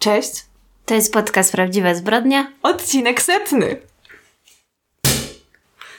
[0.00, 0.44] Cześć.
[0.86, 2.52] To jest podcast Prawdziwe Zbrodnie.
[2.62, 3.76] Odcinek setny.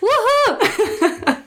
[0.01, 0.57] Woohoo!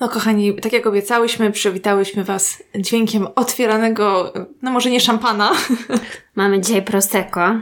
[0.00, 4.32] No kochani, tak jak obiecałyśmy, przywitałyśmy Was dźwiękiem otwieranego,
[4.62, 5.52] no może nie szampana.
[6.34, 7.60] Mamy dzisiaj Prosecco,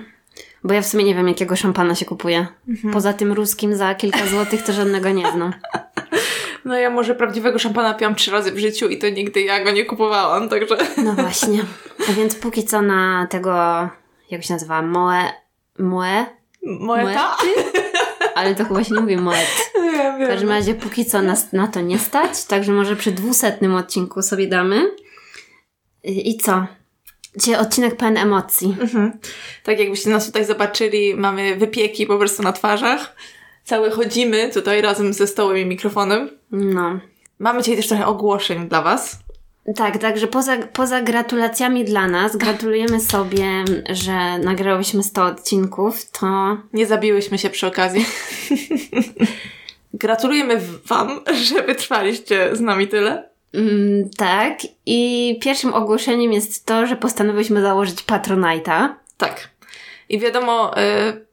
[0.64, 2.46] bo ja w sumie nie wiem, jakiego szampana się kupuje.
[2.92, 5.52] Poza tym ruskim za kilka złotych to żadnego nie znam.
[6.64, 9.70] No ja może prawdziwego szampana piłam trzy razy w życiu i to nigdy ja go
[9.70, 10.76] nie kupowałam, także...
[10.96, 11.64] No właśnie.
[12.08, 13.52] A więc póki co na tego,
[14.30, 15.22] jak się nazywa, Moe...
[15.78, 16.26] Moe?
[16.62, 17.36] Moeta?
[18.34, 19.34] Ale to chyba się nie mówi Moet.
[19.96, 20.28] Ja W wiem.
[20.28, 24.46] każdym razie póki co nas na to nie stać, także może przy dwusetnym odcinku sobie
[24.46, 24.90] damy.
[26.04, 26.66] I co?
[27.36, 28.76] Dzisiaj odcinek pełen emocji.
[28.80, 29.12] Mhm.
[29.62, 33.16] Tak jakbyście nas tutaj zobaczyli, mamy wypieki po prostu na twarzach.
[33.64, 36.30] Całe chodzimy tutaj razem ze stołem i mikrofonem.
[36.50, 37.00] No.
[37.38, 39.18] Mamy dzisiaj też trochę ogłoszeń dla Was.
[39.76, 46.86] Tak, także poza, poza gratulacjami dla nas, gratulujemy sobie, że nagrałyśmy 100 odcinków, to Nie
[46.86, 48.06] zabiłyśmy się przy okazji.
[49.94, 53.33] Gratulujemy Wam, że wytrwaliście z nami tyle.
[53.54, 54.58] Mm, tak.
[54.86, 58.88] I pierwszym ogłoszeniem jest to, że postanowiłyśmy założyć Patronite'a.
[59.16, 59.48] Tak.
[60.08, 61.26] I wiadomo, y,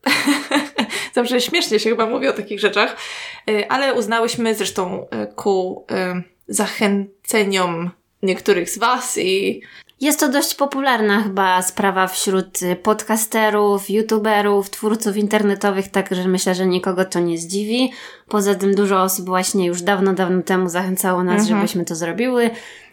[1.13, 2.97] zawsze śmiesznie się chyba mówi o takich rzeczach,
[3.49, 5.85] y, ale uznałyśmy zresztą y, ku
[6.47, 7.91] zachęceniom
[8.23, 9.61] niektórych z Was i
[10.01, 16.65] Jest to dość popularna chyba sprawa wśród y, podcasterów, youtuberów, twórców internetowych, także myślę, że
[16.65, 17.91] nikogo to nie zdziwi.
[18.29, 21.57] Poza tym dużo osób właśnie już dawno, dawno temu zachęcało nas, Mhm.
[21.59, 22.49] żebyśmy to zrobiły.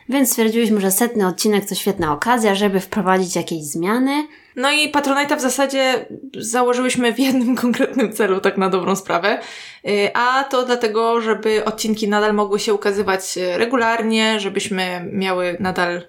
[0.08, 4.26] Więc stwierdziłyśmy, że setny odcinek to świetna okazja, żeby wprowadzić jakieś zmiany.
[4.56, 6.06] No i Patronite'a w zasadzie
[6.38, 9.40] założyłyśmy w jednym konkretnym celu, tak na dobrą sprawę.
[9.88, 16.02] Y, A to dlatego, żeby odcinki nadal mogły się ukazywać y, regularnie, żebyśmy miały nadal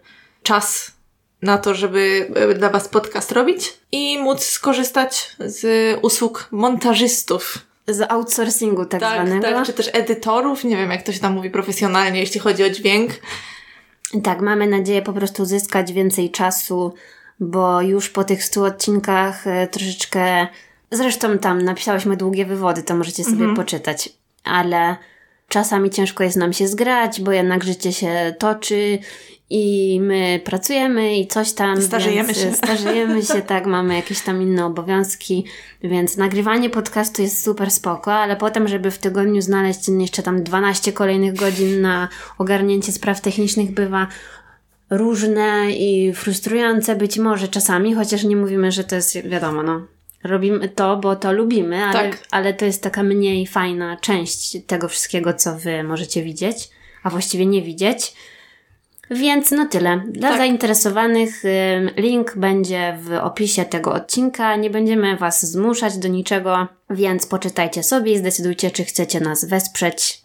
[0.43, 0.91] czas
[1.41, 7.57] na to, żeby y, dla Was podcast robić i móc skorzystać z usług montażystów.
[7.87, 9.41] Z outsourcingu tak, Tak, zwanego.
[9.43, 12.69] tak, czy też edytorów, nie wiem jak to się tam mówi profesjonalnie, jeśli chodzi o
[12.69, 13.11] dźwięk.
[14.23, 16.93] Tak, mamy nadzieję po prostu uzyskać więcej czasu,
[17.39, 20.47] bo już po tych 100 odcinkach e, troszeczkę.
[20.91, 24.09] Zresztą tam napisałyśmy długie wywody, to możecie sobie poczytać,
[24.43, 24.95] ale
[25.49, 28.99] czasami ciężko jest nam się zgrać, bo jednak życie się toczy
[29.49, 31.81] i my pracujemy i coś tam.
[31.81, 32.53] Starzejemy się.
[32.63, 35.45] Starzejemy się, tak, mamy jakieś tam inne obowiązki,
[35.83, 40.93] więc nagrywanie podcastu jest super spoko, ale potem, żeby w tygodniu znaleźć jeszcze tam 12
[40.93, 44.07] kolejnych godzin na ogarnięcie spraw technicznych bywa
[44.89, 49.98] różne i frustrujące być może czasami, chociaż nie mówimy, że to jest wiadomo, no.
[50.23, 52.23] Robimy to, bo to lubimy, ale, Tak.
[52.31, 56.69] ale to jest taka mniej fajna część tego wszystkiego, co wy możecie widzieć,
[57.03, 58.13] a właściwie nie widzieć.
[59.11, 60.03] Więc no tyle.
[60.07, 60.37] Dla Tak.
[60.37, 61.43] zainteresowanych
[61.97, 64.55] link będzie w opisie tego odcinka.
[64.55, 70.21] Nie będziemy Was zmuszać do niczego, więc poczytajcie sobie i zdecydujcie, czy chcecie nas wesprzeć.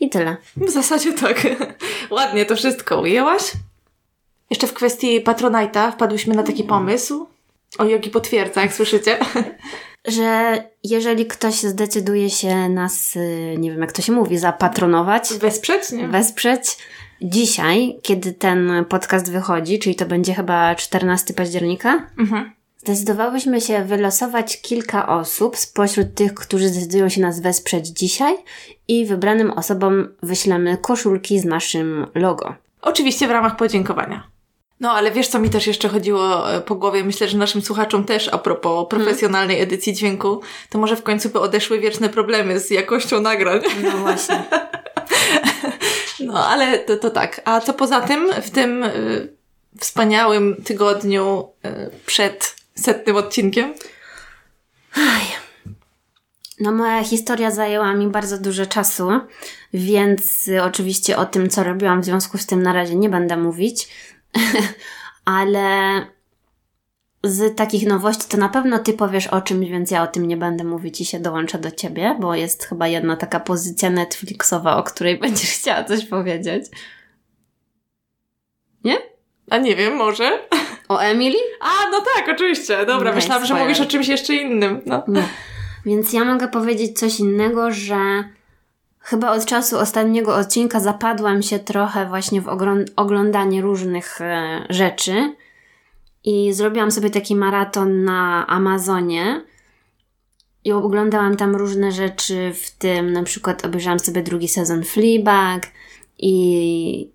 [0.00, 0.36] I tyle.
[0.56, 1.46] W zasadzie tak.
[2.10, 3.42] Ładnie to wszystko ujęłaś.
[4.50, 7.26] Jeszcze w kwestii Patronite'a wpadłyśmy na taki pomysł.
[7.78, 9.18] O, Jogi potwierdza, jak słyszycie.
[10.08, 15.92] Że jeżeli ktoś zdecyduje się nas, y, nie wiem jak to się mówi, zapatronować, Wesprzeć,
[15.92, 16.08] nie?
[16.08, 16.78] wesprzeć,
[17.22, 22.52] dzisiaj, kiedy ten podcast wychodzi, czyli to będzie chyba 14 października, Mhm.
[22.78, 28.36] Zdecydowałyśmy się wylosować kilka osób spośród tych, którzy zdecydują się nas wesprzeć dzisiaj
[28.88, 32.54] i wybranym osobom wyślemy koszulki z naszym logo.
[32.82, 34.26] Oczywiście w ramach podziękowania.
[34.80, 37.04] No, ale wiesz, co mi też jeszcze chodziło e, po głowie?
[37.04, 41.40] Myślę, że naszym słuchaczom też a propos profesjonalnej edycji dźwięku, to może w końcu by
[41.40, 43.60] odeszły wieczne problemy z jakością nagrań.
[43.82, 44.44] No właśnie.
[46.20, 47.40] No, ale to, to tak.
[47.44, 49.36] A co poza tym, w tym y,
[49.80, 53.74] wspaniałym tygodniu y, przed setnym odcinkiem?
[56.60, 59.10] No moja historia zajęła mi bardzo dużo czasu,
[59.74, 63.88] więc oczywiście o tym, co robiłam w związku z tym na razie nie będę mówić,
[65.24, 66.06] ale
[67.24, 70.36] z takich nowości to na pewno ty powiesz o czymś, więc ja o tym nie
[70.36, 74.82] będę mówić i się dołączę do ciebie, bo jest chyba jedna taka pozycja Netflixowa, o
[74.82, 76.66] której będziesz chciała coś powiedzieć.
[78.84, 78.96] Nie?
[79.50, 80.38] A nie wiem, może?
[80.88, 81.38] O Emily?
[81.60, 82.86] A, no tak, oczywiście.
[82.86, 84.80] Dobra, Nie, myślałam, że mówisz o czymś jeszcze innym.
[84.86, 85.04] No.
[85.08, 85.22] Nie.
[85.86, 88.24] Więc ja mogę powiedzieć coś innego, że
[89.06, 92.48] chyba od czasu ostatniego odcinka zapadłam się trochę właśnie w
[92.96, 95.34] oglądanie różnych e, rzeczy
[96.24, 99.44] i zrobiłam sobie taki maraton na Amazonie
[100.64, 105.66] I oglądałam tam różne rzeczy, w tym na przykład obejrzałam sobie drugi sezon Fleabag
[106.18, 107.10] i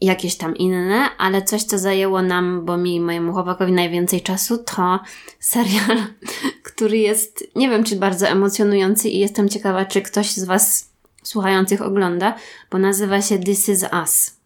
[0.00, 4.58] jakieś tam inne, ale coś, co zajęło nam, bo mi i mojemu chłopakowi najwięcej czasu,
[4.58, 5.00] to
[5.40, 5.96] serial,
[6.72, 10.93] który jest, nie wiem, czy bardzo emocjonujący i jestem ciekawa, czy ktoś z Was
[11.24, 12.34] słuchających ogląda,
[12.70, 14.36] bo nazywa się This Is Us.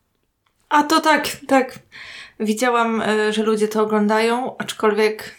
[0.68, 1.78] A to tak, tak.
[2.40, 5.34] Widziałam, e, że ludzie to oglądają, aczkolwiek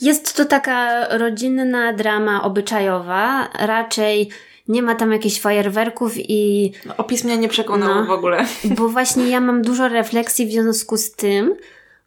[0.00, 4.30] jest to taka rodzinna drama obyczajowa, raczej
[4.68, 6.72] nie ma tam jakichś fajerwerków i...
[6.86, 8.46] No, opis mnie nie przekonał no, w ogóle.
[8.64, 11.54] Bo właśnie ja mam dużo refleksji w związku z tym,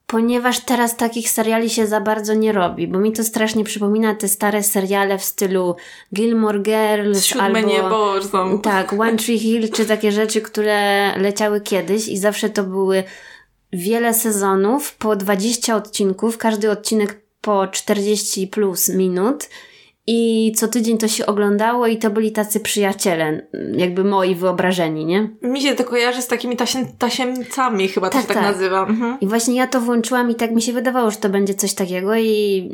[0.08, 4.28] ponieważ teraz takich seriali się za bardzo nie robi, bo mi to strasznie przypomina te
[4.28, 5.76] stare seriale w stylu
[6.16, 8.60] Gilmore Girls Siódme albo niebo, są.
[8.60, 13.04] tak, One Tree Hill czy takie rzeczy, które leciały kiedyś i zawsze to były
[13.74, 19.50] wiele sezonów po 20 odcinków, każdy odcinek po 40 plus minut
[20.08, 25.30] i co tydzień to się oglądało i to byli tacy przyjaciele, jakby moi wyobrażeni, nie?
[25.42, 28.90] Mi się to kojarzy z takimi tasiem, tasiemcami, chyba tak, to się tak, tak nazywam.
[28.90, 29.18] Mhm.
[29.22, 32.16] I właśnie ja to włączyłam i tak mi się wydawało, że to będzie coś takiego
[32.16, 32.72] i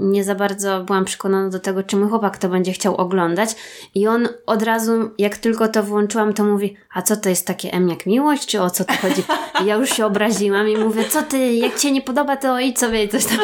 [0.00, 3.50] nie za bardzo byłam przekonana do tego, czy mój chłopak to będzie chciał oglądać.
[3.94, 7.72] I on od razu, jak tylko to włączyłam, to mówi, a co to jest takie
[7.72, 9.22] M jak miłość, czy o co to chodzi?
[9.62, 12.78] I ja już się obraziłam i mówię, co ty, jak cię nie podoba, to idź
[12.78, 13.38] sobie i coś tam.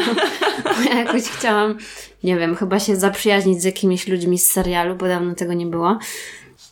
[0.90, 1.78] ja jakoś chciałam
[2.26, 5.98] nie wiem, chyba się zaprzyjaźnić z jakimiś ludźmi z serialu, bo dawno tego nie było.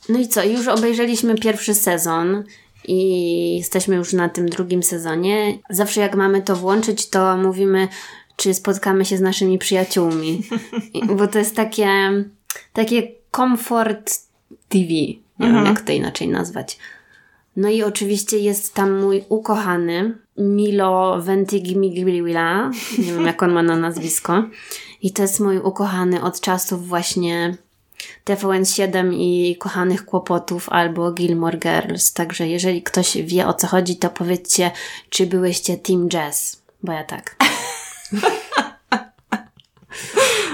[0.09, 2.45] No i co, już obejrzeliśmy pierwszy sezon
[2.89, 5.59] i jesteśmy już na tym drugim sezonie.
[5.71, 7.89] Zawsze jak mamy to włączyć, to mówimy,
[8.37, 10.43] czy spotkamy się z naszymi przyjaciółmi.
[11.17, 11.89] Bo to jest takie,
[12.73, 14.15] takie comfort
[14.69, 14.89] TV.
[14.89, 15.55] Nie mhm.
[15.55, 16.79] wiem, jak to inaczej nazwać.
[17.57, 22.71] No i oczywiście jest tam mój ukochany Milo Ventimiglia.
[22.99, 24.45] Nie wiem, jak on ma na nazwisko.
[25.05, 27.57] I to jest mój ukochany od czasów właśnie
[28.25, 32.13] TVN7 i kochanych kłopotów albo Gilmore Girls.
[32.13, 34.71] Także jeżeli ktoś wie o co chodzi, to powiedzcie,
[35.11, 37.37] czy byłyście Team Jazz, bo ja tak.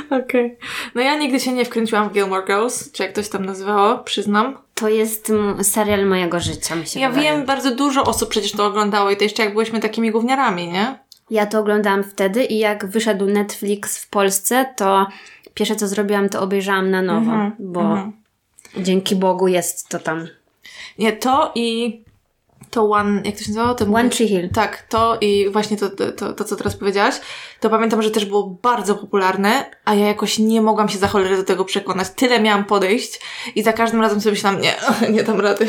[0.06, 0.47] Okej.
[0.47, 0.56] Okay.
[0.94, 4.58] No ja nigdy się nie wkręciłam w Gilmore Girls, czy jak ktoś tam nazywało, przyznam.
[4.75, 5.32] To jest
[5.62, 7.31] serial mojego życia, mi się Ja wydaje.
[7.31, 10.99] wiem, bardzo dużo osób przecież to oglądało i to jeszcze jak byliśmy takimi gówniarami, nie?
[11.31, 15.06] Ja to oglądałam wtedy i jak wyszedł Netflix w Polsce, to
[15.55, 18.11] pierwsze co zrobiłam, to obejrzałam na nowo, -hmm, bo -hmm.
[18.77, 20.27] dzięki Bogu jest to tam.
[20.99, 22.00] Nie, to i
[22.71, 23.75] to One, jak to się nazywało?
[23.75, 24.50] To One Tree Hill.
[24.50, 27.15] Tak, to i właśnie to, to, to, to, co teraz powiedziałaś,
[27.61, 31.37] to pamiętam, że też było bardzo popularne, a ja jakoś nie mogłam się za cholerę
[31.37, 32.11] do tego przekonać.
[32.11, 33.21] Tyle miałam podejść
[33.55, 34.75] i za każdym razem sobie myślałam, nie,
[35.15, 35.69] nie dam rady.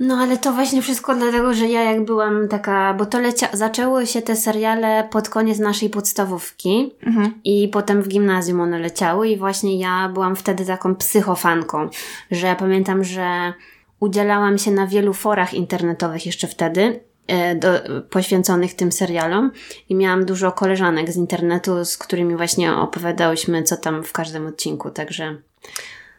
[0.00, 4.06] No ale to właśnie wszystko dlatego, że ja jak byłam taka, bo to lecia, zaczęły
[4.06, 7.40] się te seriale pod koniec naszej podstawówki mhm.
[7.44, 11.88] i potem w gimnazjum one leciały i właśnie ja byłam wtedy taką psychofanką,
[12.30, 13.52] że ja pamiętam, że
[14.00, 17.68] udzielałam się na wielu forach internetowych jeszcze wtedy, e, do,
[18.10, 19.50] poświęconych tym serialom
[19.88, 24.90] i miałam dużo koleżanek z internetu, z którymi właśnie opowiadałyśmy, co tam w każdym odcinku,
[24.90, 25.36] także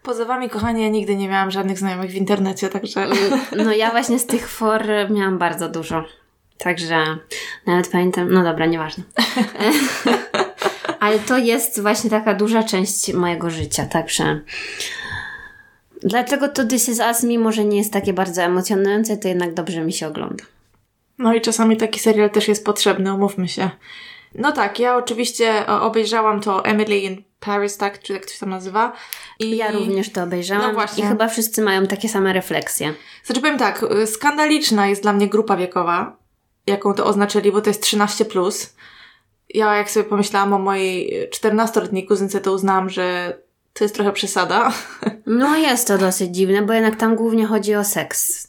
[0.04, 3.07] Poza wami, kochani, ja nigdy nie miałam żadnych znajomych w internecie, także...
[3.66, 6.04] No ja właśnie z tych for miałam bardzo dużo.
[6.57, 7.18] Także
[7.66, 9.04] nawet pamiętam, no dobra, nieważne.
[11.00, 14.40] Ale to jest właśnie taka duża część mojego życia, także...
[16.04, 19.82] Dlaczego to This Is Us, mimo że nie jest takie bardzo emocjonujące, to jednak dobrze
[19.82, 20.44] mi się ogląda.
[21.18, 23.70] No i czasami taki serial też jest potrzebny, umówmy się.
[24.36, 28.01] No tak, ja oczywiście obejrzałam to Emily in Paris, tak?
[28.01, 28.93] Czy jak to się tam nazywa.
[29.39, 30.67] I ja również to obejrzałam.
[30.67, 31.03] No właśnie.
[31.03, 32.93] I chyba wszyscy mają takie same refleksje.
[33.24, 36.17] Znaczy powiem tak, y, skandaliczna jest dla mnie grupa wiekowa,
[36.67, 38.25] jaką to oznaczyli, bo to jest 13+.
[38.25, 38.75] Plus.
[39.50, 43.38] Ja jak sobie pomyślałam o mojej 14-letniej kuzynce, to uznałam, że
[43.74, 44.72] to jest trochę przesada.
[45.25, 48.49] No jest to dosyć dziwne, bo jednak tam głównie chodzi o seks.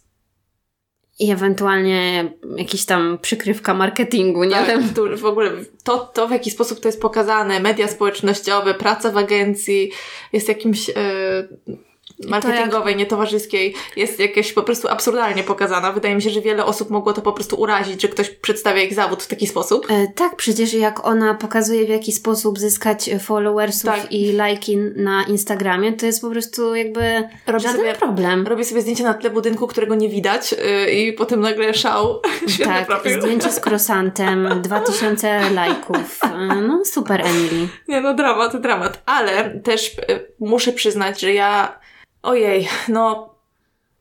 [1.21, 4.95] I ewentualnie jakiś tam przykrywka marketingu, nie tak, wiem.
[4.95, 5.50] Tu w ogóle
[5.85, 9.91] to, to, w jaki sposób to jest pokazane, media społecznościowe, praca w agencji
[10.33, 10.89] jest jakimś...
[10.89, 11.89] Yy
[12.29, 12.99] marketingowej, jak...
[12.99, 15.93] nietowarzyskiej jest jakieś po prostu absurdalnie pokazana.
[15.93, 18.95] Wydaje mi się, że wiele osób mogło to po prostu urazić, że ktoś przedstawia ich
[18.95, 19.87] zawód w taki sposób.
[19.91, 24.12] E, tak, przecież jak ona pokazuje w jaki sposób zyskać followersów tak.
[24.12, 28.47] i lajki na Instagramie, to jest po prostu jakby robi żaden sobie, problem.
[28.47, 32.21] Robi sobie zdjęcie na tle budynku, którego nie widać yy, i potem nagle szał.
[32.65, 33.21] tak, profil.
[33.21, 36.21] zdjęcie z krosantem, 2000 lajków.
[36.23, 37.69] Yy, no super, Emily.
[37.89, 39.03] Nie no, dramat, dramat.
[39.07, 41.81] Ale też yy, muszę przyznać, że ja
[42.23, 43.29] Ojej, no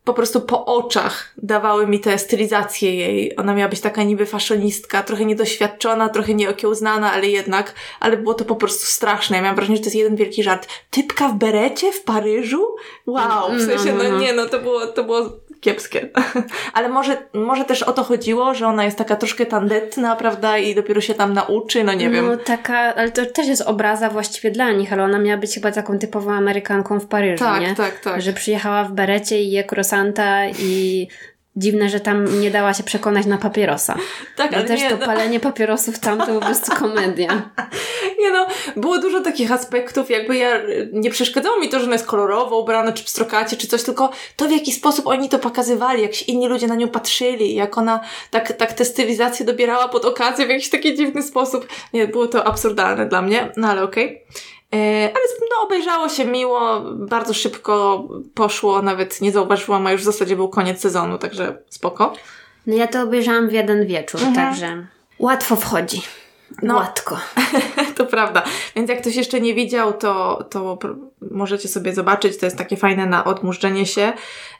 [0.09, 3.35] po prostu po oczach dawały mi te stylizacje jej.
[3.37, 8.45] Ona miała być taka niby faszonistka, trochę niedoświadczona, trochę nieokiełznana, ale jednak, ale było to
[8.45, 9.35] po prostu straszne.
[9.35, 10.67] Ja miałam wrażenie, że to jest jeden wielki żart.
[10.89, 12.75] Typka w berecie w Paryżu?
[13.05, 15.29] Wow, w sensie, no, no nie, no to było, to było
[15.61, 16.09] kiepskie.
[16.73, 20.75] Ale może, może też o to chodziło, że ona jest taka troszkę tandetna, prawda, i
[20.75, 22.27] dopiero się tam nauczy, no nie wiem.
[22.27, 25.71] No taka, ale to też jest obraza właściwie dla nich, ale ona miała być chyba
[25.71, 27.75] taką typową Amerykanką w Paryżu, tak, nie?
[27.75, 29.63] Tak, tak, Że przyjechała w berecie i je
[29.99, 31.07] croissanta i
[31.55, 33.95] Dziwne, że tam nie dała się przekonać na papierosa.
[34.35, 35.05] Tak, ale też nie, to no.
[35.05, 37.49] palenie papierosów tam to po prostu komedia.
[38.19, 40.61] Nie no, było dużo takich aspektów, jakby ja,
[40.93, 44.47] nie przeszkadzało mi to, że ona jest kolorowo ubrana, czy pstrokacie, czy coś, tylko to
[44.47, 47.99] w jaki sposób oni to pokazywali, jak się inni ludzie na nią patrzyli, jak ona
[48.31, 51.67] tak, tak tę stylizację dobierała pod okazję w jakiś taki dziwny sposób.
[51.93, 54.05] Nie, było to absurdalne dla mnie, no ale okej.
[54.05, 54.49] Okay.
[54.73, 60.05] E, ale no, obejrzało się miło, bardzo szybko poszło, nawet nie zauważyłam, a już w
[60.05, 62.13] zasadzie był koniec sezonu, także spoko.
[62.67, 64.35] No ja to obejrzałam w jeden wieczór, mhm.
[64.35, 64.87] także
[65.19, 66.01] łatwo wchodzi.
[66.61, 67.19] No, Gładko.
[67.97, 68.43] to prawda.
[68.75, 70.77] Więc jak ktoś jeszcze nie widział, to, to
[71.31, 72.37] możecie sobie zobaczyć.
[72.37, 74.13] To jest takie fajne na odmurzczenie się.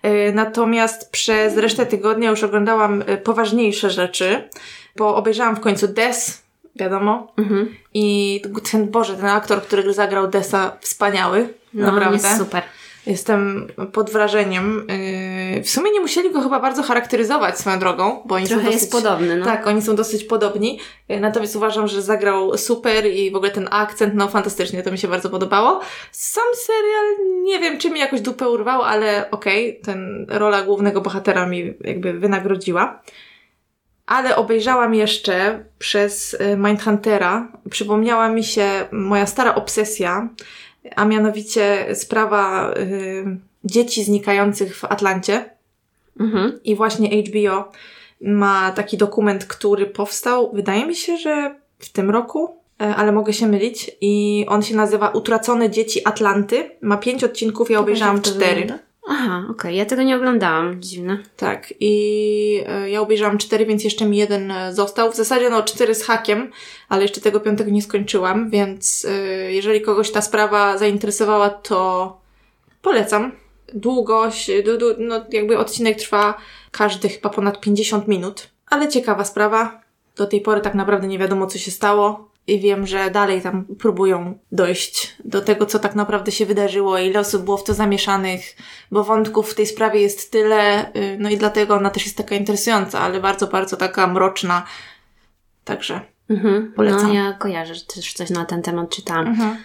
[0.04, 4.50] E, natomiast przez resztę tygodnia już oglądałam e, poważniejsze rzeczy,
[4.96, 6.44] bo obejrzałam w końcu Des,
[6.80, 7.34] wiadomo.
[7.38, 7.76] Mhm.
[7.94, 11.50] I ten, Boże, ten aktor, który zagrał Desa, wspaniały.
[11.74, 12.28] No, naprawdę.
[12.28, 12.64] jest super.
[13.08, 14.88] Jestem pod wrażeniem.
[15.56, 18.66] Yy, w sumie nie musieli go chyba bardzo charakteryzować swoją drogą, bo oni Trochę są
[18.66, 19.46] dosyć, jest podobny, no.
[19.46, 20.80] Tak, oni są dosyć podobni.
[21.10, 24.98] Yy, natomiast uważam, że zagrał super i w ogóle ten akcent, no fantastycznie, to mi
[24.98, 25.80] się bardzo podobało.
[26.12, 31.02] Sam serial, nie wiem, czy mi jakoś dupę urwał, ale okej, okay, ten rola głównego
[31.02, 33.02] bohatera mi jakby wynagrodziła
[34.10, 37.52] ale obejrzałam jeszcze przez y, Mindhuntera.
[37.70, 40.30] Przypomniała mi się moja stara obsesja,
[40.96, 45.50] a mianowicie sprawa y, dzieci znikających w Atlancie.
[46.20, 46.60] Mhm.
[46.64, 47.72] I właśnie HBO
[48.22, 53.34] ma taki dokument, który powstał, wydaje mi się, że w tym roku, y, ale mogę
[53.34, 53.92] się mylić.
[54.02, 56.72] I on się nazywa Utracone Dzieci Atlanty.
[56.82, 58.80] Ma pięć odcinków, ja obejrzałam cztery.
[59.12, 59.74] Aha, okej, okay.
[59.74, 61.18] ja tego nie oglądałam, dziwne.
[61.38, 65.12] Tak, i e, ja obejrzałam cztery, więc jeszcze mi jeden e, został.
[65.12, 66.52] W zasadzie no cztery z hakiem,
[66.90, 69.14] ale jeszcze tego piątego nie skończyłam, więc e,
[69.54, 72.18] jeżeli kogoś ta sprawa zainteresowała, to
[72.82, 73.32] polecam.
[73.74, 74.52] Długość,
[74.98, 76.38] no jakby odcinek trwa
[76.72, 79.82] każdy chyba ponad 50 minut, ale ciekawa sprawa.
[80.16, 83.66] Do tej pory tak naprawdę nie wiadomo, co się stało i wiem, że dalej tam
[83.66, 88.56] próbują dojść do tego, co tak naprawdę się wydarzyło, ile osób było w to zamieszanych,
[88.92, 92.36] bo wątków w tej sprawie jest tyle, y, no i dlatego ona też jest taka
[92.36, 94.66] interesująca, ale bardzo, bardzo taka mroczna.
[95.64, 96.74] Także mhm.
[96.76, 97.08] polecam.
[97.08, 99.28] No ja kojarzę, że też coś na ten temat czytałam.
[99.28, 99.58] Mhm.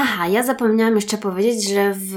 [0.00, 2.16] Aha, ja zapomniałam jeszcze powiedzieć, że w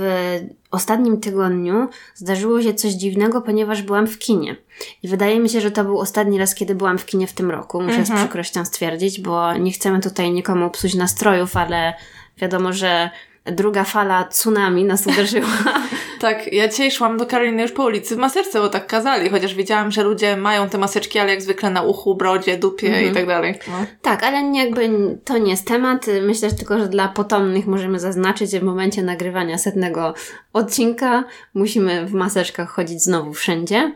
[0.71, 4.55] ostatnim tygodniu zdarzyło się coś dziwnego, ponieważ byłam w kinie.
[5.03, 7.51] I wydaje mi się, że to był ostatni raz, kiedy byłam w kinie w tym
[7.51, 7.81] roku.
[7.81, 8.19] Muszę mhm.
[8.19, 11.93] z przykrością stwierdzić, bo nie chcemy tutaj nikomu psuć nastrojów, ale
[12.37, 13.09] wiadomo, że
[13.45, 15.47] druga fala tsunami nas uderzyła.
[16.19, 19.55] tak, ja dzisiaj szłam do Karoliny już po ulicy w maseczce, bo tak kazali, chociaż
[19.55, 23.11] wiedziałam, że ludzie mają te maseczki, ale jak zwykle na uchu, brodzie, dupie mhm.
[23.11, 23.59] i tak dalej.
[23.67, 23.85] No.
[24.01, 24.89] Tak, ale nie, jakby
[25.25, 26.05] to nie jest temat.
[26.21, 30.13] Myślę tylko, że dla potomnych możemy zaznaczyć, że w momencie nagrywania setnego
[30.53, 33.93] odcinka musimy w maseczkach chodzić znowu wszędzie.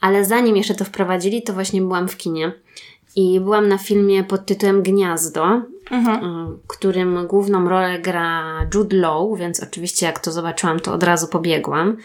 [0.00, 2.52] Ale zanim jeszcze to wprowadzili, to właśnie byłam w kinie.
[3.18, 6.24] I byłam na filmie pod tytułem Gniazdo, mhm.
[6.24, 8.44] Y, którym główną rolę gra
[8.74, 11.96] Jude Law, więc oczywiście jak to zobaczyłam, to od razu pobiegłam.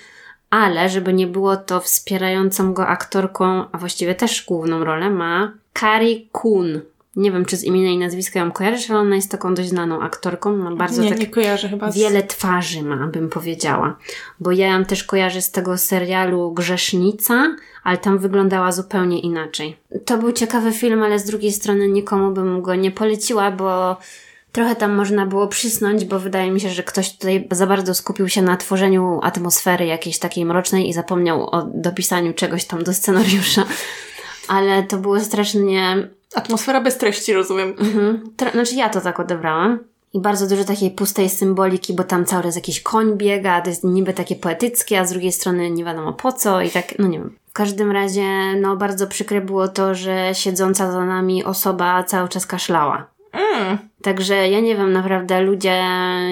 [0.49, 6.29] Ale żeby nie było to wspierającą go aktorką, a właściwie też główną rolę ma Kari
[6.31, 6.81] Kun.
[7.15, 10.01] Nie wiem, czy z imienia i nazwiska ją kojarzysz, ale ona jest taką dość znaną
[10.01, 10.57] aktorką.
[10.57, 11.91] Ma bardzo nie, tak nie kojarzę chyba.
[11.91, 13.97] Wiele twarzy ma, bym powiedziała.
[14.39, 19.77] Bo ja ją też kojarzę z tego serialu Grzesznica, ale tam wyglądała zupełnie inaczej.
[20.05, 23.97] To był ciekawy film, ale z drugiej strony nikomu bym go nie poleciła, bo
[24.51, 28.29] trochę tam można było przysnąć, bo wydaje mi się, że ktoś tutaj za bardzo skupił
[28.29, 33.65] się na tworzeniu atmosfery jakiejś takiej mrocznej i zapomniał o dopisaniu czegoś tam do scenariusza.
[34.47, 37.75] Ale to było strasznie Atmosfera bez treści, rozumiem.
[37.79, 38.21] Mhm.
[38.51, 39.79] Znaczy ja to tak odebrałam.
[40.13, 43.83] I bardzo dużo takiej pustej symboliki, bo tam cały czas jakiś koń biega, to jest
[43.83, 47.19] niby takie poetyckie, a z drugiej strony nie wiadomo po co i tak, no nie
[47.19, 47.35] wiem.
[47.49, 52.45] W każdym razie, no bardzo przykre było to, że siedząca za nami osoba cały czas
[52.45, 53.07] kaszlała.
[53.31, 53.77] Mm.
[54.01, 55.83] Także ja nie wiem, naprawdę ludzie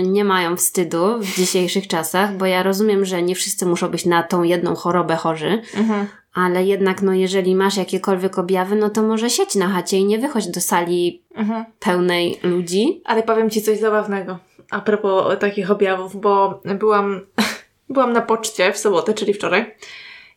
[0.04, 4.24] nie mają wstydu w dzisiejszych czasach, bo ja rozumiem, że nie wszyscy muszą być na
[4.24, 9.30] tą jedną chorobę chorzy, mhm ale jednak, no, jeżeli masz jakiekolwiek objawy, no to może
[9.30, 11.66] siedź na chacie i nie wychodź do sali mhm.
[11.80, 13.02] pełnej ludzi.
[13.06, 14.40] Ale powiem Ci coś zabawnego
[14.72, 17.22] a propos takich objawów, bo byłam,
[17.90, 19.76] byłam na poczcie w sobotę, czyli wczoraj.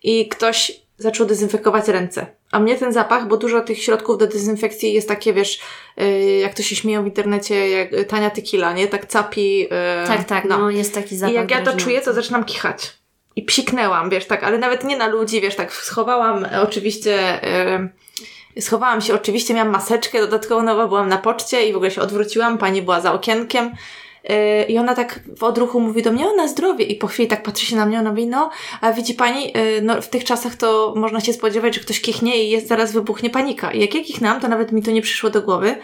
[0.02, 2.26] i ktoś zaczął dezynfekować ręce.
[2.50, 5.60] A mnie ten zapach, bo dużo tych środków do dezynfekcji jest takie, wiesz,
[5.96, 8.88] yy, jak to się śmieją w internecie, jak tania tequila, nie?
[8.88, 9.58] Tak capi.
[9.58, 9.68] Yy,
[10.06, 10.70] Tak, tak, no.
[10.70, 12.92] jest taki zapach I jak ja to czuję, to zaczynam kichać.
[13.36, 17.88] I psiknęłam, wiesz, tak, ale nawet nie na ludzi, wiesz, tak, schowałam oczywiście, e,
[18.60, 22.58] schowałam się oczywiście, miałam maseczkę dodatkowo nową, byłam na poczcie i w ogóle się odwróciłam,
[22.58, 23.74] pani była za okienkiem
[24.24, 27.28] e, i ona tak w odruchu mówi do mnie, o na zdrowie i po chwili
[27.28, 28.50] tak patrzy się na mnie, ona mówi, no,
[28.80, 32.44] a widzi pani, e, no w tych czasach to można się spodziewać, że ktoś kichnie
[32.44, 33.72] i jest, zaraz wybuchnie panika.
[33.72, 35.76] I jak ja kichnęłam, to nawet mi to nie przyszło do głowy,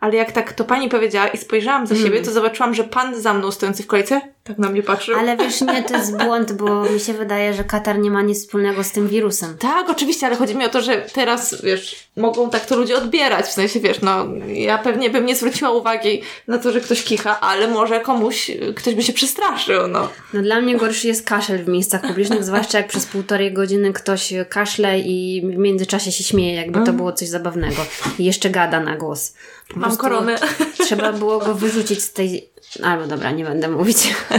[0.00, 3.34] ale jak tak to pani powiedziała i spojrzałam za siebie, to zobaczyłam, że pan za
[3.34, 5.18] mną stojący w kolejce tak na mnie patrzył.
[5.18, 8.38] Ale wiesz, nie, to jest błąd, bo mi się wydaje, że Katar nie ma nic
[8.38, 9.58] wspólnego z tym wirusem.
[9.58, 13.46] Tak, oczywiście, ale chodzi mi o to, że teraz, wiesz, mogą tak to ludzie odbierać,
[13.46, 17.40] w sensie, wiesz, no, ja pewnie bym nie zwróciła uwagi na to, że ktoś kicha,
[17.40, 20.08] ale może komuś, ktoś by się przestraszył, no.
[20.34, 24.32] No dla mnie gorszy jest kaszel w miejscach publicznych, zwłaszcza jak przez półtorej godziny ktoś
[24.48, 27.86] kaszle i w międzyczasie się śmieje, jakby to było coś zabawnego.
[28.18, 29.34] I jeszcze gada na głos.
[29.74, 30.38] Mam koronę.
[30.84, 32.50] Trzeba było go wyrzucić z tej...
[32.82, 33.98] Albo dobra, nie będę mówić.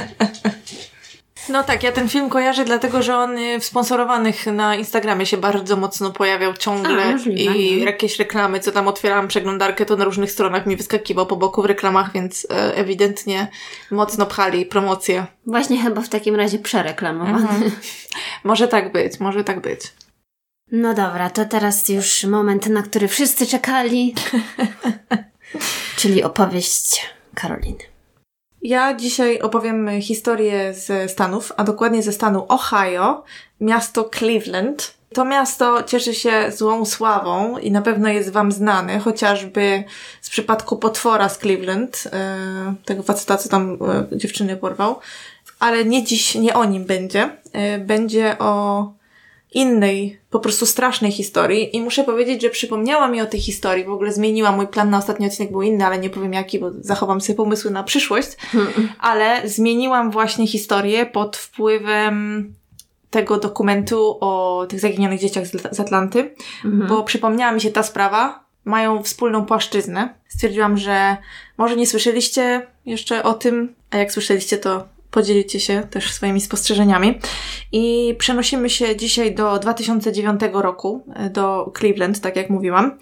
[1.50, 5.38] No tak, ja ten film kojarzę dlatego, że on y, w sponsorowanych na Instagramie się
[5.38, 7.86] bardzo mocno pojawiał ciągle A, możliwe, i nie?
[7.86, 11.66] jakieś reklamy, co tam otwierałam przeglądarkę, to na różnych stronach mi wyskakiwał po boku w
[11.66, 13.48] reklamach, więc e, ewidentnie
[13.92, 15.26] mocno pchali promocję.
[15.46, 17.72] Właśnie chyba w takim razie przereklamowany.
[18.44, 19.82] Może tak być, może tak być.
[20.72, 24.16] No dobra, to teraz już moment, na który wszyscy czekali.
[25.98, 27.84] Czyli opowieść Karoliny.
[28.62, 33.24] Ja dzisiaj opowiem historię ze Stanów, a dokładnie ze stanu Ohio,
[33.62, 34.94] miasto Cleveland.
[35.14, 39.84] To miasto cieszy się złą sławą i na pewno jest Wam znane, chociażby
[40.22, 43.78] z przypadku potwora z Cleveland, e, tego faceta, co tam
[44.14, 45.00] e, dziewczyny porwał.
[45.60, 47.30] Ale nie dziś, nie o nim będzie.
[47.54, 48.99] E, będzie o
[49.52, 53.92] innej, po prostu strasznej historii i muszę powiedzieć, że przypomniała mi o tej historii, w
[53.92, 57.22] ogóle zmieniła mój plan na ostatni odcinek, był inny, ale nie powiem jaki, bo zachowam
[57.22, 58.30] sobie pomysły na przyszłość,
[59.00, 62.54] ale zmieniłam właśnie historię pod wpływem
[63.10, 68.44] tego dokumentu o tych zaginionych dzieciach z, z Atlanty, bo przypomniała mi się ta sprawa,
[68.66, 70.14] mają wspólną płaszczyznę.
[70.28, 71.18] Stwierdziłam, że
[71.58, 77.20] może nie słyszeliście jeszcze o tym, a jak słyszeliście, to podzielicie się też swoimi spostrzeżeniami.
[77.72, 82.98] I przenosimy się dzisiaj do 2009 roku, e, do Cleveland, tak jak mówiłam.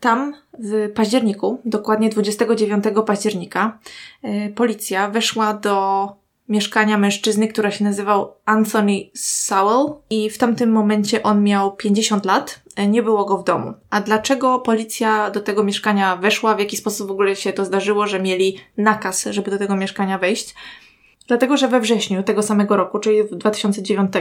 [0.00, 3.78] Tam w październiku, dokładnie 29 października,
[4.22, 6.08] e, policja weszła do
[6.48, 12.60] mieszkania mężczyzny, który się nazywał Anthony Sowell i w tamtym momencie on miał 50 lat,
[12.76, 13.74] e, nie było go w domu.
[13.90, 18.06] A dlaczego policja do tego mieszkania weszła, w jaki sposób w ogóle się to zdarzyło,
[18.06, 20.54] że mieli nakaz, żeby do tego mieszkania wejść?
[21.26, 24.12] Dlatego, że we wrześniu tego samego roku, czyli w 2009,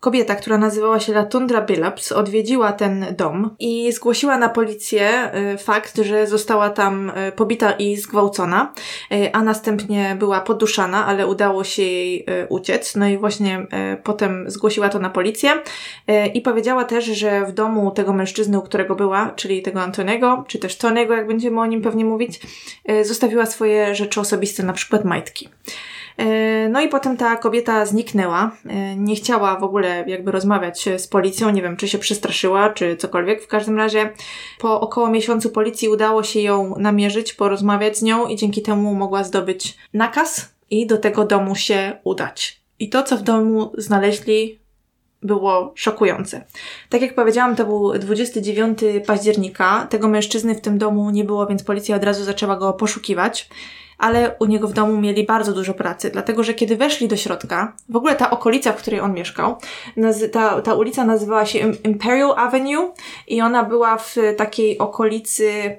[0.00, 5.96] kobieta, która nazywała się Latundra Billups, odwiedziła ten dom i zgłosiła na policję y, fakt,
[5.96, 8.72] że została tam y, pobita i zgwałcona,
[9.12, 12.96] y, a następnie była poduszana, ale udało się jej uciec.
[12.96, 13.66] No i właśnie
[14.04, 15.50] potem zgłosiła to na policję
[16.34, 20.58] i powiedziała też, że w domu tego mężczyzny, u którego była, czyli tego Antoniego, czy
[20.58, 22.40] też Tonego, jak będziemy o nim pewnie mówić,
[23.02, 25.48] zostawiła swoje rzeczy osobiste, na przykład majtki.
[26.16, 28.50] E, No i potem ta kobieta zniknęła.
[28.66, 31.50] E, Nie chciała w ogóle jakby rozmawiać z policją.
[31.50, 33.42] Nie wiem, czy się przestraszyła, czy cokolwiek.
[33.42, 34.12] W każdym razie
[34.58, 39.24] po około miesiącu policji udało się ją namierzyć, porozmawiać z nią i dzięki temu mogła
[39.24, 42.60] zdobyć nakaz i do tego domu się udać.
[42.78, 44.60] I to, co w domu znaleźli,
[45.22, 46.44] było szokujące.
[46.88, 49.86] Tak jak powiedziałam, to był 29 października.
[49.90, 53.48] Tego mężczyzny w tym domu nie było, więc policja od razu zaczęła go poszukiwać.
[54.00, 57.72] Ale u niego w domu mieli bardzo dużo pracy, dlatego że kiedy weszli do środka,
[57.88, 59.56] w ogóle ta okolica, w której on mieszkał,
[60.32, 62.92] ta, ta ulica nazywała się Im- Imperial Avenue
[63.28, 65.76] i ona była w takiej okolicy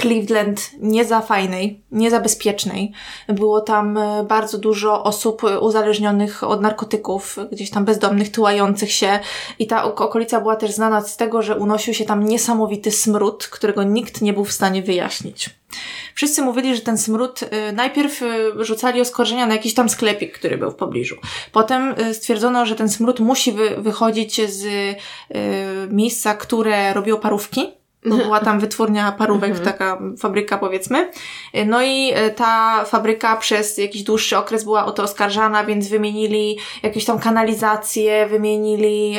[0.00, 2.92] Cleveland nie za fajnej, nie za bezpiecznej.
[3.28, 9.18] Było tam e, bardzo dużo osób e, uzależnionych od narkotyków, gdzieś tam bezdomnych, tułających się.
[9.58, 13.46] I ta ok- okolica była też znana z tego, że unosił się tam niesamowity smród,
[13.46, 15.50] którego nikt nie był w stanie wyjaśnić.
[16.14, 18.20] Wszyscy mówili, że ten smród y, najpierw
[18.60, 21.16] rzucali oskarżenia na jakiś tam sklepik, który był w pobliżu.
[21.52, 24.66] Potem stwierdzono, że ten smród musi wy, wychodzić z
[25.90, 27.72] miejsca, które robiło parówki.
[28.06, 31.10] Bo była tam wytwórnia parówek, taka fabryka powiedzmy.
[31.66, 36.58] No i y, ta fabryka przez jakiś dłuższy okres była o to oskarżana, więc wymienili
[36.82, 39.16] jakieś tam kanalizację, wymienili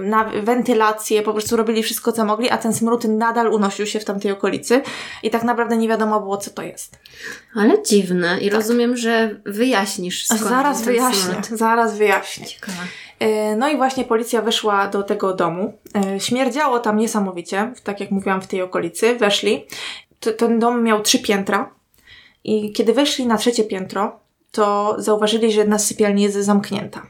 [0.00, 4.04] na wentylację, po prostu robili wszystko, co mogli, a ten smród nadal unosił się w
[4.04, 4.82] tamtej okolicy
[5.22, 6.98] i tak naprawdę nie wiadomo było, co to jest.
[7.54, 8.38] Ale dziwne.
[8.40, 11.46] I rozumiem, że wyjaśnisz skąd Zaraz wyjaśnię, smród.
[11.58, 12.46] zaraz wyjaśnię.
[12.46, 12.78] Ciekawe.
[13.20, 15.78] E, no i właśnie policja weszła do tego domu.
[15.94, 19.14] E, śmierdziało tam niesamowicie, tak jak mówiłam, w tej okolicy.
[19.14, 19.66] Weszli.
[20.36, 21.74] ten dom miał trzy piętra.
[22.44, 27.02] I kiedy weszli na trzecie piętro, to zauważyli, że jedna z sypialni jest zamknięta.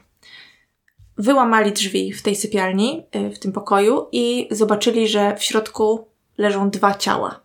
[1.17, 6.69] Wyłamali drzwi w tej sypialni, e, w tym pokoju i zobaczyli, że w środku leżą
[6.69, 7.39] dwa ciała.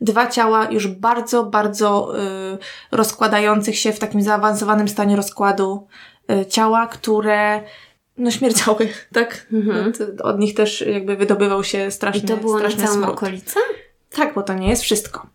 [0.00, 2.58] Dwa ciała już bardzo, bardzo y,
[2.90, 5.86] rozkładających się w takim zaawansowanym stanie rozkładu
[6.30, 7.62] y, ciała, które
[8.18, 9.46] no śmierdziały, tak?
[9.52, 9.92] Mhm.
[10.22, 13.10] Od nich też jakby wydobywał się straszny I to było na całą smród.
[13.10, 13.60] okolicę?
[14.10, 15.26] Tak, bo to nie jest wszystko.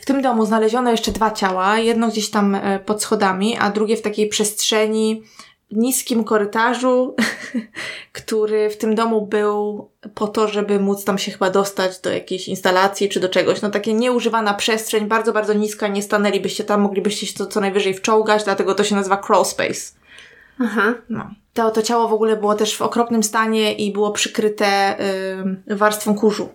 [0.00, 3.96] W tym domu znaleziono jeszcze dwa ciała, jedno gdzieś tam e, pod schodami, a drugie
[3.96, 5.22] w takiej przestrzeni
[5.70, 7.14] niskim korytarzu,
[8.12, 12.48] który w tym domu był po to, żeby móc tam się chyba dostać do jakiejś
[12.48, 13.62] instalacji czy do czegoś.
[13.62, 17.94] No takie nieużywana przestrzeń, bardzo, bardzo niska, nie stanęlibyście tam, moglibyście się to co najwyżej
[17.94, 19.92] wczołgać, dlatego to się nazywa crawl space.
[20.60, 20.94] Aha.
[21.08, 21.30] No.
[21.56, 24.96] To, to ciało w ogóle było też w okropnym stanie i było przykryte
[25.66, 26.48] yy, warstwą kurzu.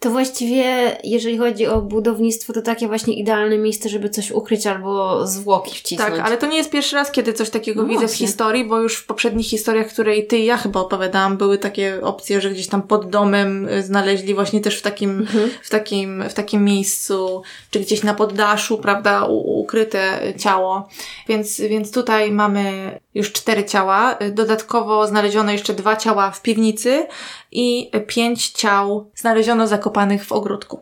[0.00, 5.26] To właściwie, jeżeli chodzi o budownictwo, to takie właśnie idealne miejsce, żeby coś ukryć albo
[5.26, 6.16] zwłoki wcisnąć.
[6.16, 8.26] Tak, ale to nie jest pierwszy raz, kiedy coś takiego no widzę właśnie.
[8.26, 11.58] w historii, bo już w poprzednich historiach, które i ty i ja chyba opowiadałam, były
[11.58, 15.50] takie opcje, że gdzieś tam pod domem y, znaleźli właśnie też w takim, mhm.
[15.62, 20.88] w takim, w takim miejscu, czy gdzieś na poddaszu, prawda, ukryte ciało.
[21.28, 24.18] Więc, więc tutaj mamy już cztery ciała.
[24.32, 27.06] Dodatkowo znaleziono jeszcze dwa ciała w piwnicy
[27.52, 30.80] i pięć ciał znaleziono zakopanych w ogródku.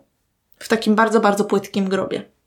[0.59, 2.38] W takim bardzo, bardzo płytkim grobie.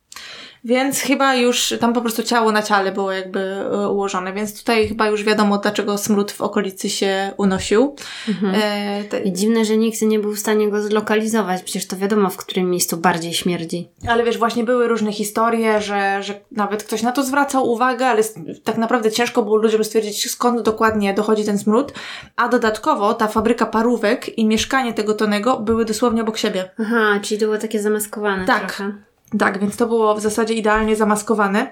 [0.63, 4.87] Więc chyba już tam po prostu ciało na ciele było jakby e, ułożone, więc tutaj
[4.87, 7.95] chyba już wiadomo, dlaczego smród w okolicy się unosił.
[8.27, 8.55] Mhm.
[8.55, 9.19] E, te...
[9.19, 12.69] I dziwne, że nikt nie był w stanie go zlokalizować, przecież to wiadomo, w którym
[12.69, 13.89] miejscu bardziej śmierdzi.
[14.07, 18.23] Ale wiesz, właśnie były różne historie, że, że nawet ktoś na to zwracał uwagę, ale
[18.63, 21.93] tak naprawdę ciężko było ludziom stwierdzić, skąd dokładnie dochodzi ten smród.
[22.35, 26.69] A dodatkowo ta fabryka parówek i mieszkanie tego Tonego były dosłownie obok siebie.
[26.79, 28.75] Aha, czyli to było takie zamaskowane tak.
[28.75, 29.10] trochę.
[29.39, 31.71] Tak, więc to było w zasadzie idealnie zamaskowane.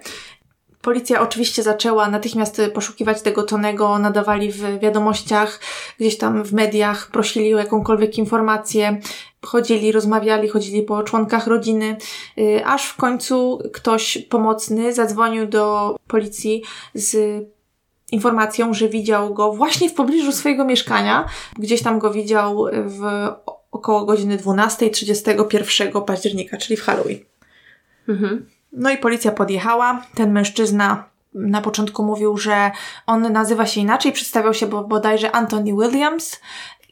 [0.82, 5.60] Policja oczywiście zaczęła natychmiast poszukiwać tego Tonego, nadawali w wiadomościach,
[6.00, 9.00] gdzieś tam w mediach, prosili o jakąkolwiek informację,
[9.45, 11.98] chodzili, rozmawiali, chodzili po członkach rodziny,
[12.38, 17.43] y, aż w końcu ktoś pomocny zadzwonił do policji z
[18.12, 21.26] informacją, że widział go właśnie w pobliżu swojego mieszkania.
[21.58, 23.28] Gdzieś tam go widział w
[23.72, 27.19] około godziny 12.31 października, czyli w Halloween.
[28.10, 28.45] Mhm.
[28.72, 30.02] No i policja podjechała.
[30.15, 32.72] Ten mężczyzna na początku mówił, że
[33.08, 36.39] on nazywa się inaczej, przedstawiał się bodajże Anthony Williams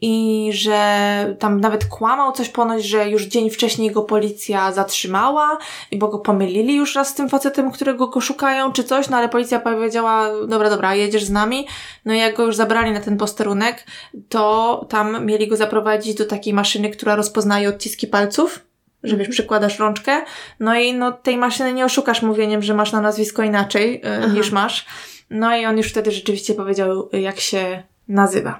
[0.02, 5.58] i że tam nawet kłamał coś ponoć, że już dzień wcześniej go policja zatrzymała
[5.92, 9.18] i bo go pomylili już raz z tym facetem, którego go szukają czy coś, no
[9.18, 11.68] ale policja powiedziała, dobra, dobra, jedziesz z nami.
[12.06, 13.86] No i jak go już zabrali na ten posterunek,
[14.30, 18.67] to tam mieli go zaprowadzić do takiej maszyny, która rozpoznaje odciski palców
[19.04, 20.22] że wiesz, przykładasz rączkę,
[20.60, 24.52] no i no tej maszyny nie oszukasz mówieniem, że masz na nazwisko inaczej y, niż
[24.52, 24.86] masz.
[25.30, 28.60] No i on już wtedy rzeczywiście powiedział, jak się nazywa.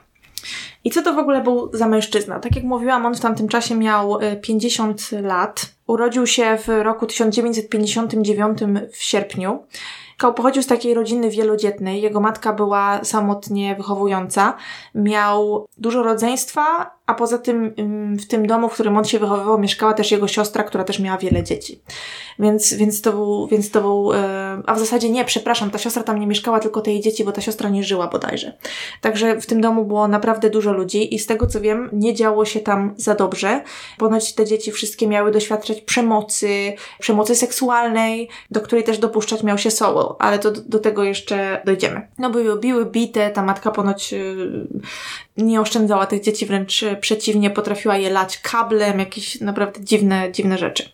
[0.84, 2.40] I co to w ogóle był za mężczyzna?
[2.40, 5.66] Tak jak mówiłam, on w tamtym czasie miał 50 y, lat.
[5.88, 8.58] Urodził się w roku 1959
[8.92, 9.64] w sierpniu.
[10.18, 12.02] Kał pochodził z takiej rodziny wielodzietnej.
[12.02, 14.58] Jego matka była samotnie wychowująca.
[14.96, 17.74] Miał dużo rodzeństwa, a poza tym
[18.20, 21.18] w tym domu, w którym on się wychowywał, mieszkała też jego siostra, która też miała
[21.18, 21.82] wiele dzieci.
[22.40, 26.04] Więc, więc to był, więc to był, e, a w zasadzie nie, przepraszam, ta siostra
[26.04, 28.58] tam nie mieszkała, tylko te jej dzieci, bo ta siostra nie żyła bodajże.
[29.02, 32.46] Także w tym domu było naprawdę dużo ludzi i z tego co wiem, nie działo
[32.46, 33.64] się tam za dobrze.
[33.98, 39.72] Ponoć te dzieci wszystkie miały doświadczać przemocy, przemocy seksualnej, do której też dopuszczać miał się
[39.72, 42.08] Sowell, ale to do tego jeszcze dojdziemy.
[42.18, 44.18] No były biły, bite, ta matka ponoć e,
[45.38, 50.90] nie oszczędzała tych dzieci, wręcz przeciwnie, potrafiła je lać kablem, jakieś naprawdę dziwne, dziwne rzeczy.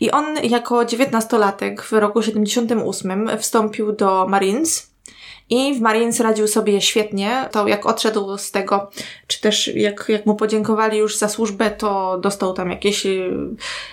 [0.00, 4.90] I on jako dziewiętnastolatek w roku 78 wstąpił do Marines,
[5.50, 7.48] i w Marines radził sobie świetnie.
[7.50, 8.90] To jak odszedł z tego,
[9.26, 13.30] czy też jak, jak mu podziękowali już za służbę, to dostał tam jakieś y,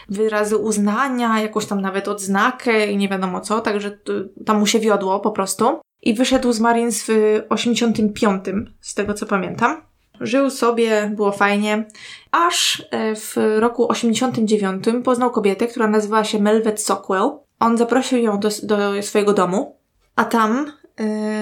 [0.09, 3.97] wyrazy uznania, jakąś tam nawet odznakę i nie wiadomo co, także
[4.45, 5.79] tam mu się wiodło po prostu.
[6.01, 8.45] I wyszedł z Marines w 85,
[8.81, 9.81] z tego co pamiętam.
[10.21, 11.85] Żył sobie, było fajnie,
[12.31, 17.31] aż e, w roku 89 poznał kobietę, która nazywała się Melvet Sockwell.
[17.59, 19.79] On zaprosił ją do, do swojego domu,
[20.15, 20.71] a tam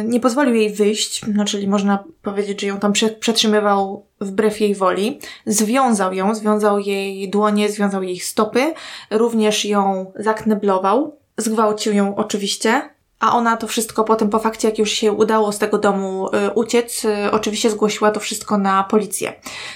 [0.06, 4.76] nie pozwolił jej wyjść, no czyli można powiedzieć, że ją tam prze, przetrzymywał wbrew jej
[4.76, 5.20] woli.
[5.46, 8.74] Związał ją, związał jej dłonie, związał jej stopy,
[9.12, 12.82] również ją zakneblował, zgwałcił ją oczywiście,
[13.20, 16.52] a ona to wszystko potem po fakcie, jak już się udało z tego domu y,
[16.54, 19.34] uciec, y, oczywiście zgłosiła to wszystko na policję.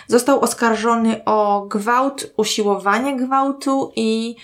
[0.07, 4.35] Został oskarżony o gwałt, usiłowanie gwałtu i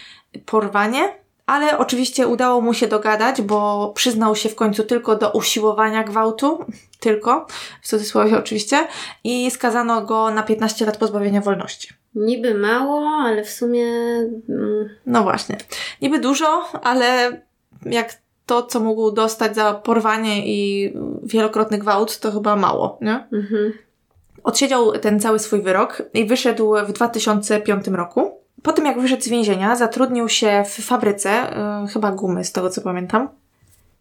[0.45, 6.03] porwanie, ale oczywiście udało mu się dogadać, bo przyznał się w końcu tylko do usiłowania
[6.03, 6.65] gwałtu,
[6.99, 7.47] tylko,
[7.81, 8.87] w cudzysłowie oczywiście,
[9.23, 11.89] i skazano go na 15 lat pozbawienia wolności.
[12.15, 13.85] Niby mało, ale w sumie.
[14.49, 14.89] Mm.
[15.05, 15.57] No właśnie.
[16.01, 17.41] Niby dużo, ale
[17.85, 18.13] jak
[18.45, 23.27] to, co mógł dostać za porwanie i wielokrotny gwałt, to chyba mało, nie?
[23.33, 23.73] Mhm.
[24.43, 28.42] Odsiedział ten cały swój wyrok i wyszedł w 2005 roku.
[28.63, 31.29] Po tym, jak wyszedł z więzienia, zatrudnił się w fabryce,
[31.81, 33.29] yy, chyba gumy, z tego co pamiętam.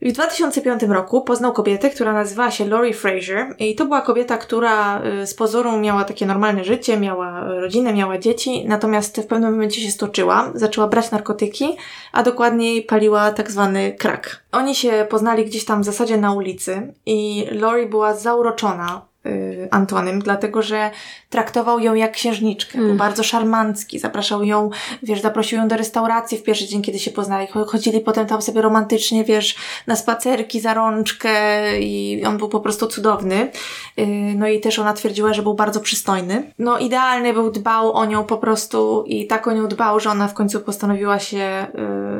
[0.02, 5.02] W 2005 roku poznał kobietę, która nazywała się Lori Fraser i to była kobieta, która
[5.22, 9.80] y, z pozoru miała takie normalne życie, miała rodzinę, miała dzieci, natomiast w pewnym momencie
[9.80, 11.76] się stoczyła, zaczęła brać narkotyki,
[12.12, 14.42] a dokładniej paliła tak zwany crack.
[14.52, 20.20] Oni się poznali gdzieś tam w zasadzie na ulicy i Lori była zauroczona Y, Antonym,
[20.20, 20.90] dlatego że
[21.30, 22.88] traktował ją jak księżniczkę, mm.
[22.88, 24.70] był bardzo szarmancki, zapraszał ją,
[25.02, 28.62] wiesz, zaprosił ją do restauracji w pierwszy dzień, kiedy się poznali, chodzili potem tam sobie
[28.62, 29.56] romantycznie, wiesz,
[29.86, 31.32] na spacerki za rączkę
[31.80, 33.50] i on był po prostu cudowny.
[33.98, 34.06] Y,
[34.36, 36.52] no i też ona twierdziła, że był bardzo przystojny.
[36.58, 40.28] No idealny był, dbał o nią po prostu i tak o nią dbał, że ona
[40.28, 41.66] w końcu postanowiła się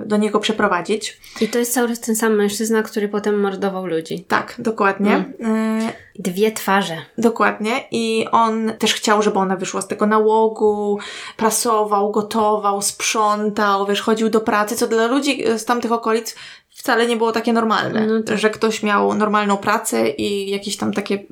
[0.04, 1.20] y, do niego przeprowadzić.
[1.40, 4.24] I to jest cały czas ten sam mężczyzna, który potem mordował ludzi.
[4.28, 5.24] Tak, dokładnie.
[5.38, 5.88] Mm.
[6.18, 6.91] Dwie twarze.
[7.18, 7.84] Dokładnie.
[7.90, 10.98] I on też chciał, żeby ona wyszła z tego nałogu,
[11.36, 16.34] prasował, gotował, sprzątał, wiesz, chodził do pracy, co dla ludzi z tamtych okolic
[16.74, 18.38] wcale nie było takie normalne, no tak.
[18.38, 21.24] że ktoś miał normalną pracę i jakieś tam takie,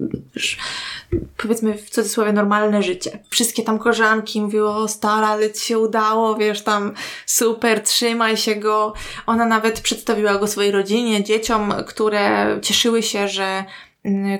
[1.37, 3.19] powiedzmy w cudzysłowie normalne życie.
[3.31, 6.95] Wszystkie tam koleżanki mówiły, o stara, ale ci się udało, wiesz, tam
[7.27, 8.93] super, trzymaj się go.
[9.27, 13.65] Ona nawet przedstawiła go swojej rodzinie, dzieciom, które cieszyły się, że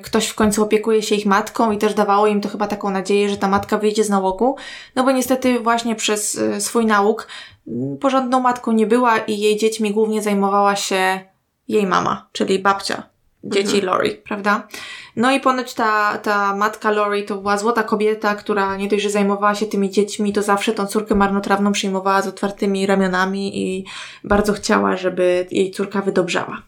[0.03, 3.29] ktoś w końcu opiekuje się ich matką i też dawało im to chyba taką nadzieję,
[3.29, 4.57] że ta matka wyjdzie z nałogu,
[4.97, 7.29] no bo niestety właśnie przez y, swój nauk
[7.69, 11.21] mm, porządną matką nie była i jej dziećmi głównie zajmowała się
[11.69, 13.11] jej mama, czyli babcia
[13.45, 13.85] dzieci mhm.
[13.85, 14.69] Lori, prawda?
[15.17, 19.11] No i ponoć ta, ta matka Lori to była złota kobieta, która nie dość, że
[19.11, 23.85] zajmowała się tymi dziećmi, to zawsze tą córkę marnotrawną przyjmowała z otwartymi ramionami i
[24.25, 26.63] bardzo chciała, żeby jej córka wydobrzała.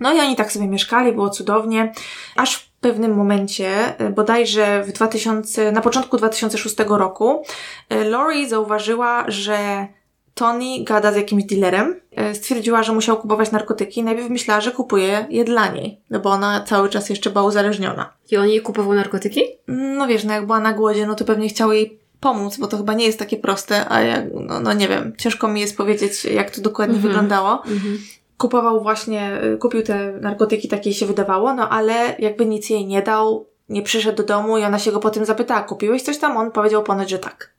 [0.00, 1.92] No i oni tak sobie mieszkali, było cudownie,
[2.36, 7.42] aż w pewnym momencie, e, bodajże w 2000, na początku 2006 roku,
[7.88, 9.86] e, Lori zauważyła, że
[10.34, 12.00] Tony gada z jakimś dealerem.
[12.16, 14.04] E, stwierdziła, że musiał kupować narkotyki.
[14.04, 18.12] Najpierw myślała, że kupuje je dla niej, no bo ona cały czas jeszcze była uzależniona.
[18.30, 19.40] I on jej kupował narkotyki?
[19.68, 22.76] No wiesz, no jak była na głodzie, no to pewnie chciał jej pomóc, bo to
[22.76, 26.24] chyba nie jest takie proste, a ja, no, no nie wiem, ciężko mi jest powiedzieć,
[26.24, 27.08] jak to dokładnie mm -hmm.
[27.08, 27.62] wyglądało.
[27.66, 32.70] Mm -hmm kupował właśnie, y, kupił te narkotyki, takie się wydawało, no ale jakby nic
[32.70, 36.18] jej nie dał, nie przyszedł do domu i ona się go potem zapytała, kupiłeś coś
[36.18, 36.36] tam?
[36.36, 37.52] On powiedział ponoć, że tak.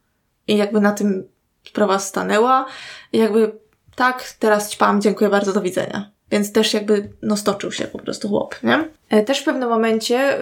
[0.48, 1.28] I jakby na tym
[1.64, 2.66] sprawa stanęła
[3.14, 3.52] i jakby
[3.96, 6.12] tak, teraz ćpam, dziękuję bardzo, do widzenia.
[6.32, 8.90] Więc też jakby, no stoczył się po prostu chłop, nie?
[9.10, 10.38] E, też w pewnym momencie,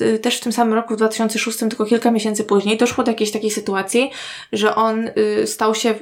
[0.00, 3.30] yy, też w tym samym roku, w 2006, tylko kilka miesięcy później, doszło do jakiejś
[3.32, 4.10] takiej sytuacji,
[4.52, 5.94] że on yy, stał się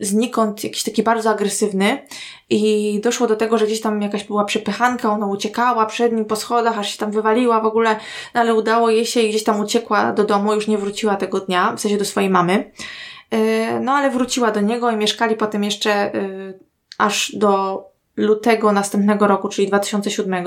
[0.00, 2.06] znikąd jakiś taki bardzo agresywny
[2.50, 6.36] i doszło do tego, że gdzieś tam jakaś była przepychanka, ona uciekała przed nim po
[6.36, 7.96] schodach, aż się tam wywaliła w ogóle,
[8.34, 11.40] no ale udało jej się i gdzieś tam uciekła do domu, już nie wróciła tego
[11.40, 12.70] dnia, w sensie do swojej mamy.
[13.30, 16.12] E, no ale wróciła do niego i mieszkali potem jeszcze e,
[16.98, 17.84] aż do
[18.16, 20.44] lutego następnego roku, czyli 2007.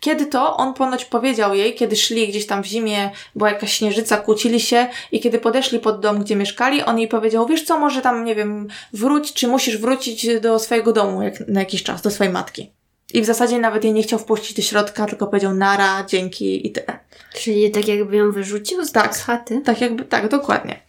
[0.00, 4.16] Kiedy to on ponoć powiedział jej, kiedy szli gdzieś tam w zimie, była jakaś śnieżyca,
[4.16, 8.02] kłócili się i kiedy podeszli pod dom, gdzie mieszkali, on jej powiedział, wiesz co, może
[8.02, 12.10] tam, nie wiem, wróć, czy musisz wrócić do swojego domu jak, na jakiś czas, do
[12.10, 12.70] swojej matki.
[13.14, 16.72] I w zasadzie nawet jej nie chciał wpuścić do środka, tylko powiedział nara, dzięki i
[16.72, 16.98] tyle.
[17.34, 19.60] Czyli tak jakby ją wyrzucił z, tak, z chaty?
[19.64, 20.80] Tak, jakby, tak, dokładnie.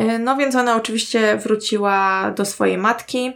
[0.00, 3.32] Y, no więc ona oczywiście wróciła do swojej matki,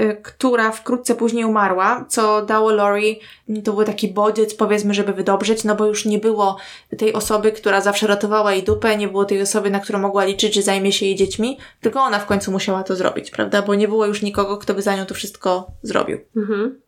[0.00, 3.20] y, która wkrótce później umarła, co dało Lori,
[3.64, 6.56] to był taki bodziec, powiedzmy, żeby wydobrzeć, no bo już nie było
[6.98, 10.54] tej osoby, która zawsze ratowała jej dupę, nie było tej osoby, na którą mogła liczyć,
[10.54, 13.62] że zajmie się jej dziećmi, tylko ona w końcu musiała to zrobić, prawda?
[13.62, 16.18] Bo nie było już nikogo, kto by za nią to wszystko zrobił.
[16.36, 16.80] Mhm.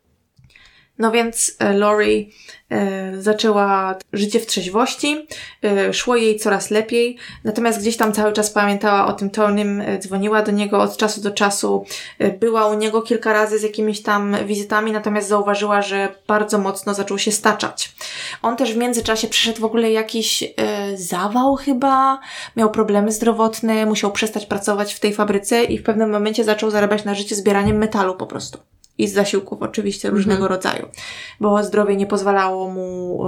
[1.00, 2.30] No więc e, Lori
[2.70, 5.26] e, zaczęła życie w trzeźwości,
[5.64, 10.42] e, szło jej coraz lepiej, natomiast gdzieś tam cały czas pamiętała o tym Tonym, dzwoniła
[10.42, 11.84] do niego od czasu do czasu,
[12.40, 17.18] była u niego kilka razy z jakimiś tam wizytami, natomiast zauważyła, że bardzo mocno zaczął
[17.18, 17.92] się staczać.
[18.42, 20.44] On też w międzyczasie przyszedł w ogóle jakiś
[20.94, 22.18] zawał chyba,
[22.56, 27.04] miał problemy zdrowotne, musiał przestać pracować w tej fabryce i w pewnym momencie zaczął zarabiać
[27.04, 28.58] na życie zbieraniem metalu po prostu.
[29.02, 30.50] I z zasiłków oczywiście różnego Mhm.
[30.52, 30.86] rodzaju,
[31.40, 33.18] bo zdrowie nie pozwalało mu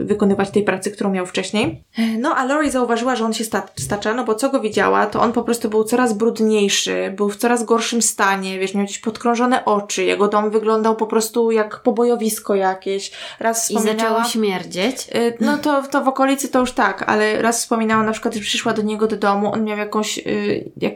[0.00, 1.84] y, wykonywać tej pracy, którą miał wcześniej.
[2.18, 5.20] No a Lori zauważyła, że on się sta- stacza, no bo co go widziała, to
[5.20, 9.64] on po prostu był coraz brudniejszy, był w coraz gorszym stanie, wiesz, miał gdzieś podkrążone
[9.64, 13.12] oczy, jego dom wyglądał po prostu jak pobojowisko jakieś.
[13.40, 14.08] Raz I wspominała...
[14.08, 15.06] zaczęło śmierdzieć.
[15.14, 18.40] Y, No to, to w okolicy to już tak, ale raz wspominała na przykład, że
[18.40, 20.94] przyszła do niego do domu, on miał jakąś, y, jak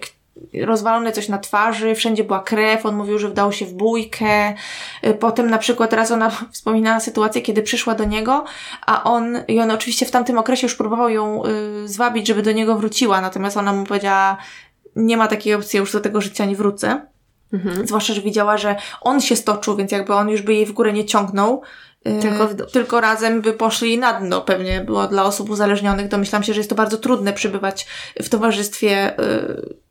[0.63, 4.55] rozwalone coś na twarzy, wszędzie była krew, on mówił, że wdał się w bójkę.
[5.07, 8.45] Y, Potem na przykład raz ona wspominała sytuację, kiedy przyszła do niego,
[8.87, 12.53] a on, i on oczywiście w tamtym okresie już próbował ją y, zwabić, żeby do
[12.53, 14.37] niego wróciła, natomiast ona mu powiedziała,
[14.97, 17.07] nie ma takiej opcji, ja już do tego życia nie wrócę.
[17.53, 17.87] Mhm.
[17.87, 20.93] Zwłaszcza, że widziała, że on się stoczył, więc jakby on już by jej w górę
[20.93, 21.63] nie ciągnął.
[22.05, 26.09] Yy, Tylko tylko razem by poszli na dno pewnie, było dla osób uzależnionych.
[26.09, 27.87] Domyślam się, że jest to bardzo trudne przybywać
[28.23, 29.88] w towarzystwie yy,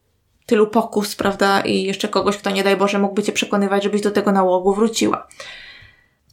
[0.47, 1.61] tylu pokus, prawda?
[1.61, 5.27] I jeszcze kogoś, kto nie daj Boże mógłby cię przekonywać, żebyś do tego nałogu wróciła.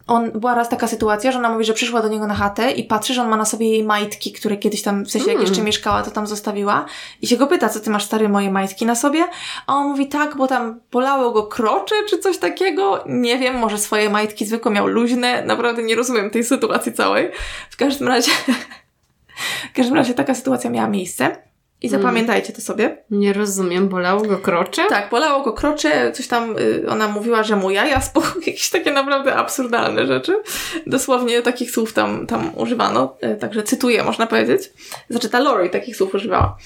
[0.07, 2.85] On, była raz taka sytuacja, że ona mówi, że przyszła do niego na chatę i
[2.85, 5.46] patrzy, że on ma na sobie jej majtki, które kiedyś tam, w sensie jak Mm.
[5.48, 6.87] jeszcze mieszkała, to tam zostawiła.
[7.22, 9.24] I się go pyta, co ty masz stary moje majtki na sobie?
[9.66, 13.05] A on mówi tak, bo tam bolało go krocze czy coś takiego.
[13.07, 15.42] Nie wiem, może swoje majtki zwykłe miał luźne.
[15.46, 17.31] Naprawdę nie rozumiem tej sytuacji całej.
[17.70, 18.33] W każdym razie,
[19.72, 21.37] w każdym razie taka sytuacja miała miejsce.
[21.85, 22.01] I Mm.
[22.01, 22.97] zapamiętajcie to sobie.
[23.11, 24.83] Nie rozumiem, bolało go krocze?
[24.88, 28.23] Tak, bolało go krocze, coś tam, y, ona mówiła, że mu jaja spo...
[28.47, 30.42] jakieś takie naprawdę absurdalne rzeczy.
[30.87, 34.73] Dosłownie takich słów tam, tam używano, y, także cytuję, można powiedzieć.
[35.11, 36.57] Znaczy ta Lori takich słów używała.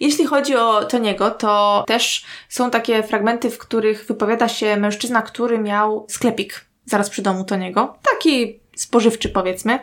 [0.00, 5.58] Jeśli chodzi o Toniego, to też są takie fragmenty, w których wypowiada się mężczyzna, który
[5.58, 7.96] miał sklepik zaraz przy domu Toniego.
[8.12, 9.78] Taki spożywczy powiedzmy.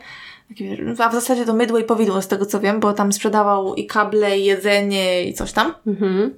[0.50, 3.76] Taki, A w zasadzie to mydło i powidło z tego co wiem, bo tam sprzedawał
[3.76, 5.74] i kable, i jedzenie, i coś tam.
[5.88, 6.34] Mhm.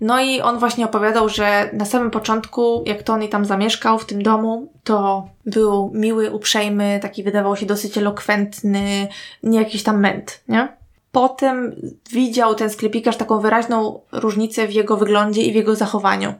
[0.00, 4.22] No i on właśnie opowiadał, że na samym początku, jak Tony tam zamieszkał w tym
[4.22, 9.08] domu, to był miły, uprzejmy, taki wydawał się dosyć elokwentny,
[9.42, 10.68] nie jakiś tam męt, nie?
[11.12, 11.76] Potem
[12.10, 16.34] widział ten sklepikarz taką wyraźną różnicę w jego wyglądzie i w jego zachowaniu.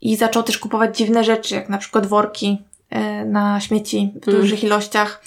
[0.00, 4.40] I zaczął też kupować dziwne rzeczy, jak na przykład worki e, na śmieci w Mm.
[4.40, 5.22] dużych ilościach.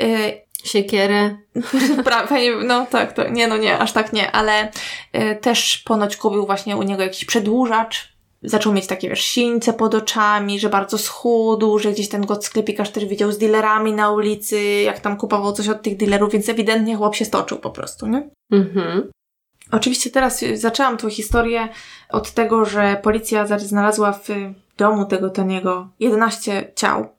[0.00, 1.36] E, Siekierę.
[2.06, 4.70] Pra- Fajnie, no tak, to, nie, no nie, aż tak nie, ale
[5.16, 8.14] y, też ponoć kupił właśnie u niego jakiś przedłużacz.
[8.42, 12.90] Zaczął mieć takie, wiesz, sińce pod oczami, że bardzo schudł, że gdzieś ten go sklepikarz
[12.90, 16.96] też widział z dealerami na ulicy, jak tam kupował coś od tych dealerów, więc ewidentnie
[16.96, 18.30] chłop się stoczył po prostu, nie?
[18.52, 19.10] Mhm.
[19.72, 21.68] Oczywiście teraz y, zaczęłam tą historię
[22.10, 24.28] od tego, że policja znalazła w
[24.76, 27.13] domu tego Toniego 11 ciał.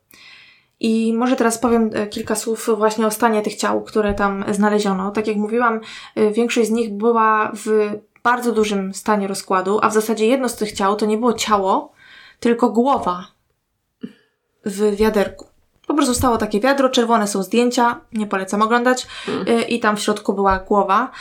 [0.79, 5.11] I może teraz powiem e, kilka słów właśnie o stanie tych ciał, które tam znaleziono.
[5.11, 5.79] Tak jak mówiłam,
[6.17, 7.89] y, większość z nich była w
[8.23, 11.91] bardzo dużym stanie rozkładu, a w zasadzie jedno z tych ciał to nie było ciało,
[12.39, 13.27] tylko głowa
[14.65, 15.45] w wiaderku.
[15.87, 19.07] Po prostu stało takie wiadro, czerwone są zdjęcia, nie polecam oglądać,
[19.47, 21.11] y, i tam w środku była głowa.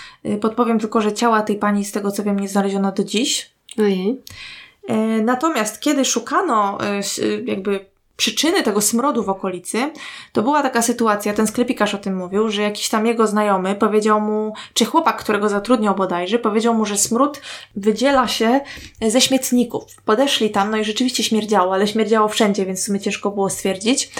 [0.41, 3.55] Podpowiem tylko, że ciała tej pani, z tego co wiem, nie znaleziono do dziś.
[3.79, 4.23] Ojej.
[4.89, 7.01] E, Natomiast kiedy szukano e, e,
[7.45, 9.93] jakby przyczyny tego smrodu w okolicy,
[10.33, 14.21] to była taka sytuacja, ten sklepikarz o tym mówił, że jakiś tam jego znajomy powiedział
[14.21, 17.41] mu, czy chłopak, którego zatrudniał bodajże, powiedział mu, że smród
[17.77, 18.61] wydziela się
[19.03, 19.85] ze śmietników.
[20.05, 24.11] Podeszli tam, no i rzeczywiście śmierdziało, ale śmierdziało wszędzie, więc w sumie ciężko było stwierdzić.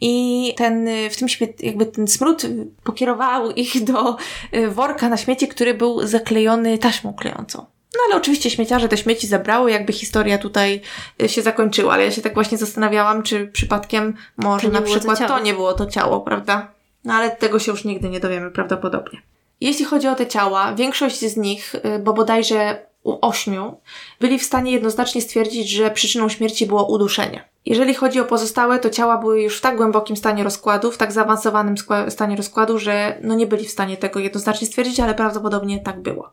[0.00, 2.42] I ten, w tym śmiet, jakby ten smród
[2.84, 4.16] pokierował ich do
[4.54, 7.66] y, worka na śmieci, który był zaklejony taśmą klejącą.
[7.94, 10.80] No ale oczywiście śmieciarze te śmieci zabrały, jakby historia tutaj
[11.22, 14.84] y, się zakończyła, ale ja się tak właśnie zastanawiałam, czy przypadkiem może To na to
[14.86, 15.40] przykład to, ciało.
[15.40, 16.72] nie było to ciało, prawda?
[17.04, 19.22] No ale tego się już nigdy nie dowiemy prawdopodobnie.
[19.60, 23.80] Jeśli chodzi o te ciała, większość z nich, y, bo bodajże u ośmiu,
[24.20, 27.44] byli w stanie jednoznacznie stwierdzić, że przyczyną śmierci było uduszenie.
[27.66, 31.12] Jeżeli chodzi o pozostałe, to ciała były już w tak głębokim stanie rozkładu, w tak
[31.12, 31.74] zaawansowanym
[32.08, 36.32] stanie rozkładu, że no nie byli w stanie tego jednoznacznie stwierdzić, ale prawdopodobnie tak było.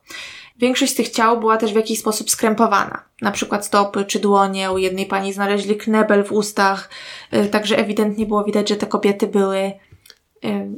[0.59, 3.03] Większość z tych ciał była też w jakiś sposób skrępowana.
[3.21, 4.71] Na przykład stopy czy dłonie.
[4.71, 6.89] U jednej pani znaleźli knebel w ustach.
[7.33, 9.71] y, Także ewidentnie było widać, że te kobiety były y,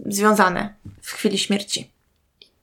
[0.06, 1.92] związane w chwili śmierci.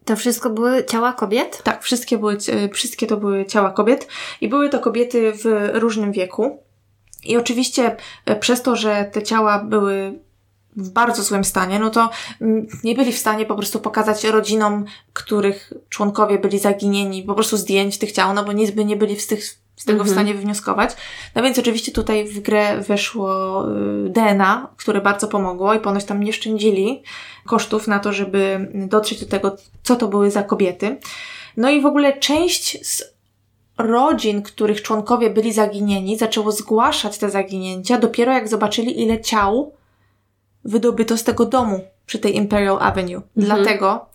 [0.04, 1.62] To wszystko były ciała kobiet?
[1.62, 4.08] Tak, wszystkie, były, y, wszystkie to były ciała kobiet
[4.40, 6.62] i były to kobiety w różnym wieku.
[7.24, 7.96] I oczywiście
[8.40, 10.18] przez to, że te ciała były
[10.76, 12.10] w bardzo złym stanie, no to
[12.84, 17.98] nie byli w stanie po prostu pokazać rodzinom, których członkowie byli zaginieni, po prostu zdjęć
[17.98, 19.44] tych ciał, no bo nic by nie byli z, tych,
[19.76, 20.14] z tego w Mhm.
[20.14, 20.90] stanie wywnioskować.
[21.34, 23.64] No więc oczywiście tutaj w grę weszło
[24.06, 27.02] y, DNA, które bardzo pomogło i ponoć tam nie szczędzili
[27.46, 30.96] kosztów na to, żeby dotrzeć do tego, co to były za kobiety.
[31.56, 33.02] No i w ogóle część z
[33.78, 39.72] rodzin, których członkowie byli zaginieni, zaczęło zgłaszać te zaginięcia dopiero jak zobaczyli, ile ciał
[40.68, 43.16] wydobyto z tego domu przy tej Imperial Avenue.
[43.16, 43.24] Mhm.
[43.36, 44.06] Dlatego,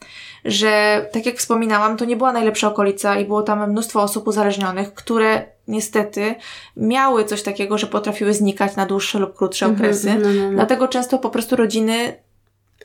[0.45, 4.93] że tak jak wspominałam, to nie była najlepsza okolica i było tam mnóstwo osób uzależnionych,
[4.93, 6.35] które niestety
[6.77, 10.15] miały coś takiego, że potrafiły znikać na dłuższe lub krótsze mhm, okresy.
[10.23, 10.51] No, no.
[10.51, 12.15] Dlatego często po prostu rodziny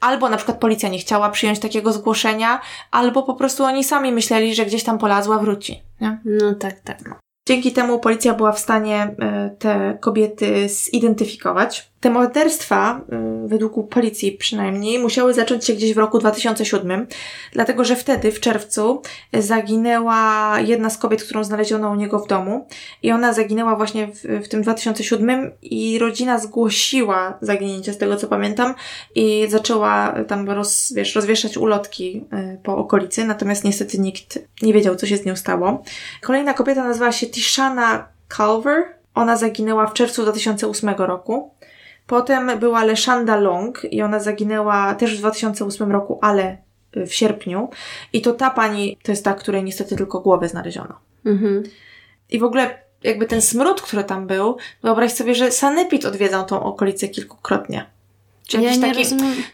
[0.00, 2.60] albo na przykład policja nie chciała przyjąć takiego zgłoszenia,
[2.90, 5.82] albo po prostu oni sami myśleli, że gdzieś tam polazła, wróci.
[6.00, 6.18] Nie?
[6.24, 6.98] No tak, tak.
[7.48, 11.90] Dzięki temu policja była w stanie e, te kobiety zidentyfikować.
[12.00, 13.00] Te morderstwa,
[13.44, 17.06] y, według policji przynajmniej, musiały zacząć się gdzieś w roku 2007,
[17.52, 22.66] dlatego że wtedy, w czerwcu, zaginęła jedna z kobiet, którą znaleziono u niego w domu
[23.02, 28.28] i ona zaginęła właśnie w, w tym 2007 i rodzina zgłosiła zaginięcie, z tego co
[28.28, 28.74] pamiętam,
[29.14, 34.96] i zaczęła tam roz, wiesz, rozwieszać ulotki y, po okolicy, natomiast niestety nikt nie wiedział,
[34.96, 35.82] co się z nią stało.
[36.22, 38.84] Kolejna kobieta nazywała się Tishana Culver.
[39.14, 41.54] Ona zaginęła w czerwcu 2008 roku.
[42.06, 46.56] Potem była Leszanda Long i ona zaginęła też w 2008 roku, ale
[46.92, 47.68] w sierpniu.
[48.12, 50.98] I to ta pani, to jest ta, której niestety tylko głowę znaleziono.
[51.26, 51.62] Mhm.
[52.30, 56.62] I w ogóle jakby ten smród, który tam był, wyobraź sobie, że sanepid odwiedzał tą
[56.62, 57.86] okolicę kilkukrotnie.
[58.48, 59.04] Czy, ja taki,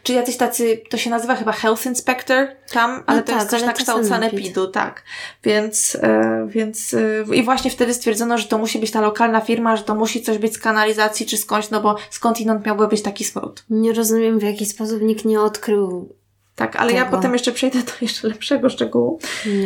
[0.03, 3.49] czy jacyś tacy, to się nazywa chyba Health Inspector tam, ale no to tak, jest
[3.49, 5.03] coś na kształt sanepidu, tak.
[5.43, 9.75] Więc, e, więc e, i właśnie wtedy stwierdzono, że to musi być ta lokalna firma,
[9.75, 13.23] że to musi coś być z kanalizacji czy skądś, no bo skądinąd miałby być taki
[13.23, 13.63] smród.
[13.69, 16.15] Nie rozumiem, w jaki sposób nikt nie odkrył
[16.55, 17.05] tak, ale tego.
[17.05, 19.19] ja potem jeszcze przejdę do jeszcze lepszego szczegółu.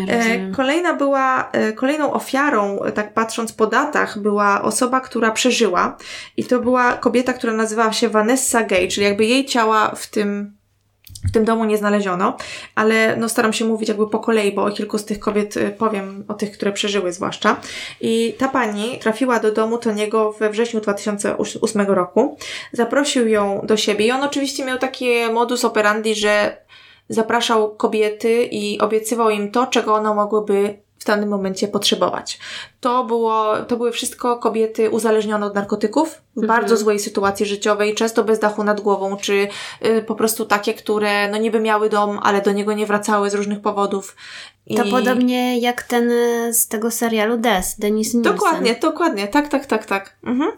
[0.08, 5.98] E, kolejna była, e, kolejną ofiarą, e, tak patrząc po datach, była osoba, która przeżyła.
[6.38, 10.59] I to była kobieta, która nazywała się Vanessa Gay, czyli jakby jej ciała w tym
[11.28, 12.38] w tym domu nie znaleziono,
[12.76, 16.26] ale no staram się mówić jakby po kolei, bo o kilku z tych kobiet powiem,
[16.28, 17.58] o tych, które przeżyły zwłaszcza.
[18.02, 22.38] I ta pani trafiła do domu Toniego we wrześniu 2008 roku.
[22.72, 26.58] Zaprosił ją do siebie i on oczywiście miał takie modus operandi, że
[27.10, 32.40] zapraszał kobiety i obiecywał im to, czego one mogłyby w danym momencie potrzebować.
[32.80, 36.48] To, było, to były wszystko kobiety uzależnione od narkotyków, w mhm.
[36.48, 39.48] bardzo złej sytuacji życiowej, często bez dachu nad głową, czy
[39.86, 43.34] y, po prostu takie, które no niby miały dom, ale do niego nie wracały z
[43.34, 44.16] różnych powodów.
[44.68, 44.76] I...
[44.76, 48.34] To podobnie jak ten y, z tego serialu Des, Denis Nielsen.
[48.34, 50.16] Dokładnie, dokładnie, tak, tak, tak, tak.
[50.24, 50.52] Mhm.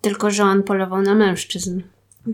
[0.00, 1.80] Tylko, że on polował na mężczyzn.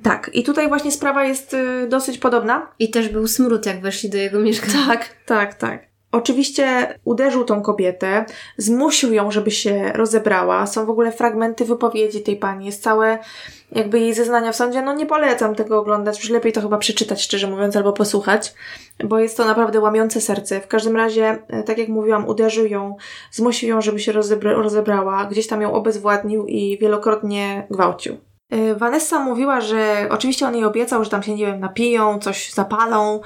[0.03, 2.69] Tak, i tutaj właśnie sprawa jest y, dosyć podobna.
[2.79, 4.87] I też był smród, jak weszli do jego mieszkania.
[4.87, 5.92] Tak, tak, tak.
[6.13, 8.25] Oczywiście uderzył tą kobietę,
[8.57, 10.67] zmusił ją, żeby się rozebrała.
[10.67, 13.19] Są w ogóle fragmenty wypowiedzi tej pani, jest całe
[13.73, 14.83] jakby jej zeznania w sądzie.
[14.83, 18.55] No nie polecam tego oglądać, już lepiej to chyba przeczytać, szczerze mówiąc, albo posłuchać,
[19.05, 20.61] bo jest to naprawdę łamiące serce.
[20.61, 22.97] W każdym razie, e, tak jak mówiłam, uderzył ją,
[23.31, 28.32] zmusił ją, żeby się rozebra rozebrała, gdzieś tam ją obezwładnił i wielokrotnie gwałcił.
[28.53, 32.53] Y, Vanessa mówiła, że oczywiście on jej obiecał, że tam się, nie wiem, napiją, coś
[32.53, 33.21] zapalą.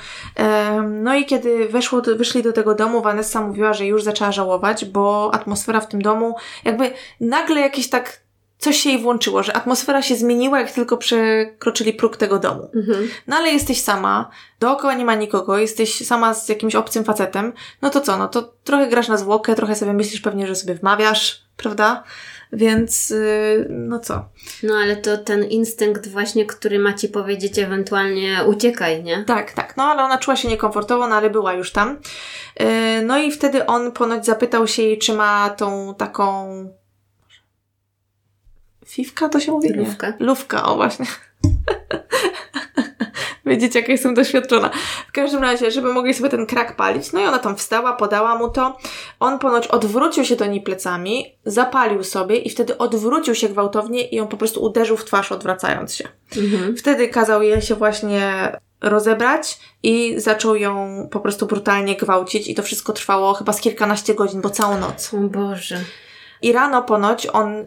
[0.83, 5.31] No i kiedy weszło, wyszli do tego domu, Vanessa mówiła, że już zaczęła żałować, bo
[5.35, 8.27] atmosfera w tym domu, jakby nagle jakieś tak
[8.59, 12.71] coś się jej włączyło, że atmosfera się zmieniła, jak tylko przekroczyli próg tego domu.
[12.75, 13.09] Mhm.
[13.27, 17.53] No ale jesteś sama, dookoła nie ma nikogo, jesteś sama z jakimś obcym facetem,
[17.83, 20.75] no to co, no to trochę grasz na zwłokę, trochę sobie myślisz pewnie, że sobie
[20.75, 22.05] wmawiasz, prawda?
[22.57, 24.29] Więc y, no co?
[24.63, 29.25] No ale to ten instynkt właśnie, który ma ci powiedzieć ewentualnie uciekaj, nie?
[29.25, 29.77] Tak, tak.
[29.77, 31.99] No ale ona czuła się niekomfortowo, no ale była już tam.
[32.61, 36.47] Y, no i wtedy on ponoć zapytał się jej, czy ma tą taką
[38.87, 39.69] Fifka to się mówi?
[39.73, 40.13] Lówka.
[40.21, 41.07] Lówka, o właśnie.
[43.47, 44.71] Wiedzieć, jaka jestem doświadczona.
[45.09, 48.39] W każdym razie, żeby mogli sobie ten krak palić, no i ona tam wstała, podała
[48.39, 48.77] mu to.
[49.21, 54.17] On ponoć odwrócił się do niej plecami, zapalił sobie i wtedy odwrócił się gwałtownie i
[54.17, 56.09] ją po prostu uderzył w twarz, odwracając się.
[56.37, 56.77] Mhm.
[56.77, 62.63] Wtedy kazał jej się właśnie rozebrać i zaczął ją po prostu brutalnie gwałcić i to
[62.63, 65.15] wszystko trwało chyba z kilkanaście godzin, bo całą noc.
[65.15, 65.81] O Boże.
[66.43, 67.65] I rano ponoć on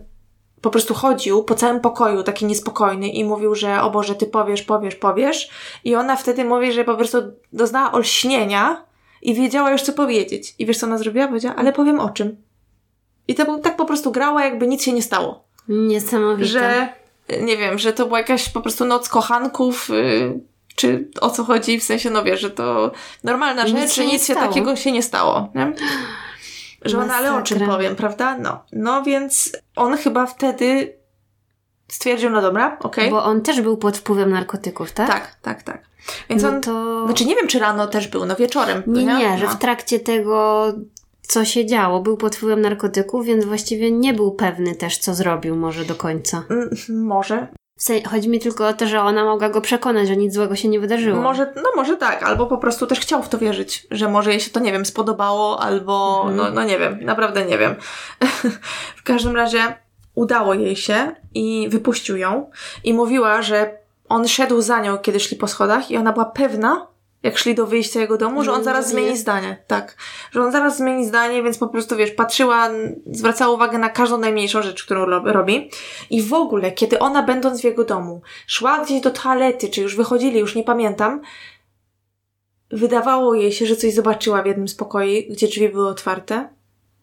[0.62, 4.62] po prostu chodził po całym pokoju, taki niespokojny i mówił, że o Boże, ty powiesz,
[4.62, 5.50] powiesz, powiesz.
[5.84, 7.18] I ona wtedy mówi, że po prostu
[7.54, 8.84] doznała olśnienia
[9.22, 10.56] i wiedziała już, co powiedzieć.
[10.60, 11.28] I wiesz, co ona zrobiła?
[11.28, 12.38] Powiedziała, ale powiem o czym.
[13.28, 15.44] I to tak po prostu grała, jakby nic się nie stało.
[15.68, 16.50] Niesamowite.
[16.50, 16.90] Że,
[17.42, 20.40] nie wiem, że to była jakaś po prostu noc kochanków, yy,
[20.76, 22.92] czy o co chodzi, w sensie, no wiesz, że to
[23.24, 25.50] normalna rzecz, nic że nic się takiego się nie stało.
[25.56, 25.74] Nie?
[26.86, 28.38] Że ona, ale o czym powiem, prawda?
[28.38, 28.64] No.
[28.72, 30.94] No więc on chyba wtedy
[31.88, 32.88] stwierdził, no dobra, okej.
[32.88, 33.10] Okay.
[33.10, 35.08] Bo on też był pod wpływem narkotyków, tak?
[35.08, 35.90] Tak, tak, tak.
[36.30, 37.06] Więc no on, to...
[37.06, 38.84] znaczy nie wiem, czy rano też był, no wieczorem.
[38.88, 39.52] Nie, nie, nie, że no.
[39.52, 40.66] w trakcie tego
[41.22, 42.00] co się działo.
[42.00, 46.44] Był pod wpływem narkotyków, więc właściwie nie był pewny też, co zrobił może do końca.
[47.90, 48.02] Może.
[48.02, 50.80] Chodzi mi tylko o to, że ona mogła go przekonać, że nic złego się nie
[50.80, 51.22] wydarzyło.
[51.22, 54.40] Może, no może tak, albo po prostu też chciał w to wierzyć, że może jej
[54.40, 56.38] się to, nie wiem, spodobało, albo, mhm.
[56.38, 57.76] no, no nie wiem, naprawdę nie wiem.
[59.00, 59.76] w każdym razie
[60.16, 62.50] udało jej się i wypuścił ją
[62.84, 63.78] i mówiła, że
[64.10, 66.88] on szedł za nią, kiedy szli po schodach i ona była pewna,
[67.24, 69.64] jak szli do wyjścia jego domu, że on zaraz zmieni zdanie.
[69.68, 69.98] Tak.
[70.32, 72.70] Że on zaraz zmieni zdanie, więc po prostu, wiesz, patrzyła,
[73.12, 75.70] zwracała uwagę na każdą najmniejszą rzecz, którą robi.
[76.10, 79.96] I w ogóle, kiedy ona, będąc w jego domu, szła gdzieś do toalety, czy już
[79.96, 81.22] wychodzili, już nie pamiętam,
[82.72, 86.50] wydawało jej się, że coś zobaczyła w jednym z pokoi, gdzie drzwi były otwarte.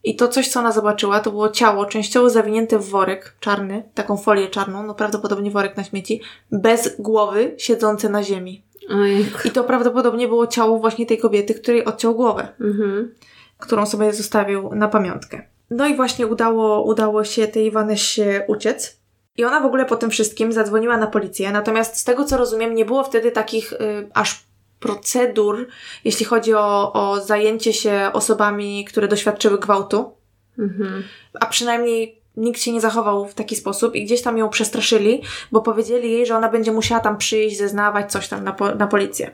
[0.03, 4.17] I to coś, co ona zobaczyła, to było ciało częściowo zawinięte w worek czarny, taką
[4.17, 8.66] folię czarną, no prawdopodobnie worek na śmieci, bez głowy, siedzące na ziemi.
[8.89, 9.47] Ojejku.
[9.47, 13.15] I to prawdopodobnie było ciało właśnie tej kobiety, której odciął głowę, mhm.
[13.57, 15.41] którą sobie zostawił na pamiątkę.
[15.69, 18.97] No i właśnie udało, udało się tej Vanessie uciec.
[19.37, 22.75] I ona w ogóle po tym wszystkim zadzwoniła na policję, natomiast z tego co rozumiem,
[22.75, 23.77] nie było wtedy takich y,
[24.13, 24.47] aż
[24.79, 25.67] procedur,
[26.05, 30.11] jeśli chodzi o, o zajęcie się osobami, które doświadczyły gwałtu.
[30.59, 31.03] Mhm.
[31.39, 35.21] A przynajmniej nikt się nie zachował w taki sposób i gdzieś tam ją przestraszyli,
[35.51, 38.87] bo powiedzieli jej, że ona będzie musiała tam przyjść, zeznawać coś tam na, po, na
[38.87, 39.31] policję.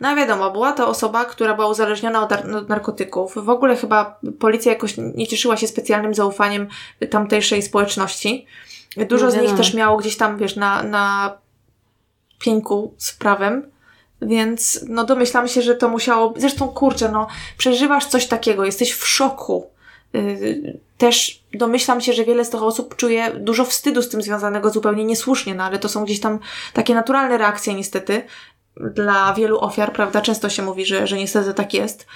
[0.00, 3.34] No a wiadomo, była to osoba, która była uzależniona od, od narkotyków.
[3.36, 6.68] W ogóle chyba policja jakoś nie cieszyła się specjalnym zaufaniem
[7.10, 8.46] tamtejszej społeczności.
[8.96, 11.36] Dużo no, z nich też miało gdzieś tam, wiesz, na, na
[12.38, 13.72] pieńku z prawem.
[14.22, 16.34] Więc no domyślam się, że to musiało.
[16.36, 17.26] Zresztą kurczę, no,
[17.58, 19.70] przeżywasz coś takiego, jesteś w szoku.
[20.12, 24.70] Yy, też domyślam się, że wiele z tych osób czuje dużo wstydu z tym związanego
[24.70, 26.38] zupełnie niesłusznie, no ale to są gdzieś tam
[26.72, 28.22] takie naturalne reakcje niestety
[28.76, 30.20] dla wielu ofiar, prawda?
[30.20, 32.06] Często się mówi, że, że niestety tak jest.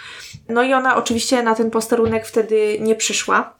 [0.49, 3.55] No i ona oczywiście na ten posterunek wtedy nie przyszła.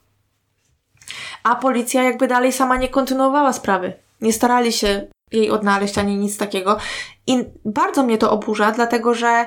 [1.43, 3.93] A policja jakby dalej sama nie kontynuowała sprawy.
[4.21, 6.79] Nie starali się jej odnaleźć ani nic takiego.
[7.27, 9.47] I bardzo mnie to oburza, dlatego że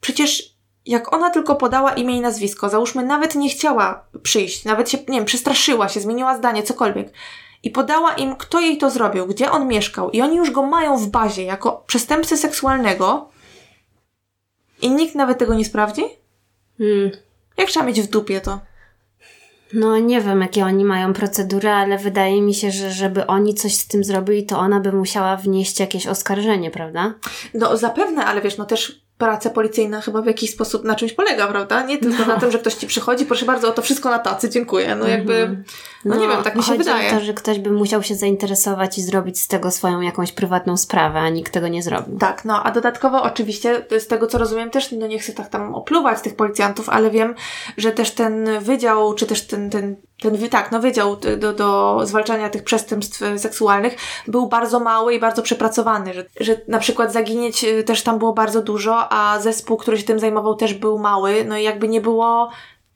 [0.00, 0.51] przecież
[0.86, 5.18] jak ona tylko podała imię i nazwisko, załóżmy, nawet nie chciała przyjść, nawet się, nie
[5.18, 7.12] wiem, przestraszyła się, zmieniła zdanie, cokolwiek,
[7.62, 10.98] i podała im, kto jej to zrobił, gdzie on mieszkał, i oni już go mają
[10.98, 13.28] w bazie jako przestępcy seksualnego,
[14.82, 16.02] i nikt nawet tego nie sprawdzi?
[16.78, 17.10] Hmm.
[17.56, 18.60] Jak trzeba mieć w dupie to?
[19.72, 23.74] No nie wiem, jakie oni mają procedury, ale wydaje mi się, że żeby oni coś
[23.74, 27.14] z tym zrobili, to ona by musiała wnieść jakieś oskarżenie, prawda?
[27.54, 31.46] No zapewne, ale wiesz, no też praca policyjna chyba w jakiś sposób na czymś polega,
[31.46, 31.82] prawda?
[31.82, 32.34] Nie tylko no.
[32.34, 34.96] na tym, że ktoś ci przychodzi, proszę bardzo, o to wszystko na tacy, dziękuję.
[34.96, 35.62] No jakby,
[36.04, 37.10] no, no nie wiem, tak mi się wydaje.
[37.10, 41.20] to, że ktoś by musiał się zainteresować i zrobić z tego swoją jakąś prywatną sprawę,
[41.20, 42.18] a nikt tego nie zrobił.
[42.18, 45.74] Tak, no a dodatkowo oczywiście, z tego co rozumiem też, no nie chcę tak tam
[45.74, 47.34] opluwać tych policjantów, ale wiem,
[47.76, 52.50] że też ten wydział, czy też ten, ten ten tak, no wydział do, do zwalczania
[52.50, 53.96] tych przestępstw seksualnych
[54.26, 58.32] był bardzo mały i bardzo przepracowany, że, że na przykład zaginieć y, też tam było
[58.32, 62.00] bardzo dużo, a zespół, który się tym zajmował też był mały, no i jakby nie
[62.00, 62.50] było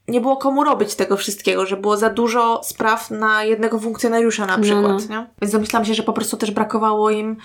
[0.09, 4.59] nie było komu robić tego wszystkiego, że było za dużo spraw na jednego funkcjonariusza na
[4.59, 5.21] przykład, no, no.
[5.21, 5.27] nie?
[5.43, 7.37] Więc domyślam się, że po prostu też brakowało im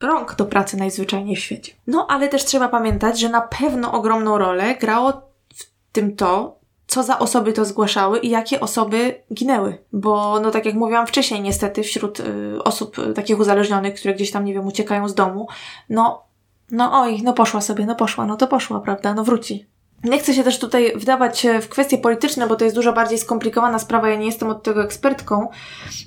[0.00, 1.72] rąk do pracy najzwyczajniej w świecie.
[1.86, 5.12] No, ale też trzeba pamiętać, że na pewno ogromną rolę grało
[5.54, 9.78] w tym to, co za osoby to zgłaszały i jakie osoby ginęły.
[9.92, 14.30] Bo, no tak jak mówiłam wcześniej, niestety wśród y, osób y, takich uzależnionych, które gdzieś
[14.30, 15.48] tam, nie wiem, uciekają z domu,
[15.90, 16.27] no,
[16.70, 19.66] no oj, no poszła sobie, no poszła, no to poszła, prawda, no wróci.
[20.04, 23.78] Nie chcę się też tutaj wdawać w kwestie polityczne, bo to jest dużo bardziej skomplikowana
[23.78, 25.48] sprawa, ja nie jestem od tego ekspertką.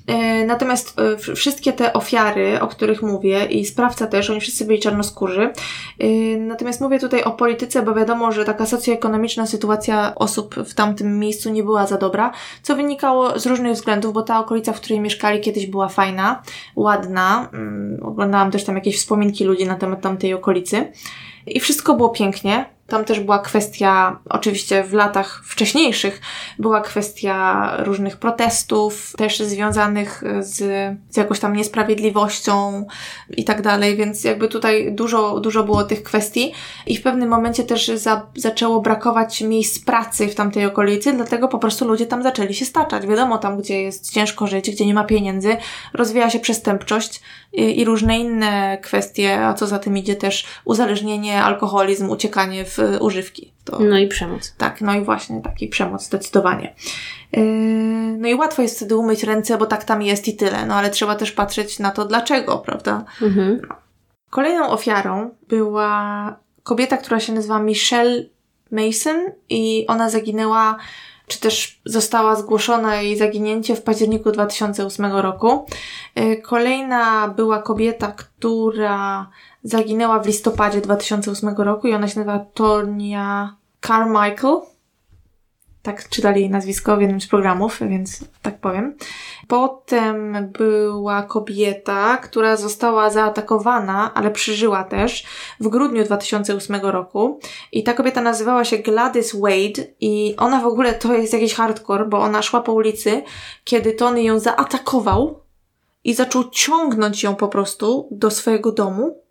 [0.07, 4.79] E, natomiast e, wszystkie te ofiary, o których mówię i sprawca też, oni wszyscy byli
[4.79, 5.49] czarnoskórzy.
[5.99, 11.19] E, natomiast mówię tutaj o polityce, bo wiadomo, że taka socjoekonomiczna sytuacja osób w tamtym
[11.19, 12.31] miejscu nie była za dobra,
[12.61, 16.41] co wynikało z różnych względów, bo ta okolica, w której mieszkali kiedyś była fajna,
[16.75, 17.49] ładna.
[17.53, 20.91] Mm, oglądałam też tam jakieś wspominki ludzi na temat tamtej okolicy.
[21.47, 22.65] I wszystko było pięknie.
[22.91, 26.21] Tam też była kwestia, oczywiście w latach wcześniejszych,
[26.59, 30.57] była kwestia różnych protestów, też związanych z,
[31.09, 32.85] z jakąś tam niesprawiedliwością
[33.29, 36.53] i tak dalej, więc jakby tutaj dużo, dużo było tych kwestii
[36.87, 41.59] i w pewnym momencie też za, zaczęło brakować miejsc pracy w tamtej okolicy, dlatego po
[41.59, 43.07] prostu ludzie tam zaczęli się staczać.
[43.07, 45.57] Wiadomo, tam gdzie jest ciężko żyć, gdzie nie ma pieniędzy,
[45.93, 47.21] rozwija się przestępczość
[47.53, 52.77] i, i różne inne kwestie, a co za tym idzie też uzależnienie, alkoholizm, uciekanie w
[52.99, 53.53] używki.
[53.65, 54.55] To, no i przemoc.
[54.57, 56.75] Tak, no i właśnie taki przemoc, zdecydowanie.
[57.31, 57.43] Yy,
[58.17, 60.89] no i łatwo jest wtedy umyć ręce, bo tak tam jest i tyle, no ale
[60.89, 63.05] trzeba też patrzeć na to dlaczego, prawda?
[63.21, 63.61] Mhm.
[63.69, 63.75] No.
[64.29, 68.23] Kolejną ofiarą była kobieta, która się nazywa Michelle
[68.71, 70.77] Mason i ona zaginęła
[71.31, 75.65] czy też została zgłoszona jej zaginięcie w październiku 2008 roku.
[76.15, 79.29] E, kolejna była kobieta, która
[79.63, 83.55] zaginęła w listopadzie 2008 roku i ona się nazywa Tonia
[83.87, 84.61] Carmichael
[85.81, 88.97] tak czytali jej nazwisko w jednym z programów, więc tak powiem.
[89.47, 95.25] Potem była kobieta, która została zaatakowana, ale przeżyła też
[95.59, 97.39] w grudniu 2008 roku.
[97.71, 102.05] I ta kobieta nazywała się Gladys Wade i ona w ogóle to jest jakiś hardcore,
[102.05, 103.23] bo ona szła po ulicy,
[103.63, 105.39] kiedy Tony ją zaatakował
[106.03, 109.21] i zaczął ciągnąć ją po prostu do swojego domu.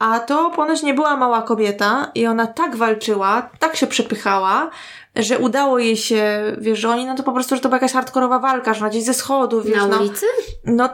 [0.00, 4.70] A to ponoć nie była mała kobieta i ona tak walczyła, tak się przepychała,
[5.16, 7.92] że udało jej się, wiesz, że oni, no to po prostu, że to była jakaś
[7.92, 10.26] hardkorowa walka, że ona gdzieś ze schodów, wiesz, Na no, ulicy?
[10.64, 10.88] no,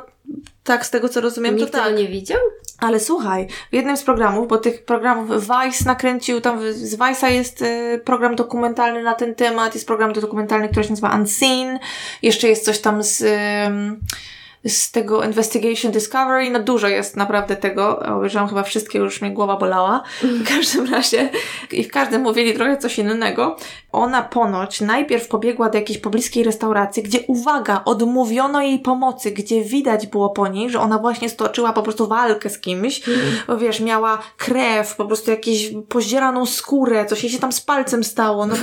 [0.65, 1.87] tak, z tego co rozumiem, Nikt to tak.
[1.87, 2.39] tego nie widział?
[2.79, 7.63] Ale słuchaj, w jednym z programów, bo tych programów Vice nakręcił, tam z Vice'a jest
[7.63, 11.79] y, program dokumentalny na ten temat, jest program dokumentalny, który się nazywa Unseen,
[12.23, 13.23] jeszcze jest coś tam z,
[13.67, 14.01] ym,
[14.69, 19.57] z tego Investigation Discovery, no dużo jest naprawdę tego, obejrzałam chyba wszystkie, już mnie głowa
[19.57, 21.29] bolała, w każdym razie
[21.73, 23.57] i w każdym mówili trochę coś innego.
[23.97, 30.07] Ona ponoć najpierw pobiegła do jakiejś pobliskiej restauracji, gdzie uwaga, odmówiono jej pomocy, gdzie widać
[30.07, 33.03] było po niej, że ona właśnie stoczyła po prostu walkę z kimś,
[33.61, 38.47] wiesz, miała krew, po prostu jakąś pozdzieraną skórę, coś jej się tam z palcem stało,
[38.47, 38.55] no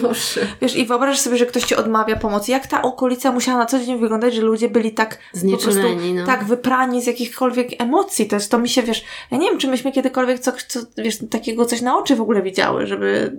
[0.62, 2.52] wiesz, i wyobraź sobie, że ktoś ci odmawia pomocy.
[2.52, 5.20] Jak ta okolica musiała na co dzień wyglądać, że ludzie byli tak
[5.52, 5.82] po prostu,
[6.16, 6.26] no.
[6.26, 8.26] tak wyprani z jakichkolwiek emocji.
[8.26, 11.18] To jest, to mi się, wiesz, ja nie wiem, czy myśmy kiedykolwiek co, co, wiesz,
[11.30, 13.38] takiego coś na oczy w ogóle widziały, żeby,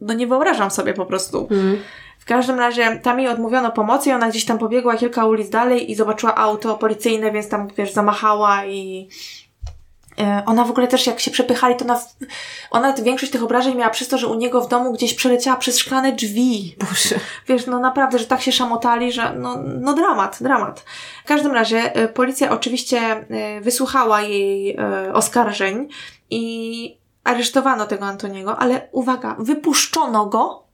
[0.00, 1.48] no nie wyobrażam sobie po prostu.
[1.50, 1.78] Mm.
[2.24, 5.90] W każdym razie tam jej odmówiono pomocy i ona gdzieś tam pobiegła kilka ulic dalej
[5.90, 9.08] i zobaczyła auto policyjne, więc tam, wiesz, zamachała i
[10.18, 12.00] e, ona w ogóle też jak się przepychali, to ona,
[12.70, 15.78] ona większość tych obrażeń miała przez to, że u niego w domu gdzieś przeleciała przez
[15.78, 16.76] szklane drzwi.
[16.80, 17.14] Boże.
[17.48, 20.84] Wiesz, no naprawdę, że tak się szamotali, że no, no dramat, dramat.
[21.24, 24.76] W każdym razie e, policja oczywiście e, wysłuchała jej
[25.12, 25.88] oskarżeń
[26.30, 30.64] i aresztowano tego Antoniego, ale uwaga, wypuszczono go,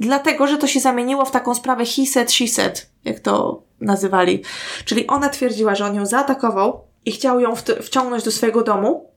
[0.00, 4.42] dlatego, że to się zamieniło w taką sprawę he said, she said, jak to nazywali.
[4.84, 9.10] Czyli ona twierdziła, że on ją zaatakował i chciał ją wciągnąć do swojego domu,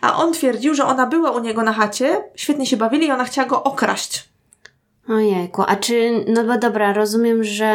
[0.00, 3.24] a on twierdził, że ona była u niego na chacie, świetnie się bawili i ona
[3.24, 4.28] chciała go okraść.
[5.08, 7.72] Ojejku, a czy, no bo dobra, rozumiem, że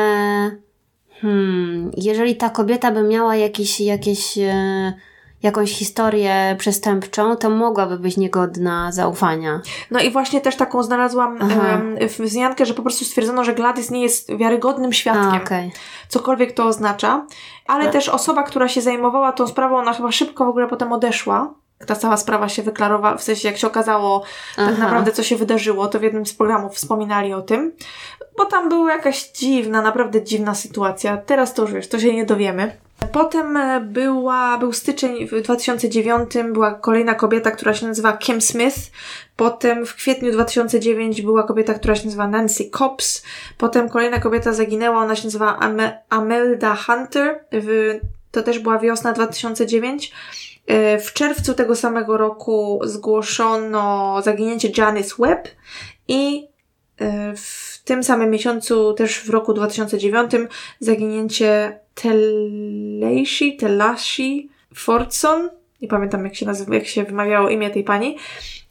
[1.21, 4.93] hmm, jeżeli ta kobieta by miała jakieś, jakieś, e,
[5.44, 9.62] jakąś historię przestępczą, to mogłaby być niegodna zaufania.
[9.91, 11.82] No i właśnie też taką znalazłam Aha.
[12.20, 15.41] wzmiankę, że po prostu stwierdzono, że Gladys nie jest wiarygodnym świadkiem.
[15.41, 15.72] A, okej.
[16.08, 17.26] Cokolwiek to oznacza.
[17.68, 21.54] Ale też osoba, która się zajmowała tą sprawą, ona chyba szybko w ogóle potem odeszła.
[21.88, 24.24] Ta cała sprawa się wyklarowała, w sensie jak się okazało
[24.56, 24.84] tak Aha.
[24.84, 27.72] naprawdę, co się wydarzyło, to w jednym z programów wspominali o tym.
[28.38, 31.18] Bo tam była jakaś dziwna, naprawdę dziwna sytuacja.
[31.18, 32.78] Teraz to już wiesz, to się nie dowiemy.
[33.14, 38.78] Potem e, była, był styczeń w 2009, była kolejna kobieta, która się nazywa Kim Smith.
[39.36, 43.24] Potem w kwietniu 2009 była kobieta, która się nazywa Nancy Cobbs.
[43.57, 47.45] Potem kolejna kobieta zaginęła, ona się nazywa Ame- Amelda Hunter.
[47.51, 47.99] W,
[48.32, 50.11] to też była wiosna 2009.
[50.68, 55.47] E, W czerwcu tego samego roku zgłoszono zaginięcie Janice Webb
[56.07, 56.47] i
[57.01, 57.34] e,
[57.84, 60.31] w tym samym miesiącu, też w roku 2009,
[60.79, 65.49] zaginięcie Telashi, Telashi Fordson.
[65.81, 68.17] Nie pamiętam, jak się, nazywa, jak się wymawiało imię tej pani.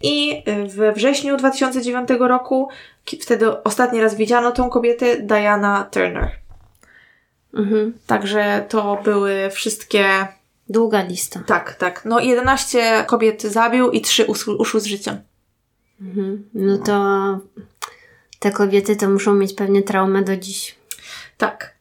[0.02, 0.42] I
[0.76, 2.68] we wrześniu 2009 roku,
[3.20, 6.30] wtedy ostatni raz widziano tą kobietę, Diana Turner.
[7.54, 7.92] Mhm.
[8.06, 10.04] Także to były wszystkie
[10.68, 11.40] Długa lista.
[11.46, 12.04] tak, tak.
[12.04, 15.18] No 11 kobiet zabił i 3 uszł, uszły z życia.
[16.00, 16.48] Mhm.
[16.54, 16.94] No to
[18.42, 20.74] te kobiety to muszą mieć pewnie traumę do dziś.
[21.38, 21.74] Tak.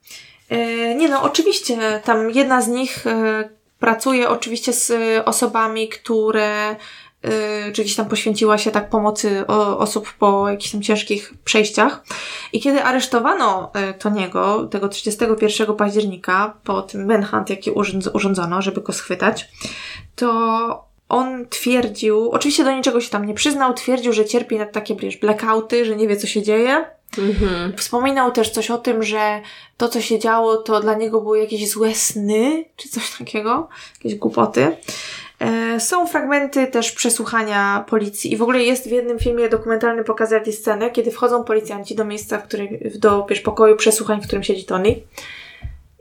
[0.50, 3.50] E, nie no, oczywiście tam jedna z nich e,
[3.80, 6.76] pracuje oczywiście z e, osobami, które
[7.74, 9.48] czy gdzieś tam poświęciła się tak pomocy
[9.78, 12.04] osób po jakichś tam ciężkich przejściach.
[12.54, 18.82] I kiedy aresztowano e, Toniego, tego 31 października, po tym manhunt, jaki urządz, urządzono, żeby
[18.82, 19.50] go schwytać,
[20.16, 24.96] to on twierdził, oczywiście do niczego się tam nie przyznał, twierdził, że cierpi na takie
[24.96, 26.86] wiesz, blackouty, że nie wie co się dzieje.
[27.18, 27.78] Mhm.
[27.78, 29.42] Wspominał też coś o tym, że
[29.78, 34.20] to, co się działo, to dla niego były jakieś złe sny, czy coś takiego, jakieś
[34.20, 34.78] głupoty.
[35.40, 40.54] E, Są fragmenty też przesłuchania policji i w ogóle jest w jednym filmie dokumentalnym pokazali
[40.54, 44.66] scenę, kiedy wchodzą policjanci do miejsca, w którym, do wiesz, pokoju przesłuchań, w którym siedzi
[44.66, 44.96] Tony.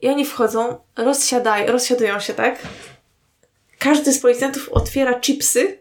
[0.02, 2.58] I oni wchodzą, rozsiadają, rozsiadują się, tak?
[3.80, 5.78] Każdy z policjantów otwiera chipsy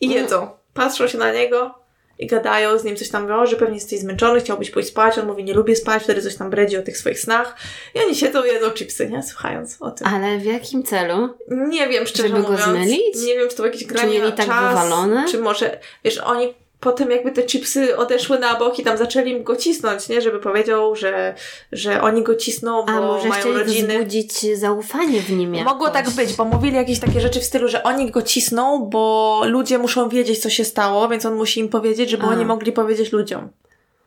[0.00, 0.50] i jedzą.
[0.74, 1.74] Patrzą się na niego
[2.18, 5.26] i gadają z nim coś tam, o, że pewnie jesteś zmęczony, chciałbyś pójść spać, on
[5.26, 7.56] mówi, nie lubię spać, wtedy coś tam bredzi o tych swoich snach
[7.94, 9.22] i oni siedzą, jedzą chipsy, nie?
[9.22, 10.06] Słuchając o tym.
[10.06, 11.28] Ale w jakim celu?
[11.48, 12.64] Nie wiem, szczerze Żeby go mówiąc.
[12.70, 13.16] zmylić?
[13.26, 15.24] Nie wiem, czy to jakieś granie mieli na tak czas, wywalone?
[15.30, 19.56] czy może, wiesz, oni potem jakby te chipsy odeszły na bok i tam zaczęli go
[19.56, 20.20] cisnąć, nie?
[20.20, 21.34] Żeby powiedział, że,
[21.72, 23.94] że oni go cisną, bo A może mają chcieli rodziny.
[23.98, 25.72] wzbudzić zaufanie w nim jakoś.
[25.72, 29.42] Mogło tak być, bo mówili jakieś takie rzeczy w stylu, że oni go cisną, bo
[29.46, 32.28] ludzie muszą wiedzieć, co się stało, więc on musi im powiedzieć, żeby A.
[32.28, 33.48] oni mogli powiedzieć ludziom.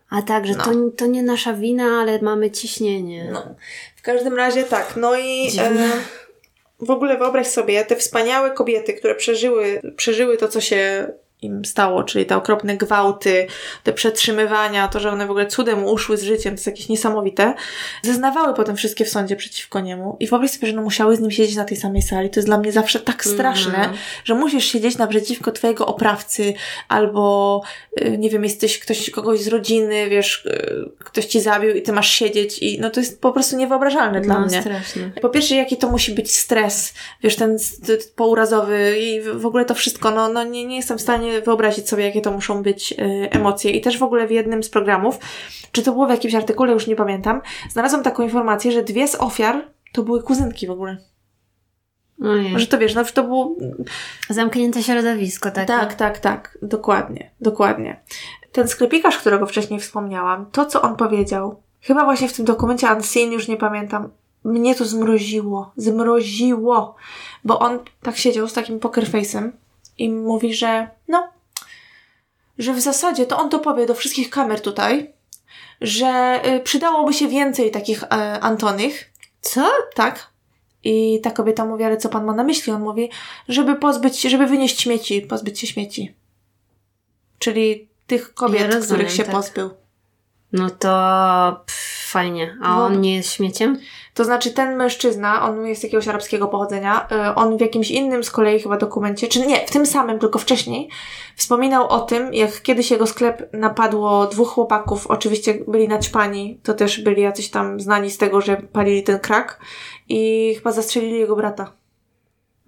[0.10, 0.64] A tak, że No.
[0.64, 3.30] to, to nie nasza wina, ale mamy ciśnienie.
[3.34, 3.44] No.
[3.96, 5.86] W każdym razie tak, no i Dziwne.
[5.86, 5.92] e,
[6.80, 11.08] w ogóle wyobraź sobie te wspaniałe kobiety, które przeżyły, przeżyły to, co się
[11.42, 13.48] im stało, czyli te okropne gwałty,
[13.84, 17.54] te przetrzymywania, to, że one w ogóle cudem uszły z życiem, to jest jakieś niesamowite,
[18.02, 21.32] zeznawały potem wszystkie w sądzie przeciwko niemu i wyobraź sobie, że no musiały z nim
[21.32, 22.30] siedzieć na tej samej sali.
[22.30, 23.98] To jest dla mnie zawsze tak straszne, Mhm.
[24.26, 26.54] że musisz siedzieć naprzeciwko twojego oprawcy
[26.88, 27.62] albo,
[28.02, 31.92] y, nie wiem, jesteś ktoś, kogoś z rodziny, wiesz, y, ktoś ci zabił i ty
[31.94, 34.62] masz siedzieć i no to jest po prostu niewyobrażalne dla no, mnie.
[34.62, 35.12] strasznie.
[35.22, 37.58] Po pierwsze, jaki to musi być stres, wiesz, ten
[38.16, 41.90] pourazowy i w w ogóle to wszystko, no, no nie, nie jestem w stanie wyobrazić
[41.90, 42.96] sobie, jakie to muszą być y,
[43.32, 43.72] emocje.
[43.72, 45.20] I też w ogóle w jednym z programów,
[45.72, 49.16] czy to było w jakimś artykule, już nie pamiętam, znalazłam taką informację, że dwie z
[49.16, 49.62] ofiar
[49.94, 50.98] to były kuzynki w ogóle.
[52.24, 52.60] Ojej.
[52.60, 53.56] Że to wiesz, no to było...
[54.30, 55.68] Zamknięte środowisko takie.
[55.68, 58.02] Tak, tak, tak, dokładnie, dokładnie.
[58.52, 63.32] Ten sklepikarz, którego wcześniej wspomniałam, to co on powiedział, chyba właśnie w tym dokumencie Unseen,
[63.32, 64.10] już nie pamiętam,
[64.44, 66.96] mnie to zmroziło, zmroziło,
[67.44, 69.52] bo on tak siedział z takim poker face'em
[69.98, 71.28] i mówi, że no,
[72.58, 75.14] że w zasadzie to on to powie do wszystkich kamer tutaj,
[75.82, 78.08] że y, przydałoby się więcej takich e,
[78.40, 79.70] Antonych, Co?
[79.96, 80.28] tak?
[80.84, 82.74] I ta kobieta mówi, ale co pan ma na myśli?
[82.74, 83.10] On mówi,
[83.48, 86.14] żeby pozbyć, żeby wynieść śmieci, pozbyć się śmieci.
[87.40, 89.32] Czyli tych kobiet, Ja rozumiem, których się tak.
[89.32, 89.70] pozbył.
[90.52, 90.90] No to
[91.66, 92.58] pff, fajnie.
[92.62, 92.86] A No.
[92.86, 93.80] on nie jest śmieciem?
[94.14, 98.32] To znaczy ten mężczyzna, on jest jakiegoś arabskiego pochodzenia, y, on w jakimś innym z
[98.32, 100.90] kolei chyba dokumencie, czy nie, w tym samym, tylko wcześniej,
[101.36, 107.02] wspominał o tym, jak kiedyś jego sklep napadło dwóch chłopaków, oczywiście byli naćpani, to też
[107.02, 109.60] byli jacyś tam znani z tego, że palili ten krak
[110.10, 111.72] i chyba zastrzelili jego brata.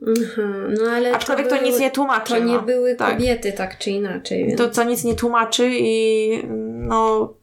[0.08, 0.74] Mhm.
[0.84, 2.34] No ale Aczkolwiek to, były- nic nie tłumaczy.
[2.34, 2.62] To nie no.
[2.62, 3.14] były tak.
[3.14, 4.46] kobiety tak czy inaczej.
[4.46, 4.58] Więc...
[4.58, 6.30] To, co nic nie tłumaczy i
[6.74, 7.34] no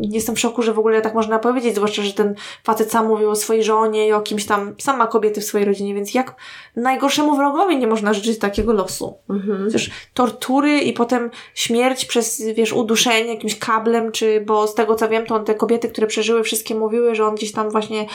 [0.00, 2.34] jestem w szoku, że w ogóle tak można powiedzieć, zwłaszcza, że ten
[2.64, 5.66] facet sam mówił o swojej żonie i o kimś tam, sam ma kobiety w swojej
[5.66, 6.34] rodzinie, więc jak
[6.76, 9.14] najgorszemu wrogowi nie można życzyć takiego losu?
[9.30, 9.68] Mhm.
[9.68, 15.08] Przecież tortury i potem śmierć przez, wiesz, uduszenie jakimś kablem, czy, bo z tego co
[15.08, 18.06] wiem, to on, te kobiety, które przeżyły, wszystkie mówiły, że on gdzieś tam właśnie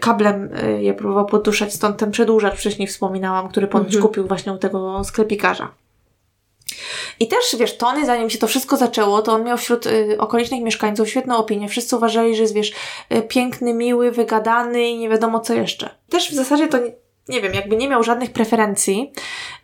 [0.00, 4.02] kablem y, je próbował poduszać, stąd ten przedłużacz wcześniej wspominałam, który ponoć Mhm.
[4.02, 5.68] kupił właśnie u tego sklepikarza.
[7.20, 10.62] I też, wiesz, Tony, zanim się to wszystko zaczęło, to on miał wśród y, okolicznych
[10.62, 11.68] mieszkańców świetną opinię.
[11.68, 12.72] Wszyscy uważali, że jest, wiesz,
[13.14, 15.90] y, piękny, miły, wygadany i nie wiadomo co jeszcze.
[16.08, 16.92] Też w zasadzie to, nie,
[17.28, 19.12] nie wiem, jakby nie miał żadnych preferencji,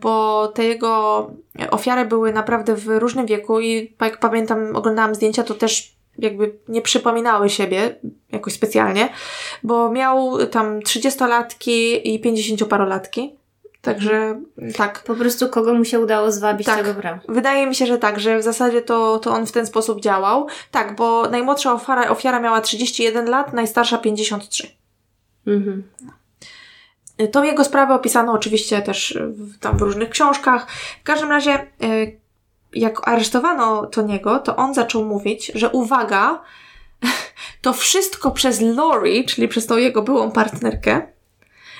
[0.00, 1.30] bo te jego
[1.70, 6.82] ofiary były naprawdę w różnym wieku i jak pamiętam, oglądałam zdjęcia, to też jakby nie
[6.82, 7.96] przypominały siebie
[8.32, 9.08] jakoś specjalnie,
[9.62, 13.30] bo miał tam 30-latki i 50-parolatki.
[13.86, 14.40] Także
[14.76, 15.02] tak.
[15.02, 16.76] Po prostu kogo mu się udało zwabić, Tak.
[16.76, 17.18] tego brał.
[17.28, 20.46] Wydaje mi się, że tak, że w zasadzie to, to on w ten sposób działał.
[20.70, 24.68] Tak, bo najmłodsza ofiara, ofiara miała 31 lat, najstarsza 53.
[25.46, 25.82] Mhm.
[27.32, 30.70] Tą jego sprawę opisano oczywiście też w, tam w różnych książkach.
[31.00, 32.20] W każdym razie, y,
[32.72, 36.42] jak aresztowano Toniego, to on zaczął mówić, że uwaga,
[37.62, 41.15] to wszystko przez Lori, czyli przez tą jego byłą partnerkę,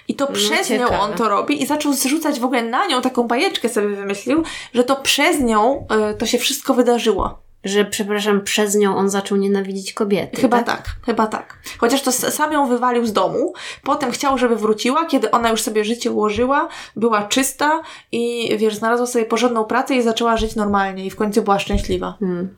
[0.08, 3.02] i to No, przez nią on to robi i zaczął zrzucać w ogóle na nią
[3.02, 4.42] taką bajeczkę sobie wymyślił,
[4.74, 7.46] że to przez nią y, to się wszystko wydarzyło.
[7.64, 10.40] Że, przepraszam, przez nią on zaczął nienawidzić kobiety.
[10.40, 10.96] Chyba tak?
[11.06, 11.58] chyba tak.
[11.78, 13.52] Chociaż to sam ją wywalił z domu,
[13.82, 17.82] potem chciał, żeby wróciła, kiedy ona już sobie życie ułożyła, była czysta
[18.12, 22.16] i wiesz, znalazła sobie porządną pracę i zaczęła żyć normalnie i w końcu była szczęśliwa.
[22.20, 22.56] Hmm.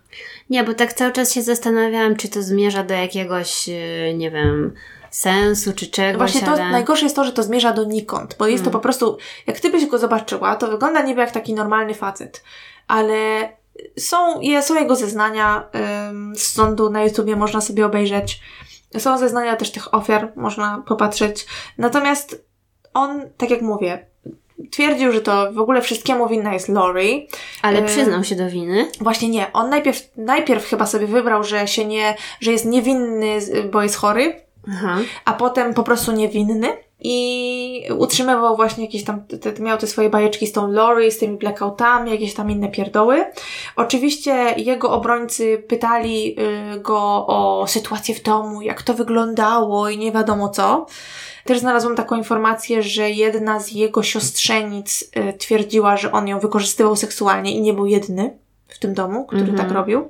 [0.51, 4.75] Nie, bo tak cały czas się zastanawiałam, czy to zmierza do jakiegoś, e, nie wiem,
[5.11, 6.71] sensu, czy czegoś, Właśnie to ale...
[6.71, 8.73] najgorsze jest to, że to zmierza donikąd, bo jest to Mm.
[8.73, 12.43] po prostu, jak ty byś go zobaczyła, to wygląda niby jak taki normalny facet,
[12.89, 13.49] ale
[13.99, 15.69] są, są jego zeznania
[16.11, 18.41] ym, z sądu na YouTubie, można sobie obejrzeć.
[18.99, 21.47] Są zeznania też tych ofiar, można popatrzeć.
[21.79, 22.45] Natomiast
[22.95, 24.07] on, tak jak mówię,
[24.71, 27.29] twierdził, że to w ogóle wszystkiemu winna jest Lori.
[27.63, 28.91] Ale przyznał się do winy.
[29.01, 29.53] Właśnie nie.
[29.53, 33.39] On najpierw, najpierw chyba sobie wybrał, że się nie, że jest niewinny,
[33.73, 34.99] bo jest chory, Aha.
[35.25, 36.69] a potem po prostu niewinny.
[37.01, 41.37] i utrzymywał właśnie jakieś tam, te, miał te swoje bajeczki z tą Lori, z tymi
[41.37, 43.25] blackoutami, jakieś tam inne pierdoły.
[43.77, 46.37] Oczywiście jego obrońcy pytali
[46.77, 50.87] y, go o sytuację w domu, jak to wyglądało i nie wiadomo co.
[51.45, 56.97] Też znalazłam taką informację, że jedna z jego siostrzenic y, twierdziła, że on ją wykorzystywał
[56.97, 58.39] seksualnie i nie był jedyny
[58.69, 59.59] w tym domu, który mm -hmm.
[59.59, 60.09] tak robił.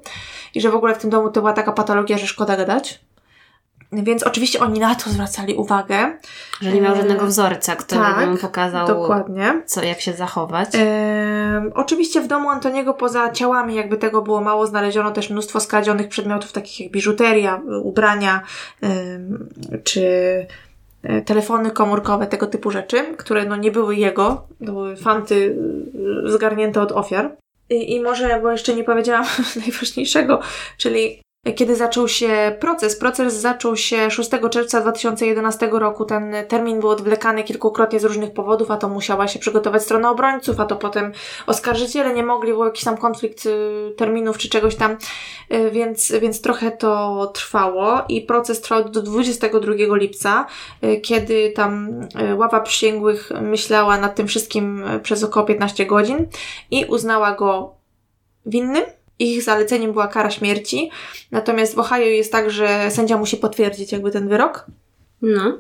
[0.55, 3.01] I że w ogóle w tym domu to była taka patologia, że szkoda gadać.
[3.93, 6.18] Więc oczywiście oni na to zwracali uwagę.
[6.61, 9.62] Że nie miał żadnego wzorca, który tak, by mu pokazał, dokładnie.
[9.66, 10.68] Co, jak się zachować.
[10.74, 16.09] E, oczywiście w domu Antoniego poza ciałami, jakby tego było mało, znaleziono też mnóstwo skradzionych
[16.09, 18.43] przedmiotów, takich jak biżuteria, ubrania,
[18.82, 18.89] e,
[19.84, 20.03] czy
[21.24, 25.57] telefony komórkowe, tego typu rzeczy, które no nie były jego, to były fanty
[26.24, 27.36] zgarnięte od ofiar.
[27.70, 29.24] I, I może, bo jeszcze nie powiedziałam
[29.66, 30.41] najważniejszego,
[30.76, 31.22] czyli
[31.57, 32.97] kiedy zaczął się proces.
[32.97, 36.05] Proces zaczął się 6 czerwca 2011 roku.
[36.05, 40.61] Ten termin był odwlekany kilkukrotnie z różnych powodów, a to musiała się przygotować strona obrońców,
[40.61, 41.12] a to potem
[41.47, 44.97] oskarżyciele nie mogli, był jakiś tam konflikt y, terminów czy czegoś tam,
[45.53, 50.47] y, więc, więc trochę to trwało i proces trwał do 22 lipca,
[50.84, 52.01] y, kiedy tam
[52.36, 56.26] ława przysięgłych myślała nad tym wszystkim przez około 15 godzin
[56.70, 57.74] i uznała go
[58.47, 58.84] winnym
[59.19, 60.91] ich zaleceniem była kara śmierci.
[61.31, 64.66] Natomiast w Ohio jest tak, że sędzia musi potwierdzić jakby ten wyrok.
[65.23, 65.59] No.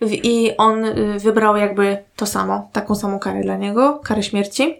[0.00, 4.74] I on y, wybrał jakby to samo, taką samą karę dla niego, karę śmierci.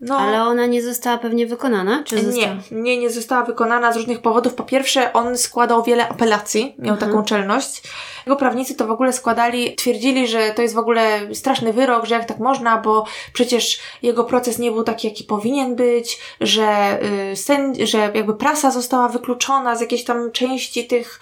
[0.00, 2.02] No, Ale ona nie została pewnie wykonana?
[2.04, 2.54] Czy została?
[2.70, 4.54] Nie, nie, nie została wykonana z różnych powodów.
[4.54, 7.10] Po pierwsze, on składał wiele apelacji, miał mhm.
[7.10, 7.82] taką czelność.
[8.26, 12.14] Jego prawnicy to w ogóle składali, twierdzili, że to jest w ogóle straszny wyrok, że
[12.14, 17.36] jak tak można, bo przecież jego proces nie był taki, jaki powinien być, że, yy,
[17.36, 21.20] sen, że jakby prasa została wykluczona z jakiejś tam części tych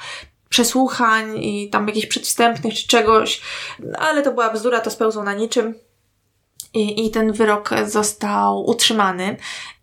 [0.49, 3.41] przesłuchań i tam jakichś przedwstępnych czy czegoś.
[3.79, 5.75] No, ale to była bzdura, to spełzło na niczym
[6.77, 9.37] i, i ten wyrok został utrzymany.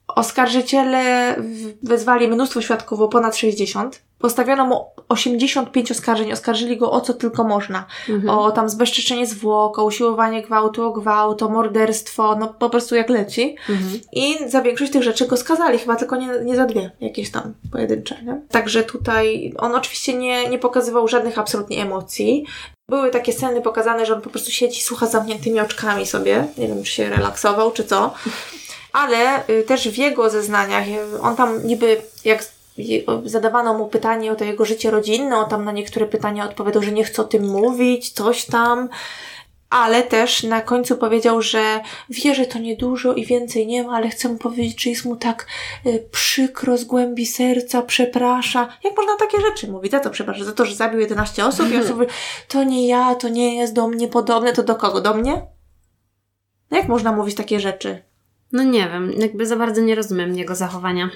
[0.07, 1.35] Oskarżyciele
[1.83, 4.01] wezwali mnóstwo świadków, o ponad 60.
[4.19, 7.85] Postawiono mu 85 oskarżeń, oskarżyli go o co tylko można.
[8.09, 8.29] Mhm.
[8.29, 13.09] O tam zbezczeczenie zwłok, o usiłowanie gwałtu, o gwałt, o morderstwo, no po prostu jak
[13.09, 13.55] leci.
[13.69, 13.99] Mhm.
[14.13, 17.53] I za większość tych rzeczy go skazali, chyba tylko nie, nie za dwie, jakieś tam
[17.71, 18.23] pojedyncze.
[18.23, 18.41] Nie?
[18.49, 22.45] Także tutaj on oczywiście nie, nie pokazywał żadnych absolutnie emocji.
[22.89, 26.47] Były takie sceny pokazane, że on po prostu siedzi, słucha zamkniętymi oczkami sobie.
[26.57, 28.13] Nie wiem, czy się relaksował, czy co.
[28.93, 32.45] Ale y, też w jego zeznaniach, y, on tam niby, jak
[33.25, 36.91] zadawano mu pytanie o to jego życie rodzinne, on tam na niektóre pytania odpowiadał, że
[36.91, 38.89] nie chce o tym mówić, coś tam
[39.73, 44.09] ale też na końcu powiedział, że wie, że to niedużo i więcej nie ma, ale
[44.09, 45.47] chcę mu powiedzieć, że jest mu tak
[45.85, 48.77] y, przykro z głębi serca, przeprasza.
[48.83, 49.91] Jak można takie rzeczy mówić?
[49.91, 50.45] Za to przepraszam?
[50.45, 52.07] Za to, że zabił 11 osób i osoby,
[52.47, 55.01] to nie ja, to nie jest do mnie podobne, to do kogo?
[55.01, 55.47] Do mnie?
[56.71, 58.03] Jak można mówić takie rzeczy?
[58.51, 61.09] No nie wiem, jakby za bardzo nie rozumiem jego zachowania.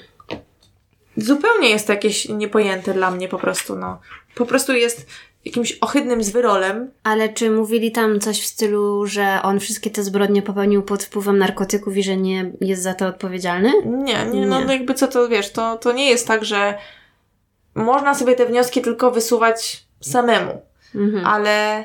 [1.17, 3.99] Zupełnie jest to jakieś niepojęte dla mnie po prostu, no.
[4.35, 5.07] Po prostu jest
[5.47, 6.91] jakimś ohydnym zwyrolem.
[7.03, 11.37] Ale czy mówili tam coś w stylu, że on wszystkie te zbrodnie popełnił pod wpływem
[11.37, 13.71] narkotyków i że nie jest za to odpowiedzialny?
[13.85, 16.77] Nie, nie, no, no jakby co to wiesz, to, to nie jest tak, że
[17.75, 20.61] można sobie te wnioski tylko wysuwać samemu,
[20.95, 21.25] mhm.
[21.25, 21.83] ale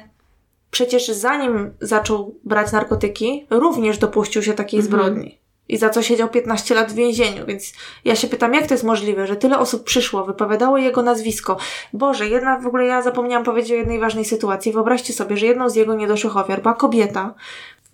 [0.70, 4.92] przecież zanim zaczął brać narkotyki, również dopuścił się takiej mhm.
[4.92, 7.46] zbrodni i za co siedział 15 lat w więzieniu.
[7.46, 7.72] Więc
[8.04, 11.56] ja się pytam, jak to jest możliwe, że tyle osób przyszło, wypowiadało jego nazwisko.
[11.92, 14.72] Boże, jedna w ogóle ja zapomniałam powiedzieć o jednej ważnej sytuacji.
[14.72, 17.34] Wyobraźcie sobie, że jedną z jego niedoszłych ofiar była kobieta,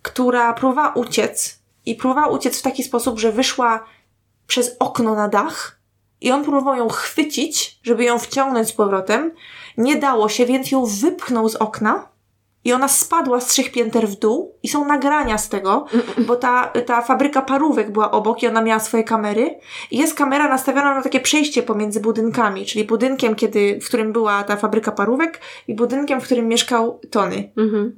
[0.02, 3.84] która próbowała uciec i próbowała uciec w taki sposób, że wyszła
[4.46, 5.78] przez okno na dach
[6.20, 9.32] i on próbował ją chwycić, żeby ją wciągnąć z powrotem.
[9.76, 12.08] Nie dało się, więc ją wypchnął z okna
[12.64, 15.86] i ona spadła z trzech pięter w dół i są nagrania z tego,
[16.26, 19.58] bo ta, ta fabryka parówek była obok i ona miała swoje kamery
[19.90, 24.42] i jest kamera nastawiona na takie przejście pomiędzy budynkami, czyli budynkiem, kiedy, w którym była
[24.42, 27.52] ta fabryka parówek i budynkiem, w którym mieszkał Tony.
[27.56, 27.96] Mhm.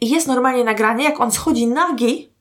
[0.00, 2.31] I jest normalnie nagranie, jak on schodzi nagi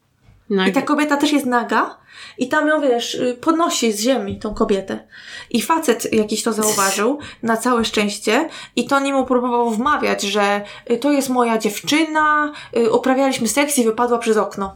[0.52, 0.70] Nagi.
[0.70, 1.98] i ta kobieta też jest naga
[2.38, 5.08] i tam ją, wiesz, podnosi z ziemi tą kobietę.
[5.50, 10.98] I facet jakiś to zauważył, na całe szczęście, i to mu próbował wmawiać, że y,
[10.98, 14.74] to jest moja dziewczyna, y, uprawialiśmy seks i wypadła przez okno.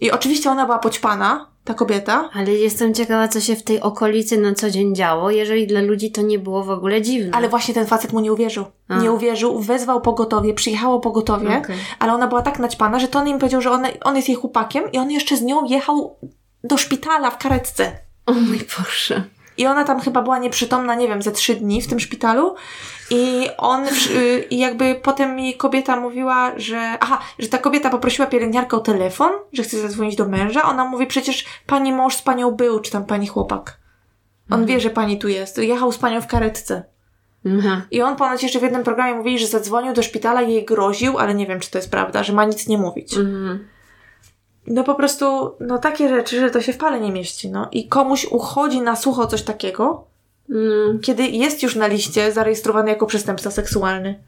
[0.00, 2.30] I oczywiście ona była poćpana, ta kobieta.
[2.32, 6.12] Ale jestem ciekawa, co się w tej okolicy na co dzień działo, jeżeli dla ludzi
[6.12, 7.30] to nie było w ogóle dziwne.
[7.34, 8.64] Ale właśnie ten facet mu nie uwierzył.
[8.88, 8.98] A.
[9.00, 11.76] Nie uwierzył, wezwał pogotowie, przyjechało pogotowie, okay.
[11.98, 14.36] ale ona była tak naćpana, że to on im powiedział, że on, on jest jej
[14.36, 16.16] chłopakiem i on jeszcze z nią jechał
[16.64, 17.92] do szpitala w karetce.
[18.26, 19.24] O mój Boże.
[19.60, 22.54] I ona tam chyba była nieprzytomna, nie wiem, ze trzy dni w tym szpitalu.
[23.10, 28.28] I on, y, i jakby potem mi kobieta mówiła, że, aha, że ta kobieta poprosiła
[28.28, 30.62] pielęgniarkę o telefon, że chce zadzwonić do męża.
[30.62, 33.76] Ona mówi, przecież pani mąż z panią był, czy tam pani chłopak.
[34.50, 35.58] On wie, że pani tu jest.
[35.58, 36.84] Jechał z panią w karetce.
[37.58, 37.82] Aha.
[37.90, 41.18] I on ponoć jeszcze w jednym programie mówili, że zadzwonił do szpitala i jej groził,
[41.18, 43.16] ale nie wiem, czy to jest prawda, że ma nic nie mówić.
[43.16, 43.68] Mhm.
[44.70, 47.68] No po prostu, no takie rzeczy, że to się w pale nie mieści, no.
[47.72, 50.04] I komuś uchodzi na sucho coś takiego,
[50.48, 50.98] No.
[51.02, 54.20] kiedy jest już na liście zarejestrowany jako przestępca seksualny.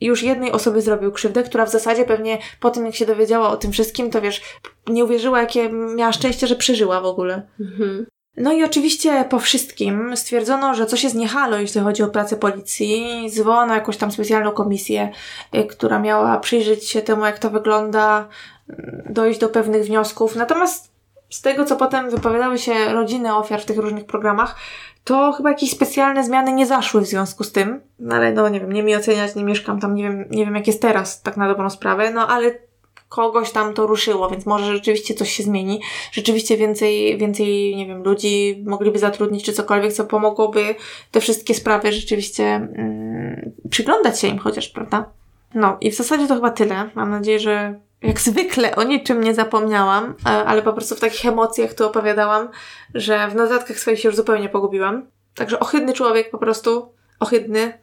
[0.00, 3.50] I już jednej osobie zrobił krzywdę, która w zasadzie pewnie po tym, jak się dowiedziała
[3.50, 4.42] o tym wszystkim, to wiesz,
[4.86, 7.42] nie uwierzyła, jakie miała szczęście, że przeżyła w ogóle.
[7.60, 8.06] Mhm.
[8.36, 12.36] No i oczywiście po wszystkim stwierdzono, że coś jest nie halo, jeśli chodzi o pracę
[12.36, 13.30] policji.
[13.30, 15.10] Zwołano jakąś tam specjalną komisję,
[15.54, 18.28] y, która miała przyjrzeć się temu, jak to wygląda,
[19.10, 20.36] dojść do pewnych wniosków.
[20.36, 20.90] Natomiast
[21.30, 24.56] z tego, co potem wypowiadały się rodziny ofiar w tych różnych programach,
[25.04, 27.80] to chyba jakieś specjalne zmiany nie zaszły w związku z tym.
[27.98, 30.54] No ale no nie wiem, nie mi oceniać, nie mieszkam tam, nie wiem, nie wiem
[30.54, 32.54] jak jest teraz, tak na dobrą sprawę, no ale
[33.08, 35.80] kogoś tam to ruszyło, więc może rzeczywiście coś się zmieni.
[36.12, 40.74] Rzeczywiście więcej, więcej, nie wiem, ludzi mogliby zatrudnić, czy cokolwiek, co pomogłoby
[41.10, 45.10] te wszystkie sprawy rzeczywiście mm, przyglądać się im chociaż, prawda?
[45.54, 46.90] No i w zasadzie to chyba tyle.
[46.94, 51.74] Mam nadzieję, że jak zwykle o niczym nie zapomniałam, ale po prostu w takich emocjach
[51.74, 52.48] tu opowiadałam,
[52.94, 55.06] że w notatkach swoich się już zupełnie pogubiłam.
[55.34, 57.78] Także ohydny człowiek po prostu, ohydny.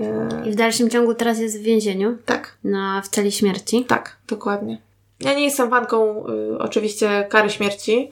[0.00, 2.56] E, I w dalszym ciągu teraz jest w więzieniu, tak.
[2.64, 3.84] na, w celi śmierci.
[3.84, 4.78] Tak, dokładnie.
[5.20, 8.10] Ja nie jestem fanką y, oczywiście kary śmierci,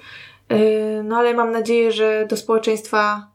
[0.53, 3.29] y, no ale mam nadzieję, że do społeczeństwa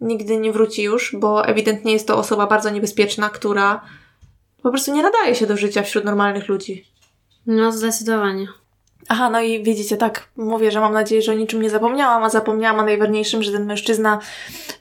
[0.00, 3.80] nigdy nie wróci już, bo ewidentnie jest to osoba bardzo niebezpieczna, która
[4.62, 6.91] po prostu nie nadaje się do życia wśród normalnych ludzi.
[7.46, 8.46] No, zdecydowanie.
[9.08, 12.30] Aha, no i widzicie, tak, mówię, że mam nadzieję, że o niczym nie zapomniałam, a
[12.30, 14.18] zapomniałam o najważniejszym, że ten mężczyzna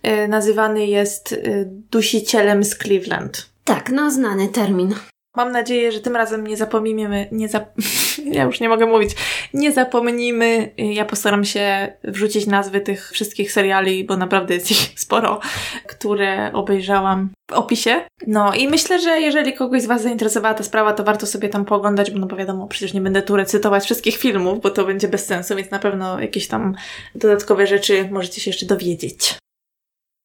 [0.08, 3.50] y, nazywany jest y, dusicielem z Cleveland.
[3.64, 4.96] Tak, no, znany termin.
[5.36, 7.70] Mam nadzieję, że tym razem nie zapomnimy, nie zap...
[8.38, 9.12] ja już nie mogę mówić,
[9.54, 10.72] nie zapomnimy.
[10.78, 15.40] Ja postaram się wrzucić nazwy tych wszystkich seriali, bo naprawdę jest ich sporo,
[15.88, 18.02] które obejrzałam w opisie.
[18.28, 21.66] No i myślę, że jeżeli kogoś z Was zainteresowała ta sprawa, to warto sobie tam
[21.66, 25.08] pooglądać, bo no bo wiadomo, przecież nie będę tu recytować wszystkich filmów, bo to będzie
[25.08, 26.76] bez sensu, więc na pewno jakieś tam
[27.16, 29.38] dodatkowe rzeczy możecie się jeszcze dowiedzieć.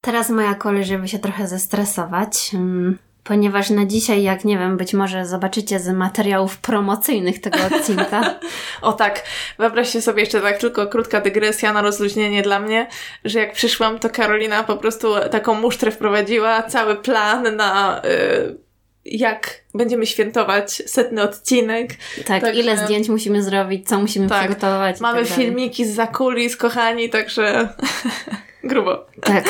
[0.01, 4.95] Teraz moja kolej, żeby się trochę zestresować, mm, ponieważ na dzisiaj, jak nie wiem, być
[4.95, 8.39] może zobaczycie z materiałów promocyjnych tego odcinka,
[8.83, 9.23] O tak,
[9.59, 12.87] wyobraźcie sobie jeszcze tak tylko krótka dygresja na rozluźnienie dla mnie,
[13.25, 18.59] że jak przyszłam, to Karolina po prostu taką musztrę wprowadziła, cały plan na y,
[19.05, 21.95] jak będziemy świętować setny odcinek.
[22.27, 25.01] tak, Także- ile zdjęć musimy zrobić, co musimy Tak, przygotować.
[25.01, 27.69] Mamy tak filmiki z zakulis, kochani, także
[28.65, 29.07] grubo.
[29.23, 29.45] Tak.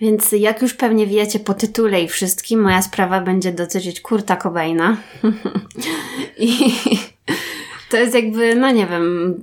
[0.00, 4.96] Więc jak już pewnie wiecie po tytule i wszystkim, moja sprawa będzie dotyczyć Kurta Cobaina.
[6.38, 6.58] I
[7.90, 9.34] to jest jakby, no nie wiem,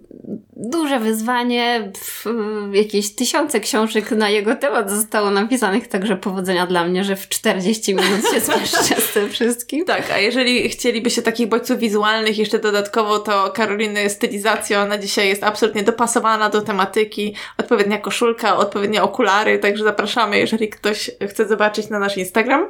[0.55, 1.91] duże wyzwanie.
[1.93, 2.25] Pff,
[2.71, 7.95] Jakieś tysiące książek na jego temat zostało napisanych, także powodzenia dla mnie, że w 40
[7.95, 9.85] minut się zmieszczę z tym wszystkim.
[9.95, 15.43] Tak, a jeżeli chcielibyście takich bodźców wizualnych jeszcze dodatkowo, to Karoliny stylizacja na dzisiaj jest
[15.43, 17.35] absolutnie dopasowana do tematyki.
[17.57, 22.67] Odpowiednia koszulka, odpowiednie okulary, także zapraszamy, jeżeli ktoś chce zobaczyć na nasz Instagram.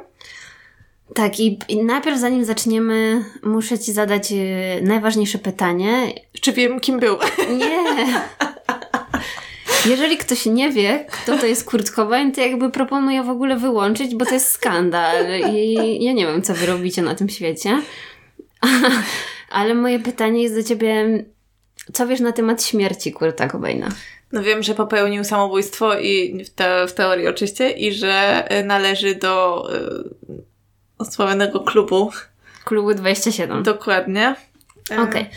[1.14, 6.12] Tak, i, i najpierw zanim zaczniemy, muszę Ci zadać y, najważniejsze pytanie.
[6.40, 7.16] Czy wiem, kim był?
[7.58, 8.06] Nie.
[9.86, 14.14] Jeżeli ktoś nie wie, kto to jest Kurt Cobain, to jakby proponuję w ogóle wyłączyć,
[14.14, 17.82] bo to jest skandal i ja nie wiem, co wy robicie na tym świecie.
[19.50, 21.24] Ale moje pytanie jest do ciebie,
[21.92, 23.88] co wiesz na temat śmierci Kurta Cobaina?
[24.32, 29.14] No wiem, że popełnił samobójstwo i w, te, w teorii oczywiście i że y, należy
[29.14, 29.62] do
[31.04, 32.10] sławionego klubu.
[32.64, 33.62] Klubu 27.
[33.62, 34.36] Dokładnie.
[34.90, 35.30] Y, Okej.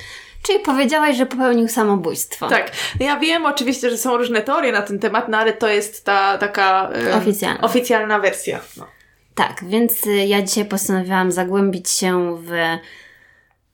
[0.44, 2.48] Czyli powiedziałaś, że popełnił samobójstwo.
[2.48, 2.72] Tak.
[3.00, 6.38] Ja wiem oczywiście, że są różne teorie na ten temat, no ale to jest ta
[6.38, 7.62] taka Oficjalna.
[7.62, 8.60] oficjalna wersja.
[8.78, 8.88] No.
[9.36, 12.52] Tak, więc y, ja dzisiaj postanowiłam zagłębić się w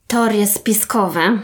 [0.07, 1.39] teorie spiskowe,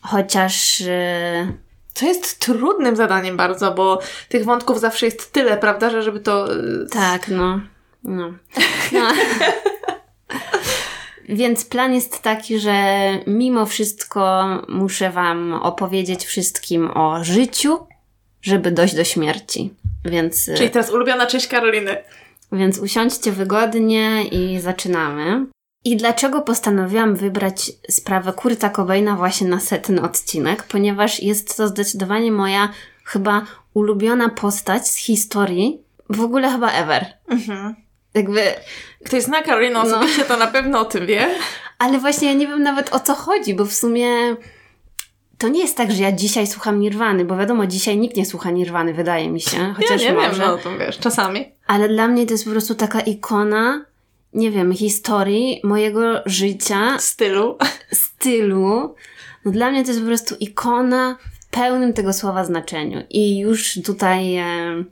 [0.00, 1.52] chociaż y,
[1.94, 6.54] Co jest trudnym zadaniem bardzo, bo tych wątków zawsze jest tyle, prawda, że żeby to...
[6.54, 7.60] y, tak, no.
[8.04, 8.34] no.
[8.92, 9.08] no.
[11.28, 12.74] Więc plan jest taki, że
[13.26, 17.78] mimo wszystko muszę Wam opowiedzieć wszystkim o życiu,
[18.42, 19.74] żeby dojść do śmierci.
[20.04, 21.96] Więc, y, Czyli teraz ulubiona część Karoliny.
[22.52, 25.46] więc usiądźcie wygodnie i zaczynamy.
[25.84, 30.62] I dlaczego postanowiłam wybrać sprawę Kurta Cobaina właśnie na setny odcinek?
[30.62, 32.68] Ponieważ jest to zdecydowanie moja
[33.04, 33.42] chyba
[33.74, 37.06] ulubiona postać z historii, w ogóle chyba ever.
[37.28, 37.74] Mhm.
[38.14, 38.40] Jakby...
[39.04, 39.82] Ktoś zna Karolinę no.
[39.82, 40.28] osobiście, no.
[40.28, 41.28] to na pewno o tym wie.
[41.78, 44.06] Ale właśnie ja nie wiem nawet o co chodzi, bo w sumie
[45.38, 48.50] to nie jest tak, że ja dzisiaj słucham Nirwany, bo wiadomo, dzisiaj nikt nie słucha
[48.50, 49.74] Nirwany, wydaje mi się.
[49.76, 50.30] Chociaż ja nie może.
[50.30, 51.52] wiem, no to wiesz, czasami.
[51.66, 53.84] Ale dla mnie to jest po prostu taka ikona,
[54.32, 56.98] nie wiem, historii mojego życia.
[56.98, 57.58] Stylu.
[57.92, 58.94] Stylu.
[59.44, 63.02] No dla mnie to jest po prostu ikona w pełnym tego słowa znaczeniu.
[63.10, 64.36] I już tutaj...
[64.36, 64.84] E,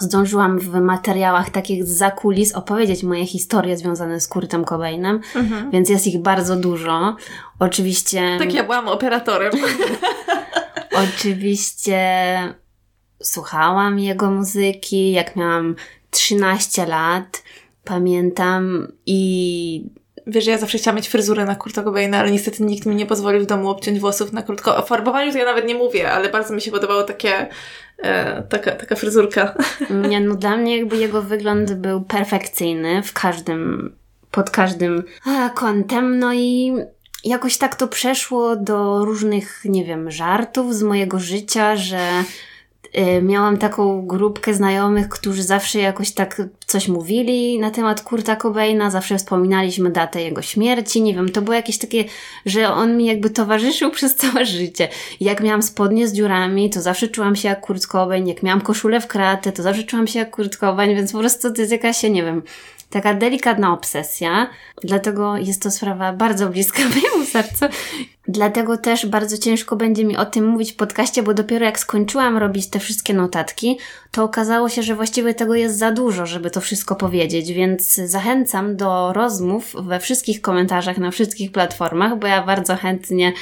[0.00, 5.70] zdążyłam w materiałach takich za kulis opowiedzieć moje historie związane z Kurtem Cobainem, mhm.
[5.70, 7.16] więc jest ich bardzo dużo.
[7.58, 8.36] Oczywiście...
[8.38, 9.52] Tak, ja byłam operatorem.
[11.04, 11.98] Oczywiście
[13.22, 15.76] słuchałam jego muzyki, jak miałam
[16.10, 17.42] 13 lat.
[17.84, 19.90] Pamiętam i
[20.26, 23.42] Wiesz, ja zawsze chciałam mieć fryzurę na Kurta Cobaina, ale niestety nikt mi nie pozwolił
[23.42, 24.76] w domu obciąć włosów na krótko.
[24.76, 27.48] O farbowaniu to ja nawet nie mówię, ale bardzo mi się podobało takie,
[28.02, 29.54] e, taka, taka fryzurka.
[30.08, 33.92] Nie, no dla mnie jakby jego wygląd był perfekcyjny w każdym,
[34.30, 35.02] pod każdym
[35.54, 36.74] kątem, no i
[37.24, 41.98] jakoś tak to przeszło do różnych, nie wiem, żartów z mojego życia, że
[43.22, 49.18] miałam taką grupkę znajomych, którzy zawsze jakoś tak coś mówili na temat Kurta Cobaina, zawsze
[49.18, 52.04] wspominaliśmy datę jego śmierci, nie wiem, to było jakieś takie,
[52.46, 54.88] że on mi jakby towarzyszył przez całe życie.
[55.20, 59.00] jak miałam spodnie z dziurami, to zawsze czułam się jak Kurt Cobain, jak miałam koszulę
[59.00, 62.02] w kratę, to zawsze czułam się jak Kurt Cobain, więc po prostu to jest jakaś,
[62.02, 62.42] nie wiem,
[62.90, 64.50] taka delikatna obsesja,
[64.82, 67.64] dlatego jest to sprawa bardzo bliska mojemu sercu.
[68.28, 72.36] Dlatego też bardzo ciężko będzie mi o tym mówić w podcaście, bo dopiero jak skończyłam
[72.36, 73.78] robić te wszystkie notatki,
[74.10, 78.76] to okazało się, że właściwie tego jest za dużo, żeby to wszystko powiedzieć, więc zachęcam
[78.76, 83.32] do rozmów we wszystkich komentarzach na wszystkich platformach, bo ja bardzo chętnie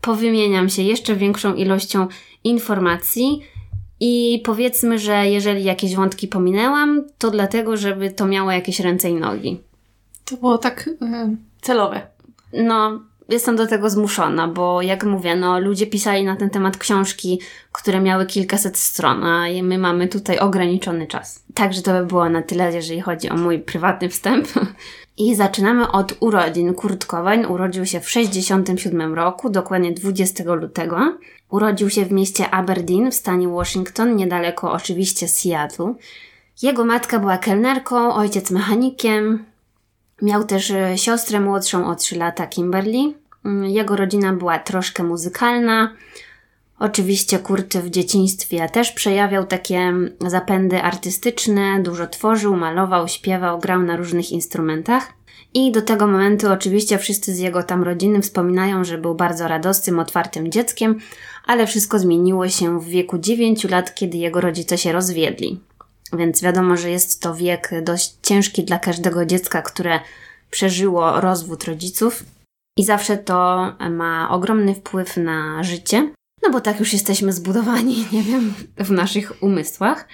[0.00, 2.08] powymieniam się jeszcze większą ilością
[2.44, 3.42] informacji
[4.00, 9.14] i powiedzmy, że jeżeli jakieś wątki pominęłam, to dlatego, żeby to miało jakieś ręce i
[9.14, 9.60] nogi.
[10.24, 12.06] To było tak yy, celowe.
[12.52, 17.40] No, jestem do tego zmuszona, bo jak mówię, no ludzie pisali na ten temat książki,
[17.72, 21.44] które miały kilkaset stron, a my mamy tutaj ograniczony czas.
[21.54, 24.48] Także to by było na tyle, jeżeli chodzi o mój prywatny wstęp.
[25.18, 26.74] I zaczynamy od urodzin.
[26.74, 31.18] Kurt Cobain urodził się w 67 roku, dokładnie 20 lutego.
[31.54, 35.94] Urodził się w mieście Aberdeen w stanie Washington, niedaleko oczywiście Seattle.
[36.62, 39.44] Jego matka była kelnerką, ojciec mechanikiem.
[40.22, 43.14] Miał też e, siostrę młodszą o 3 lata, Kimberly.
[43.44, 45.94] Mm, jego rodzina była troszkę muzykalna.
[46.78, 53.96] Oczywiście Kurt w dzieciństwie też przejawiał takie zapędy artystyczne, dużo tworzył, malował, śpiewał, grał na
[53.96, 55.12] różnych instrumentach.
[55.54, 59.98] I do tego momentu oczywiście wszyscy z jego tam rodziny wspominają, że był bardzo radosnym,
[59.98, 60.98] otwartym dzieckiem,
[61.46, 65.60] ale wszystko zmieniło się w wieku 9 lat, kiedy jego rodzice się rozwiedli.
[66.12, 70.00] Więc wiadomo, że jest to wiek dość ciężki dla każdego dziecka, które
[70.50, 72.24] przeżyło rozwód rodziców.
[72.78, 76.10] I zawsze to ma ogromny wpływ na życie,
[76.42, 80.08] no bo tak już jesteśmy zbudowani, nie wiem, w naszych umysłach.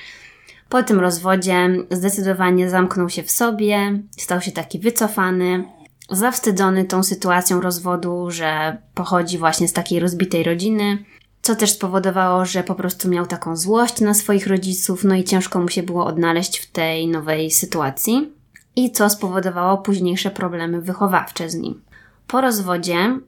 [0.68, 5.64] Po tym rozwodzie zdecydowanie zamknął się w sobie, stał się taki wycofany,
[6.10, 11.04] zawstydzony tą sytuacją rozwodu, że pochodzi właśnie z takiej rozbitej rodziny,
[11.50, 15.60] co też spowodowało, że po prostu miał taką złość na swoich rodziców, no i ciężko
[15.60, 18.32] mu się było odnaleźć w tej nowej sytuacji,
[18.76, 21.82] i co spowodowało późniejsze problemy wychowawcze z nim.
[22.26, 23.18] Po rozwodzie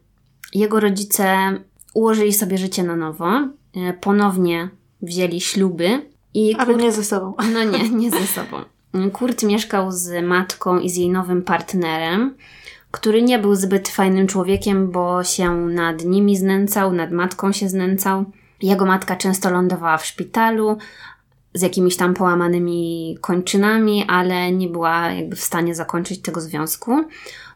[0.55, 1.53] jego rodzice
[1.95, 4.68] ułożyli sobie życie na nowo, e, ponownie
[5.03, 6.55] wzięli śluby i.
[6.55, 6.83] Ale Kurt...
[6.83, 7.35] nie ze sobą.
[7.55, 8.57] No nie, nie ze sobą.
[9.12, 12.35] Kurt mieszkał z matką i z jej nowym partnerem
[12.93, 18.24] który nie był zbyt fajnym człowiekiem, bo się nad nimi znęcał, nad matką się znęcał.
[18.62, 20.78] Jego matka często lądowała w szpitalu
[21.55, 27.05] z jakimiś tam połamanymi kończynami, ale nie była jakby w stanie zakończyć tego związku.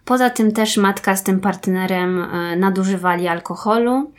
[0.04, 4.12] Poza tym też matka z tym partnerem e, nadużywali alkoholu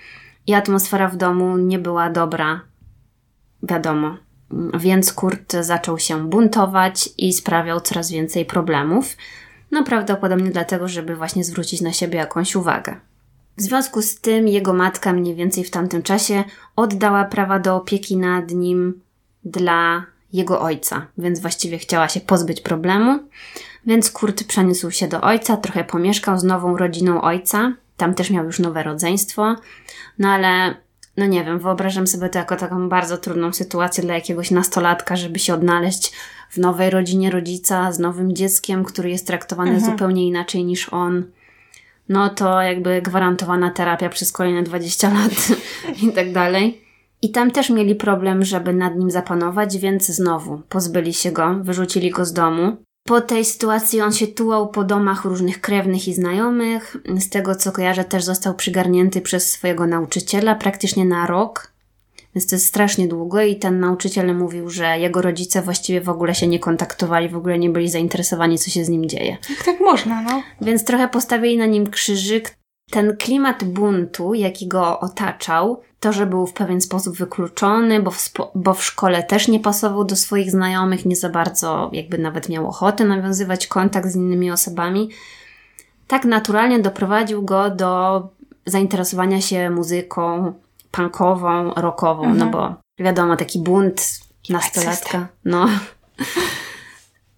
[0.47, 2.61] i atmosfera w domu nie była dobra,
[3.63, 4.17] wiadomo.
[4.79, 9.15] Więc Kurt zaczął się buntować i sprawiał coraz więcej problemów.
[9.71, 12.99] No prawdopodobnie dlatego, żeby właśnie zwrócić na siebie jakąś uwagę.
[13.57, 16.43] W związku z tym jego matka mniej więcej w tamtym czasie
[16.75, 19.01] oddała prawa do opieki nad nim
[19.45, 23.19] dla jego ojca, więc właściwie chciała się pozbyć problemu.
[23.85, 27.73] Więc Kurt przeniósł się do ojca, trochę pomieszkał z nową rodziną ojca.
[27.97, 29.55] Tam też miał już nowe rodzeństwo.
[30.19, 30.75] No ale
[31.17, 35.39] no nie wiem, wyobrażam sobie to jako taką bardzo trudną sytuację dla jakiegoś nastolatka, żeby
[35.39, 36.13] się odnaleźć
[36.49, 39.91] w nowej rodzinie rodzica z nowym dzieckiem, który jest traktowany mhm.
[39.91, 41.23] zupełnie inaczej niż on.
[42.09, 45.47] No to jakby gwarantowana terapia przez kolejne 20 lat
[46.09, 46.81] i tak dalej.
[47.21, 52.11] I tam też mieli problem, żeby nad nim zapanować, więc znowu pozbyli się go, wyrzucili
[52.11, 52.77] go z domu.
[53.07, 56.97] Po tej sytuacji on się tułał po domach różnych krewnych i znajomych.
[57.19, 61.71] Z tego co kojarzę, też został przygarnięty przez swojego nauczyciela praktycznie na rok.
[62.37, 66.35] Więc to jest strasznie długo i ten nauczyciel mówił, że jego rodzice właściwie w ogóle
[66.35, 69.37] się nie kontaktowali, w ogóle nie byli zainteresowani, co się z nim dzieje.
[69.49, 70.43] Jak tak można, no?
[70.61, 72.55] Więc trochę postawili na nim krzyżyk.
[72.91, 78.33] Ten klimat buntu, jaki go otaczał, to, że był w pewien sposób wykluczony, bo w,
[78.55, 82.67] bo w szkole też nie pasował do swoich znajomych, nie za bardzo jakby nawet miał
[82.67, 85.09] ochotę nawiązywać kontakt z innymi osobami,
[86.07, 88.21] tak naturalnie doprowadził go do
[88.65, 90.53] zainteresowania się muzyką
[90.91, 92.51] punkową, rockową, no mhm.
[92.51, 94.19] no bo wiadomo, taki bunt
[94.49, 95.27] nastolatka.
[95.45, 95.69] No.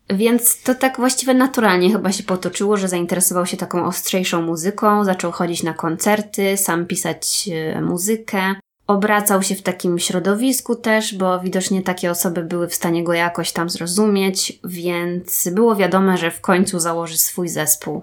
[0.10, 5.32] Więc to tak właściwie naturalnie chyba się potoczyło, że zainteresował się taką ostrzejszą muzyką, zaczął
[5.32, 8.56] chodzić na koncerty, sam pisać e, muzykę.
[8.88, 13.52] Obracał się w takim środowisku też, bo widocznie takie osoby były w stanie go jakoś
[13.52, 18.02] tam zrozumieć, więc było wiadome, że w końcu założy swój zespół.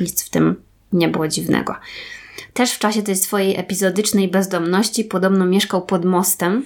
[0.00, 1.74] Nic w tym nie było dziwnego.
[2.54, 6.64] Też w czasie tej swojej epizodycznej bezdomności podobno mieszkał pod mostem,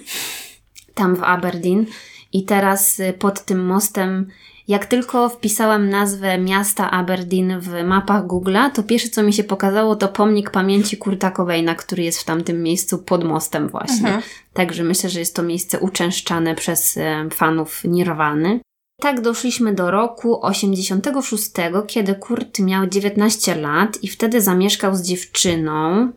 [0.93, 1.85] tam w Aberdeen,
[2.33, 4.27] i teraz e, pod tym mostem
[4.67, 9.95] jak tylko wpisałam nazwę miasta Aberdeen w mapach Google'a, to pierwsze co mi się pokazało
[9.95, 14.07] to pomnik pamięci Kurta Cobaina, który jest w tamtym miejscu pod mostem właśnie.
[14.07, 14.21] Mhm.
[14.53, 18.59] Także myślę, że jest to miejsce uczęszczane przez e, fanów Nirwany.
[19.01, 21.51] Tak doszliśmy do roku 86,
[21.87, 26.11] kiedy Kurt miał 19 lat i wtedy zamieszkał z dziewczyną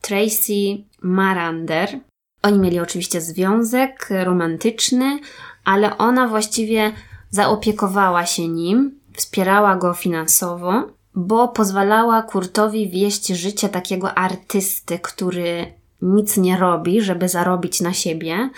[0.00, 2.00] Tracy Marander.
[2.42, 5.18] Oni mieli oczywiście związek romantyczny,
[5.64, 6.92] ale ona właściwie
[7.30, 10.82] zaopiekowała się nim, wspierała go finansowo,
[11.14, 15.72] bo pozwalała Kurtowi wieść życie takiego artysty, który
[16.02, 18.50] nic nie robi, żeby zarobić na siebie,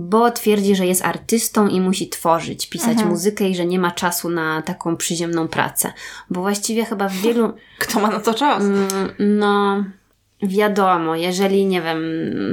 [0.00, 3.08] bo twierdzi, że jest artystą i musi tworzyć, pisać mhm.
[3.08, 5.92] muzykę i że nie ma czasu na taką przyziemną pracę.
[6.30, 7.52] Bo właściwie chyba w wielu.
[7.78, 8.62] Kto ma na to czas?
[8.62, 8.88] Mm,
[9.18, 9.84] no,
[10.42, 12.00] wiadomo, jeżeli, nie wiem,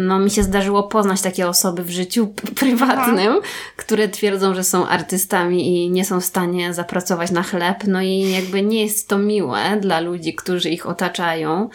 [0.07, 3.47] no mi się zdarzyło poznać takie osoby w życiu prywatnym, Aha.
[3.75, 8.31] które twierdzą, że są artystami i nie są w stanie zapracować na chleb, no i
[8.31, 11.69] jakby nie jest to miłe dla ludzi, którzy ich otaczają,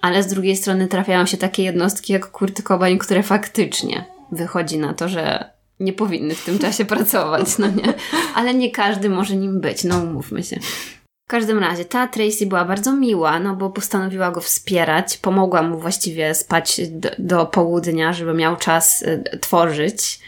[0.00, 4.94] ale z drugiej strony trafiają się takie jednostki jak Kurt Cobain, które faktycznie wychodzi na
[4.94, 7.94] to, że nie powinny w tym czasie pracować, no nie?
[8.34, 10.56] Ale nie każdy może nim być, no umówmy się.
[11.26, 15.78] W każdym razie ta Tracy była bardzo miła, no bo postanowiła go wspierać, pomogła mu
[15.78, 20.20] właściwie spać do, do południa, żeby miał czas y, tworzyć.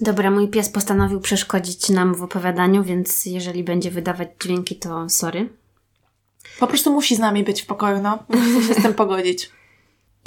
[0.00, 5.48] Dobra, mój pies postanowił przeszkodzić nam w opowiadaniu, więc jeżeli będzie wydawać dźwięki, to sorry.
[6.58, 8.18] Po prostu musi z nami być w pokoju, no.
[8.28, 9.50] Musi się z tym pogodzić.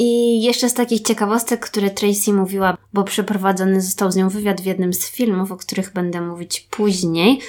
[0.02, 4.66] I jeszcze z takich ciekawostek, które Tracy mówiła, bo przeprowadzony został z nią wywiad w
[4.66, 7.40] jednym z filmów, o których będę mówić później,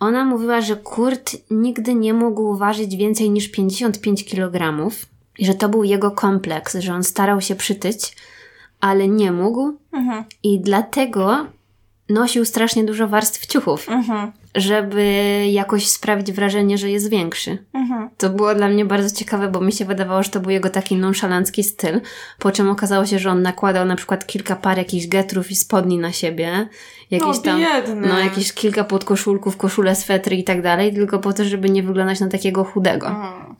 [0.00, 4.88] ona mówiła, że Kurt nigdy nie mógł ważyć więcej niż 55 kg
[5.38, 8.16] i że to był jego kompleks, że on starał się przytyć,
[8.80, 10.24] ale nie mógł mhm.
[10.42, 11.46] i dlatego
[12.08, 14.32] nosił strasznie dużo warstw ciuchów, mhm.
[14.54, 15.04] Żeby
[15.50, 17.58] jakoś sprawić wrażenie, że jest większy.
[17.74, 18.10] Mhm.
[18.18, 20.96] To było dla mnie bardzo ciekawe, bo mi się wydawało, że to był jego taki
[20.96, 22.00] nonszalancki styl,
[22.38, 25.98] po czym okazało się, że on nakładał na przykład kilka par jakichś getrów i spodni
[25.98, 26.68] na siebie,
[27.10, 28.08] jakieś no, tam, biedny.
[28.08, 32.20] no jakieś kilka podkoszulków, koszule, swetry i tak dalej, tylko po to, żeby nie wyglądać
[32.20, 33.08] na takiego chudego.
[33.08, 33.54] Mhm.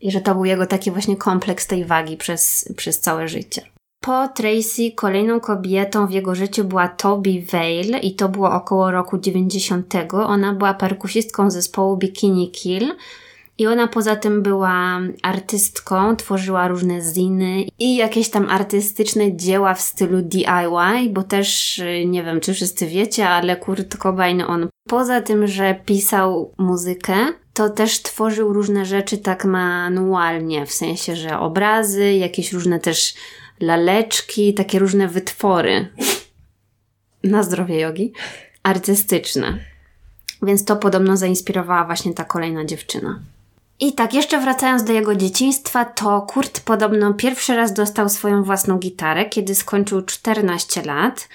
[0.00, 3.73] I że to był jego taki właśnie kompleks tej wagi przez, przez całe życie.
[4.04, 9.18] Po Tracy kolejną kobietą w jego życiu była Toby Vale i to było około roku
[9.18, 9.94] 90.
[10.12, 12.94] Ona była perkusistką zespołu Bikini Kill
[13.58, 19.80] i ona poza tym była artystką, tworzyła różne ziny i jakieś tam artystyczne dzieła w
[19.80, 25.46] stylu DIY, bo też nie wiem, czy wszyscy wiecie, ale Kurt Cobain on poza tym,
[25.46, 27.14] że pisał muzykę,
[27.54, 33.14] to też tworzył różne rzeczy tak manualnie, w sensie, że obrazy, jakieś różne też
[33.64, 35.88] laleczki, takie różne wytwory
[37.24, 38.12] na zdrowie jogi,
[38.62, 39.58] artystyczne.
[40.42, 43.20] Więc to podobno zainspirowała właśnie ta kolejna dziewczyna.
[43.80, 48.78] I tak, jeszcze wracając do jego dzieciństwa, to Kurt podobno pierwszy raz dostał swoją własną
[48.78, 51.28] gitarę, kiedy skończył 14 lat,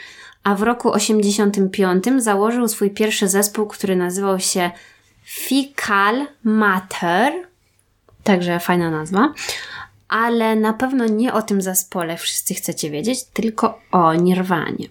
[0.43, 4.71] a w roku 85 założył swój pierwszy zespół, który nazywał się
[5.25, 7.33] Fecal Matter.
[8.23, 9.33] Także fajna nazwa.
[10.09, 14.87] Ale na pewno nie o tym zespole wszyscy chcecie wiedzieć, tylko o Nirwanie.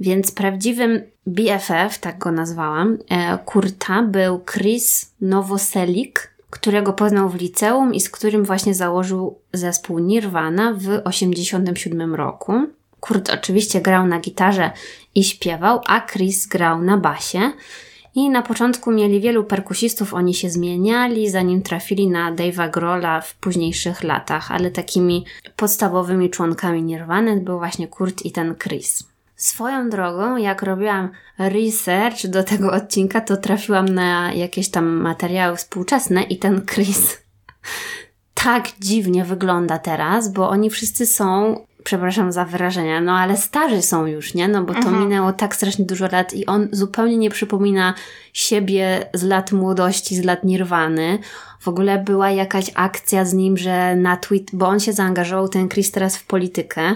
[0.00, 7.94] Więc prawdziwym BFF, tak go nazwałam, e, Kurta był Chris Nowoselik, którego poznał w liceum
[7.94, 12.52] i z którym właśnie założył zespół Nirvana w 1987 roku.
[13.00, 14.70] Kurt oczywiście grał na gitarze
[15.14, 17.52] i śpiewał, a Chris grał na basie.
[18.14, 23.34] I na początku mieli wielu perkusistów, oni się zmieniali, zanim trafili na Dave'a Grola w
[23.34, 25.24] późniejszych latach, ale takimi
[25.56, 29.04] podstawowymi członkami Nirvany był właśnie Kurt i ten Chris.
[29.36, 36.22] Swoją drogą, jak robiłam research do tego odcinka, to trafiłam na jakieś tam materiały współczesne
[36.22, 37.18] i ten Chris
[38.44, 44.06] tak dziwnie wygląda teraz, bo oni wszyscy są przepraszam za wyrażenie, no ale starzy są
[44.06, 44.48] już, nie?
[44.48, 45.00] No bo to mhm.
[45.00, 47.94] minęło tak strasznie dużo lat i on zupełnie nie przypomina
[48.32, 51.18] siebie z lat młodości, z lat nirwany.
[51.60, 55.68] W ogóle była jakaś akcja z nim, że na tweet, bo on się zaangażował, ten
[55.68, 56.94] Chris teraz w politykę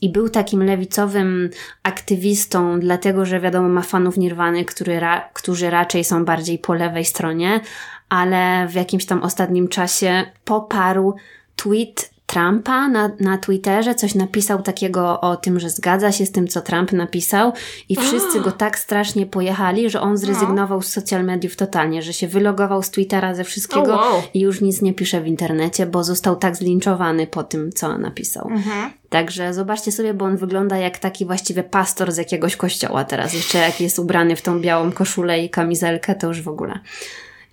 [0.00, 1.50] i był takim lewicowym
[1.82, 7.04] aktywistą, dlatego że wiadomo ma fanów Nirwany, który ra, którzy raczej są bardziej po lewej
[7.04, 7.60] stronie,
[8.08, 11.14] ale w jakimś tam ostatnim czasie poparł
[11.56, 16.48] tweet Trumpa na, na Twitterze, coś napisał takiego o tym, że zgadza się z tym,
[16.48, 17.52] co Trump napisał
[17.88, 22.28] i wszyscy go tak strasznie pojechali, że on zrezygnował z social mediów totalnie, że się
[22.28, 24.22] wylogował z Twittera ze wszystkiego oh, wow.
[24.34, 28.48] i już nic nie pisze w internecie, bo został tak zlinczowany po tym, co napisał.
[28.50, 28.90] Mhm.
[29.08, 33.34] Także zobaczcie sobie, bo on wygląda jak taki właściwie pastor z jakiegoś kościoła teraz.
[33.34, 36.78] Jeszcze jak jest ubrany w tą białą koszulę i kamizelkę, to już w ogóle.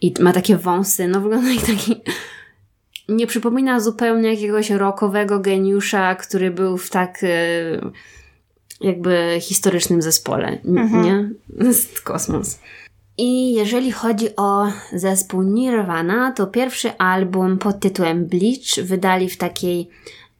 [0.01, 2.01] I ma takie wąsy, no wygląda jak taki
[3.11, 7.27] nie przypomina zupełnie jakiegoś rokowego geniusza, który był w tak e,
[8.81, 11.03] jakby historycznym zespole, mhm.
[11.03, 11.29] nie?
[11.65, 12.59] Jest kosmos.
[13.17, 19.89] I jeżeli chodzi o zespół Nirvana, to pierwszy album pod tytułem Bleach wydali w takiej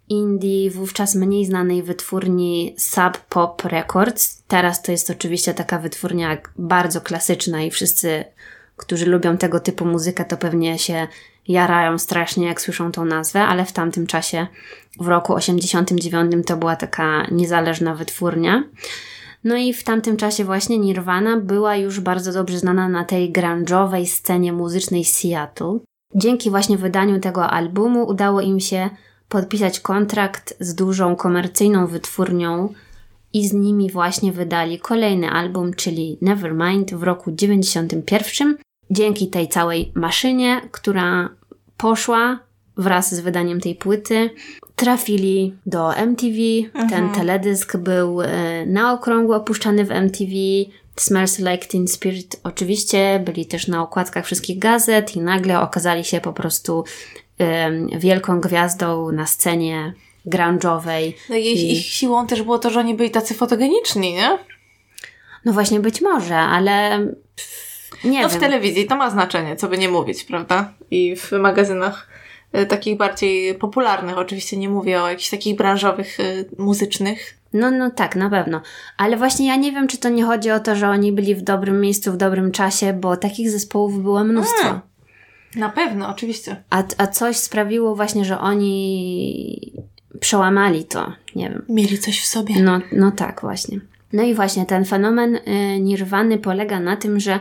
[0.10, 4.44] indie, wówczas mniej znanej wytwórni Sub Pop Records.
[4.48, 8.24] Teraz to jest oczywiście taka wytwórnia bardzo klasyczna i wszyscy,
[8.78, 11.08] którzy lubią tego typu muzykę, to pewnie się
[11.52, 14.48] jarają strasznie, jak słyszą tą nazwę, ale w tamtym czasie,
[15.00, 18.64] w roku 89, to była taka niezależna wytwórnia.
[19.44, 24.06] No i w tamtym czasie właśnie Nirvana była już bardzo dobrze znana na tej grunge'owej
[24.06, 25.80] scenie muzycznej Seattle.
[26.16, 28.90] Dzięki właśnie wydaniu tego albumu udało im się
[29.30, 32.74] podpisać kontrakt z dużą komercyjną wytwórnią
[33.34, 38.58] i z nimi właśnie wydali kolejny album, czyli Nevermind w roku 91
[38.90, 41.30] dzięki tej całej maszynie, która
[41.82, 42.40] poszła
[42.78, 44.30] wraz z wydaniem tej płyty,
[44.76, 46.38] trafili do MTV.
[46.74, 46.90] Mhm.
[46.90, 50.32] Ten teledysk był e, na okrągło opuszczany w MTV.
[50.96, 56.22] Smells Like Teen Spirit oczywiście byli też na okładkach wszystkich gazet i nagle okazali się
[56.22, 56.84] po prostu
[57.40, 59.94] um, wielką gwiazdą na scenie
[60.26, 61.14] grunge'owej.
[61.30, 64.38] No i ich, ich siłą też było to, że oni byli tacy fotogeniczni, nie?
[65.46, 67.06] No właśnie być może, ale
[68.04, 68.38] nie no wiem.
[68.38, 70.74] w telewizji to ma znaczenie, co by nie mówić, prawda?
[70.92, 72.08] I w magazynach
[72.58, 77.38] y, takich bardziej popularnych, oczywiście nie mówię o jakichś takich branżowych, y, muzycznych.
[77.54, 78.62] No, no tak, na pewno.
[78.98, 81.42] Ale właśnie ja nie wiem, czy to nie chodzi o to, że oni byli w
[81.42, 84.64] dobrym miejscu w dobrym czasie, bo takich zespołów było mnóstwo.
[84.64, 84.82] Hmm.
[85.56, 86.64] Na pewno, oczywiście.
[86.70, 89.74] A, a coś sprawiło właśnie, że oni
[90.20, 91.66] przełamali to, nie wiem.
[91.70, 92.62] Mieli coś w sobie.
[92.62, 93.80] No, no tak, właśnie.
[94.14, 97.40] No i właśnie ten fenomen y, nirwany polega na tym, że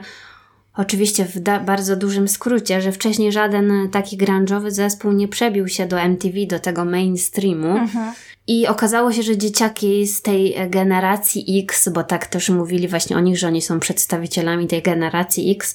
[0.76, 6.00] Oczywiście w bardzo dużym skrócie, że wcześniej żaden taki grunge'owy zespół nie przebił się do
[6.00, 7.76] MTV, do tego mainstreamu.
[7.76, 8.12] Mhm.
[8.46, 13.20] I okazało się, że dzieciaki z tej generacji X, bo tak też mówili właśnie o
[13.20, 15.74] nich, że oni są przedstawicielami tej generacji X,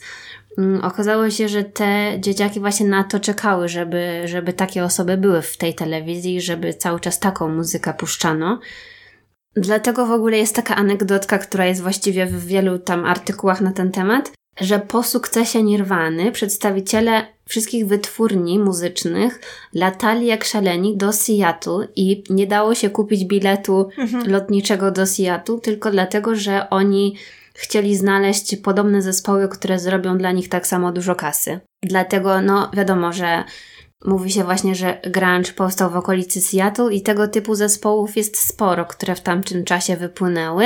[0.57, 5.41] um, okazało się, że te dzieciaki właśnie na to czekały, żeby, żeby takie osoby były
[5.41, 8.59] w tej telewizji, żeby cały czas taką muzykę puszczano.
[9.55, 13.91] Dlatego w ogóle jest taka anegdotka, która jest właściwie w wielu tam artykułach na ten
[13.91, 19.39] temat, że po sukcesie Nirwany przedstawiciele wszystkich wytwórni muzycznych
[19.73, 24.31] latali jak szaleni do Seattle i nie dało się kupić biletu mhm.
[24.31, 27.15] lotniczego do Seattle tylko dlatego, że oni
[27.53, 31.59] chcieli znaleźć podobne zespoły, które zrobią dla nich tak samo dużo kasy.
[31.83, 33.43] Dlatego, no wiadomo, że
[34.05, 38.85] mówi się właśnie, że grunge powstał w okolicy Seattle i tego typu zespołów jest sporo,
[38.85, 40.65] które w tamtym czasie wypłynęły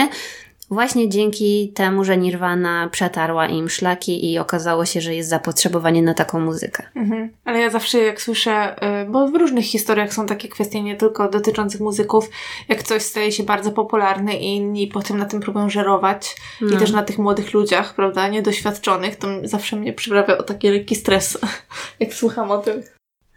[0.71, 6.13] właśnie dzięki temu, że Nirvana przetarła im szlaki i okazało się, że jest zapotrzebowanie na
[6.13, 6.83] taką muzykę.
[6.95, 7.29] Mhm.
[7.45, 11.29] Ale ja zawsze jak słyszę, y, bo w różnych historiach są takie kwestie nie tylko
[11.29, 12.29] dotyczących muzyków,
[12.67, 16.75] jak coś staje się bardzo popularne i inni potem na tym próbują żerować no.
[16.75, 20.95] i też na tych młodych ludziach, prawda, niedoświadczonych, to zawsze mnie przyprawia o taki lekki
[20.95, 21.37] stres,
[21.99, 22.83] jak słucham o tym.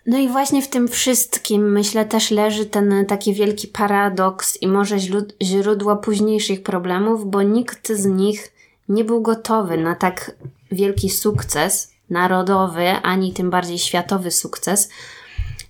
[0.07, 4.97] No i właśnie w tym wszystkim, myślę, też leży ten taki wielki paradoks i może
[5.43, 8.53] źródło późniejszych problemów, bo nikt z nich
[8.89, 10.37] nie był gotowy na tak
[10.73, 14.91] wielki sukces narodowy, ani tym bardziej światowy sukces,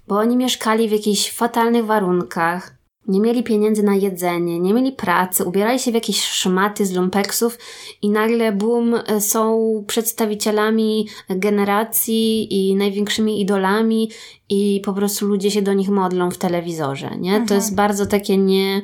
[0.08, 2.74] bo oni mieszkali w jakichś fatalnych warunkach,
[3.08, 7.58] nie mieli pieniędzy na jedzenie, nie mieli pracy, ubierali się w jakieś szmaty z lumpeksów
[8.02, 14.10] i nagle boom, są przedstawicielami generacji i największymi idolami
[14.48, 17.30] i po prostu ludzie się do nich modlą w telewizorze, nie?
[17.30, 17.46] Mhm.
[17.46, 18.82] To jest bardzo takie nie,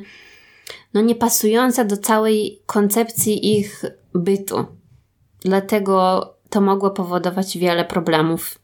[0.93, 4.65] no niepasujące do całej koncepcji ich bytu.
[5.41, 8.59] Dlatego to mogło powodować wiele problemów,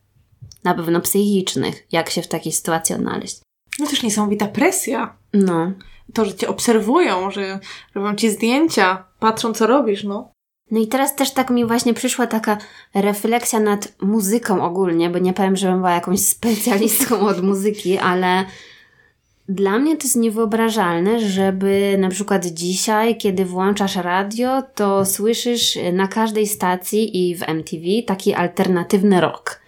[0.63, 3.44] na pewno psychicznych, jak się w takiej sytuacji odnaleźć.
[3.79, 5.17] No też niesamowita presja.
[5.33, 5.71] No.
[6.13, 7.59] To, że cię obserwują, że
[7.95, 10.31] robią ci zdjęcia, patrzą co robisz, no.
[10.71, 12.57] No i teraz też tak mi właśnie przyszła taka
[12.93, 18.45] refleksja nad muzyką ogólnie, bo nie powiem, żebym była jakąś specjalistką od muzyki, ale
[19.49, 26.07] dla mnie to jest niewyobrażalne, żeby na przykład dzisiaj, kiedy włączasz radio, to słyszysz na
[26.07, 29.61] każdej stacji i w MTV taki alternatywny rock.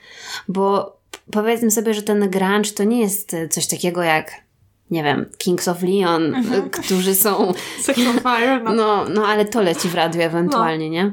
[0.47, 0.96] Bo
[1.31, 4.47] powiedzmy sobie, że ten grunge to nie jest coś takiego jak
[4.91, 6.69] nie wiem, Kings of Leon, mhm.
[6.69, 7.53] którzy są...
[7.83, 8.63] Sex on Fire.
[8.63, 8.73] No.
[8.73, 9.05] no.
[9.09, 10.91] no, ale to leci w radiu ewentualnie, no.
[10.91, 11.11] nie?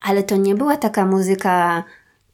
[0.00, 1.84] Ale to nie była taka muzyka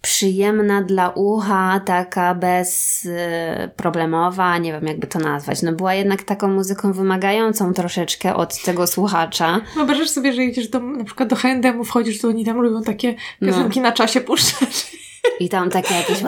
[0.00, 5.62] przyjemna dla ucha, taka bezproblemowa, nie wiem jakby to nazwać.
[5.62, 9.60] No była jednak taką muzyką wymagającą troszeczkę od tego słuchacza.
[9.74, 13.14] Wyobrażasz sobie, że idziesz do, na przykład do H&M, wchodzisz, to oni tam robią takie
[13.40, 13.88] piosenki no.
[13.88, 14.96] na czasie puszczać.
[15.40, 16.22] I tam takie jakieś...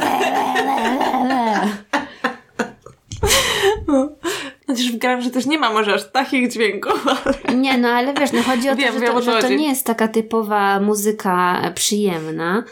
[4.67, 7.07] Chociaż w grunge też nie ma może aż takich dźwięków.
[7.25, 7.57] Ale...
[7.57, 9.87] Nie, no ale wiesz, no chodzi o to, wiem, że, to, że to nie jest
[9.87, 12.65] taka typowa muzyka przyjemna.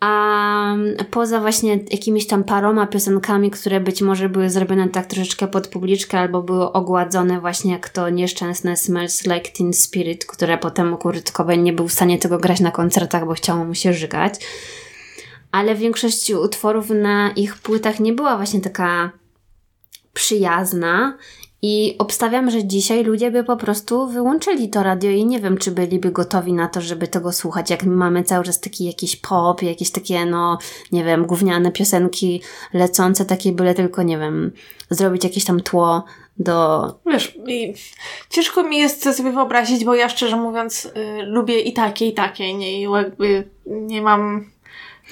[0.00, 0.74] A
[1.10, 6.18] poza właśnie jakimiś tam paroma piosenkami, które być może były zrobione tak troszeczkę pod publiczkę,
[6.18, 11.62] albo były ogładzone właśnie jak to nieszczęsne Smells Like Teen Spirit, które potem Kurt Cobain
[11.62, 14.34] nie był w stanie tego grać na koncertach, bo chciało mu się żygać.
[15.54, 19.10] Ale większość utworów na ich płytach nie była właśnie taka
[20.12, 21.18] przyjazna
[21.62, 25.70] i obstawiam, że dzisiaj ludzie by po prostu wyłączyli to radio i nie wiem, czy
[25.70, 27.70] byliby gotowi na to, żeby tego słuchać.
[27.70, 30.58] Jak my mamy cały czas taki jakiś pop, jakieś takie, no,
[30.92, 34.52] nie wiem, gówniane piosenki lecące, takie byle tylko, nie wiem,
[34.90, 36.04] zrobić jakieś tam tło
[36.38, 36.84] do...
[37.06, 37.38] Wiesz,
[38.30, 40.90] ciężko mi jest sobie wyobrazić, bo ja szczerze mówiąc y,
[41.22, 44.53] lubię i takie, i takie, nie, jakby nie mam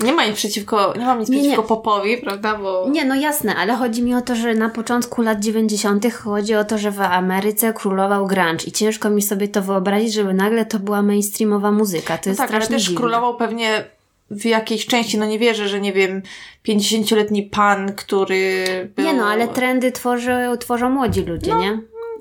[0.00, 1.68] nie ma nic przeciwko, nie mam nic nie, przeciwko nie.
[1.68, 2.58] popowi, prawda?
[2.58, 2.88] Bo...
[2.90, 6.12] Nie, no jasne, ale chodzi mi o to, że na początku lat 90.
[6.12, 10.34] chodzi o to, że w Ameryce królował grunge i ciężko mi sobie to wyobrazić, żeby
[10.34, 12.18] nagle to była mainstreamowa muzyka.
[12.18, 13.00] To jest no tak, ale też dziwne.
[13.00, 13.84] królował pewnie
[14.30, 16.22] w jakiejś części, no nie wierzę, że nie wiem,
[16.68, 18.64] 50-letni pan, który
[18.96, 19.06] był...
[19.06, 21.60] Nie no, ale trendy tworzą, tworzą młodzi ludzie, no.
[21.60, 21.78] nie?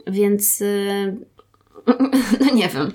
[0.07, 0.60] Więc...
[0.60, 1.18] Yy...
[2.41, 2.91] no nie wiem.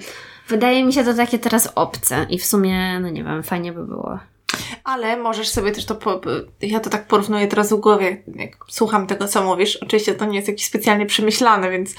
[0.48, 3.86] Wydaje mi się to takie teraz obce i w sumie, no nie wiem, fajnie by
[3.86, 4.18] było.
[4.84, 6.20] Ale możesz sobie też to, po,
[6.60, 9.76] ja to tak porównuję teraz w głowie, jak słucham tego, co mówisz.
[9.76, 11.94] Oczywiście to nie jest jakieś specjalnie przemyślane, więc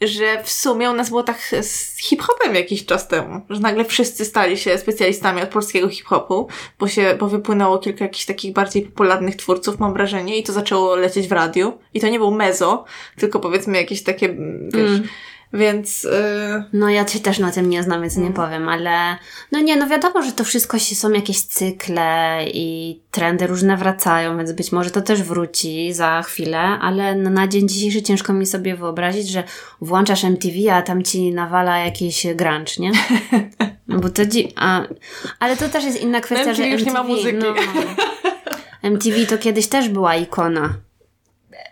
[0.00, 4.24] że w sumie u nas było tak z hip-hopem jakiś czas temu, że nagle wszyscy
[4.24, 9.36] stali się specjalistami od polskiego hip-hopu, bo się, bo wypłynęło kilka jakichś takich bardziej popularnych
[9.36, 11.78] twórców, mam wrażenie, i to zaczęło lecieć w radiu.
[11.94, 12.84] I to nie był mezo,
[13.16, 14.28] tylko powiedzmy jakieś takie,
[14.72, 15.08] wiesz, mm
[15.52, 16.04] więc.
[16.04, 16.64] Yy...
[16.72, 18.34] No ja cię też na tym nie znam, więc nie mm.
[18.34, 19.16] powiem, ale.
[19.52, 24.36] No nie, no wiadomo, że to wszystko się są jakieś cykle i trendy różne wracają,
[24.36, 28.46] więc być może to też wróci za chwilę, ale no na dzień dzisiejszy ciężko mi
[28.46, 29.44] sobie wyobrazić, że
[29.80, 32.92] włączasz MTV, a tam ci nawala jakiś grunge, nie?
[33.88, 34.82] No bo to dzi- a,
[35.40, 37.38] Ale to też jest inna kwestia, MTV że MTV już nie ma muzyki.
[37.38, 37.54] No,
[38.82, 40.85] MTV to kiedyś też była ikona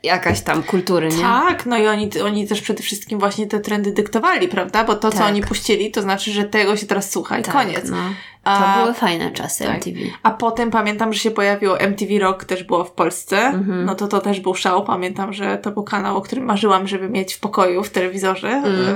[0.05, 1.23] jakaś tam kultury, nie?
[1.23, 4.85] Tak, no i oni, oni też przede wszystkim właśnie te trendy dyktowali, prawda?
[4.85, 5.21] Bo to, tak.
[5.21, 7.91] co oni puścili, to znaczy, że tego się teraz słucha i tak, koniec.
[7.91, 7.97] No.
[8.45, 9.77] To A, były fajne czasy tak.
[9.77, 9.99] MTV.
[10.23, 13.39] A potem pamiętam, że się pojawiło MTV Rock, też było w Polsce.
[13.39, 13.85] Mhm.
[13.85, 14.85] No to to też był szał.
[14.85, 18.49] Pamiętam, że to był kanał, o którym marzyłam, żeby mieć w pokoju, w telewizorze.
[18.49, 18.95] Mm.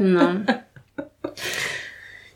[0.14, 0.54] No.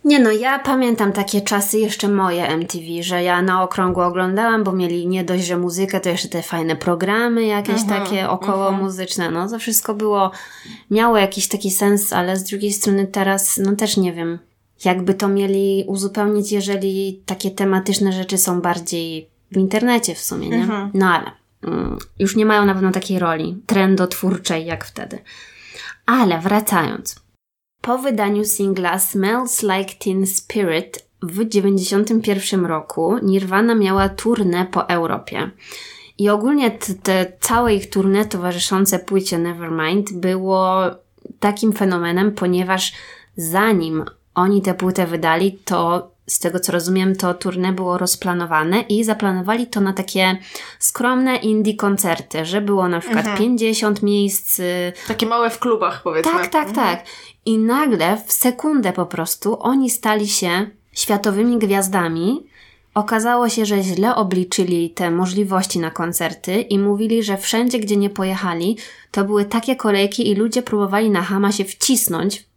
[0.05, 4.73] Nie no, ja pamiętam takie czasy jeszcze moje MTV, że ja na okrągło oglądałam, bo
[4.73, 8.79] mieli nie dość, że muzykę, to jeszcze te fajne programy jakieś uh-huh, takie około uh-huh.
[8.79, 10.31] muzyczne, no to wszystko było,
[10.91, 14.39] miało jakiś taki sens, ale z drugiej strony teraz, no też nie wiem,
[14.85, 20.67] jakby to mieli uzupełnić, jeżeli takie tematyczne rzeczy są bardziej w internecie w sumie, nie?
[20.67, 20.91] Uh-huh.
[20.95, 21.31] No ale
[21.63, 25.19] mm, już nie mają na pewno takiej roli trendotwórczej jak wtedy.
[26.07, 27.17] Ale wracając,
[27.89, 35.51] po wydaniu singla Smells Like Teen Spirit w 1991 roku Nirvana miała turnę po Europie.
[36.19, 40.81] I ogólnie te, te całe ich tournée towarzyszące płycie Nevermind było
[41.41, 42.93] takim fenomenem, ponieważ
[43.37, 44.05] zanim
[44.35, 49.67] oni tę płytę wydali, to z tego co rozumiem, to tournée było rozplanowane i zaplanowali
[49.67, 50.39] to na takie
[50.79, 53.39] skromne indie koncerty, że było na przykład mhm.
[53.39, 54.61] 50 miejsc.
[54.61, 56.33] Y, takie małe w klubach, powiedzmy.
[56.33, 56.87] Tak, tak, mhm.
[56.87, 57.07] tak.
[57.45, 62.47] I nagle w sekundę po prostu oni stali się światowymi gwiazdami.
[62.95, 68.11] Okazało się, że źle obliczyli te możliwości na koncerty i mówili, że wszędzie, gdzie nie
[68.11, 68.77] pojechali,
[69.11, 72.48] to były takie kolejki i ludzie próbowali na Hama się wcisnąć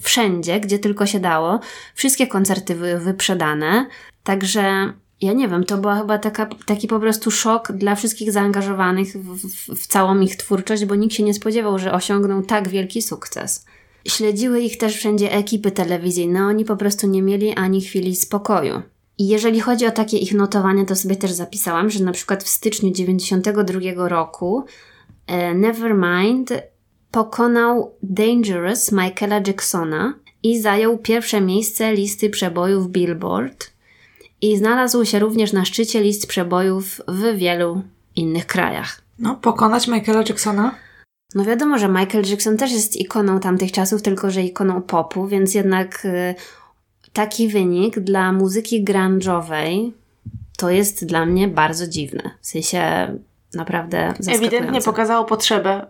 [0.00, 1.60] wszędzie, gdzie tylko się dało.
[1.94, 3.86] Wszystkie koncerty były wyprzedane.
[4.24, 9.08] Także ja nie wiem, to była chyba taka, taki po prostu szok dla wszystkich zaangażowanych
[9.08, 13.02] w, w, w całą ich twórczość, bo nikt się nie spodziewał, że osiągną tak wielki
[13.02, 13.64] sukces.
[14.08, 18.82] Śledziły ich też wszędzie ekipy telewizyjne, oni po prostu nie mieli ani chwili spokoju.
[19.18, 22.48] I jeżeli chodzi o takie ich notowania, to sobie też zapisałam, że na przykład w
[22.48, 24.64] styczniu 92 roku
[25.26, 26.52] e, Nevermind
[27.14, 33.70] pokonał Dangerous Michaela Jacksona i zajął pierwsze miejsce listy przebojów Billboard
[34.40, 37.82] i znalazł się również na szczycie list przebojów w wielu
[38.16, 39.00] innych krajach.
[39.18, 40.74] No, pokonać Michaela Jacksona?
[41.34, 45.54] No wiadomo, że Michael Jackson też jest ikoną tamtych czasów, tylko że ikoną popu, więc
[45.54, 46.34] jednak y,
[47.12, 49.90] taki wynik dla muzyki grunge'owej
[50.56, 52.30] to jest dla mnie bardzo dziwne.
[52.40, 53.08] W sensie
[53.54, 55.86] naprawdę Ewidentnie pokazało potrzebę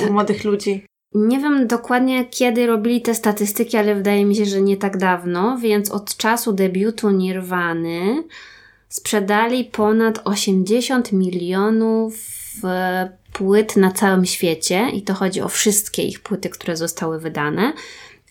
[0.00, 0.84] yy, u młodych ludzi.
[1.14, 5.58] Nie wiem dokładnie kiedy robili te statystyki, ale wydaje mi się, że nie tak dawno,
[5.58, 8.24] więc od czasu debiutu Nirwany
[8.88, 12.14] sprzedali ponad 80 milionów
[12.64, 17.72] e, płyt na całym świecie i to chodzi o wszystkie ich płyty, które zostały wydane.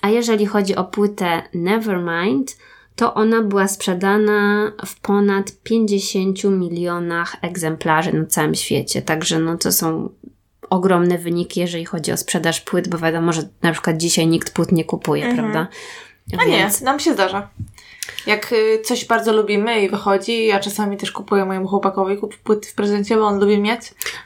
[0.01, 2.57] A jeżeli chodzi o płytę Nevermind,
[2.99, 9.01] to ona była sprzedana w ponad 50 milionach egzemplarzy na całym świecie.
[9.01, 10.09] Także no to są
[10.69, 14.71] ogromne wyniki, jeżeli chodzi o sprzedaż płyt, bo wiadomo, że na przykład dzisiaj nikt płyt
[14.71, 15.37] nie kupuje, mhm.
[15.37, 15.67] prawda?
[16.39, 16.79] A Więc...
[16.79, 17.49] nie, nam się zdarza.
[18.25, 22.73] Jak y, coś bardzo lubimy i wychodzi, ja czasami też kupuję mojemu chłopakowi płyty w
[22.73, 23.81] prezencie, bo on lubi mieć.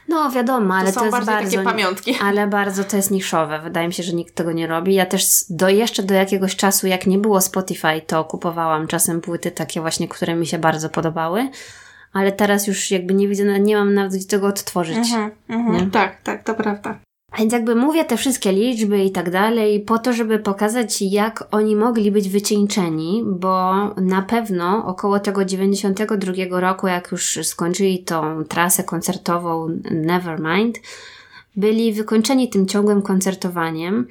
[0.08, 2.16] No wiadomo, ale to, to, jest bardzo, takie pamiątki.
[2.28, 3.60] Ale bardzo to jest niszowe.
[3.60, 4.94] Wydaje mi się, że nikt tego nie robi.
[4.94, 9.50] Ja też do jeszcze do jakiegoś czasu, jak nie było Spotify, to kupowałam czasem płyty
[9.50, 11.48] takie właśnie, które mi się bardzo podobały.
[12.12, 14.96] Ale teraz już jakby nie widzę, nie mam nawet gdzie tego odtworzyć.
[14.96, 15.90] Mhm, mhm.
[15.90, 16.98] Tak, tak, to prawda.
[17.38, 21.76] Więc jakby mówię te wszystkie liczby i tak dalej, po to, żeby pokazać, jak oni
[21.76, 28.84] mogli być wycieńczeni, bo na pewno około tego 92 roku, jak już skończyli tą trasę
[28.84, 30.78] koncertową Nevermind,
[31.56, 34.06] byli wykończeni tym ciągłym koncertowaniem,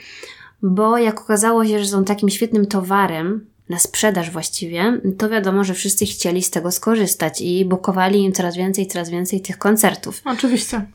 [0.61, 5.73] bo jak okazało się, że są takim świetnym towarem, na sprzedaż właściwie, to wiadomo, że
[5.73, 10.21] wszyscy chcieli z tego skorzystać i bukowali im coraz więcej, coraz więcej tych koncertów.
[10.25, 10.85] Oczywiście.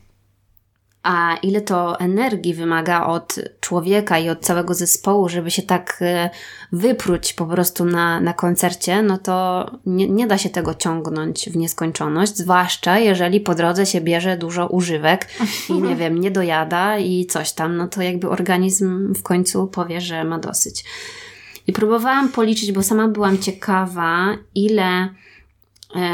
[1.03, 6.29] A ile to energii wymaga od człowieka i od całego zespołu, żeby się tak e,
[6.71, 11.57] wypróć po prostu na, na koncercie, no to nie, nie da się tego ciągnąć w
[11.57, 15.27] nieskończoność, zwłaszcza jeżeli po drodze się bierze dużo używek
[15.69, 20.01] i nie wiem, nie dojada i coś tam, no to jakby organizm w końcu powie,
[20.01, 20.85] że ma dosyć.
[21.67, 25.09] I próbowałam policzyć, bo sama byłam ciekawa, ile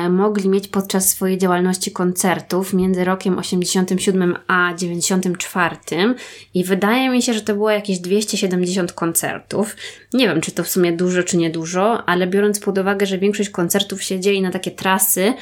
[0.09, 5.75] mogli mieć podczas swojej działalności koncertów między rokiem 87 a 94
[6.53, 9.75] i wydaje mi się, że to było jakieś 270 koncertów.
[10.13, 13.49] Nie wiem, czy to w sumie dużo, czy niedużo, ale biorąc pod uwagę, że większość
[13.49, 15.33] koncertów się dzieje na takie trasy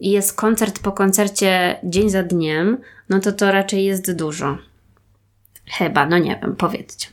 [0.00, 4.58] i jest koncert po koncercie dzień za dniem, no to to raczej jest dużo.
[5.66, 7.08] Chyba, no nie wiem, powiedzcie.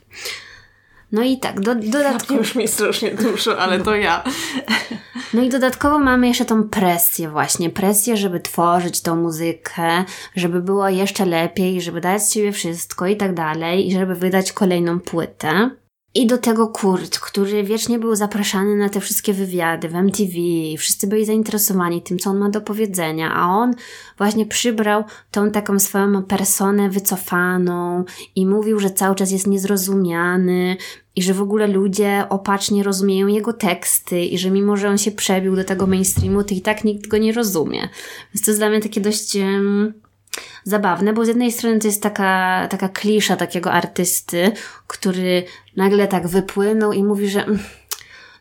[1.12, 2.40] No i tak, do, dodatkowo...
[2.40, 4.24] Już mi strasznie dużo, ale to ja.
[5.34, 7.70] No i dodatkowo mamy jeszcze tą presję właśnie.
[7.70, 10.04] Presję, żeby tworzyć tą muzykę,
[10.36, 14.52] żeby było jeszcze lepiej, żeby dać z siebie wszystko i tak dalej, i żeby wydać
[14.52, 15.70] kolejną płytę.
[16.18, 20.32] I do tego Kurt, który wiecznie był zapraszany na te wszystkie wywiady w MTV,
[20.78, 23.74] wszyscy byli zainteresowani tym, co on ma do powiedzenia, a on
[24.18, 28.04] właśnie przybrał tą taką swoją personę wycofaną
[28.36, 30.78] i mówił, że cały czas jest niezrozumiany
[31.16, 35.12] i że w ogóle ludzie opacznie rozumieją jego teksty i że mimo, że on się
[35.12, 37.90] przebił do tego mainstreamu, to i tak nikt go nie rozumie.
[38.34, 39.36] Więc to jest dla mnie takie dość...
[39.36, 40.07] Um,
[40.64, 44.52] zabawne, bo z jednej strony to jest taka, taka klisza takiego artysty,
[44.88, 45.44] który
[45.76, 47.60] nagle tak wypłynął i mówi, że mm,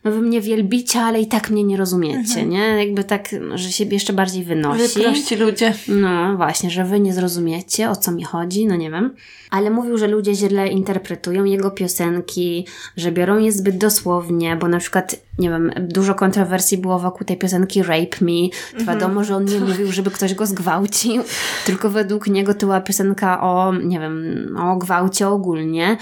[0.06, 2.50] no wy mnie wielbicie, ale i tak mnie nie rozumiecie, mhm.
[2.50, 2.86] nie?
[2.86, 4.82] Jakby tak, że siebie jeszcze bardziej wynosi.
[4.82, 5.74] Wyprości ludzie.
[5.88, 9.14] No właśnie, że wy nie zrozumiecie, o co mi chodzi, no nie wiem.
[9.50, 12.66] Ale mówił, że ludzie źle interpretują jego piosenki,
[12.96, 17.36] że biorą je zbyt dosłownie, bo na przykład, nie wiem, dużo kontrowersji było wokół tej
[17.36, 18.48] piosenki Rape Me.
[18.74, 18.86] Mhm.
[18.86, 21.22] wiadomo, że on nie mówił, żeby ktoś go zgwałcił,
[21.66, 25.96] tylko według niego to była piosenka o, nie wiem, o gwałcie ogólnie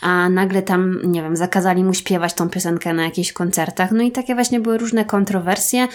[0.00, 3.92] a nagle tam, nie wiem, zakazali mu śpiewać tą piosenkę na jakichś koncertach.
[3.92, 5.88] No i takie właśnie były różne kontrowersje.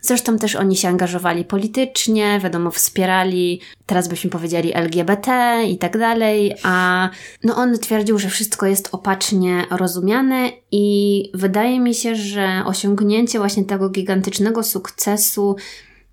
[0.00, 6.54] Zresztą też oni się angażowali politycznie, wiadomo, wspierali, teraz byśmy powiedzieli LGBT i tak dalej,
[6.62, 7.08] a
[7.44, 13.64] no on twierdził, że wszystko jest opacznie rozumiane i wydaje mi się, że osiągnięcie właśnie
[13.64, 15.56] tego gigantycznego sukcesu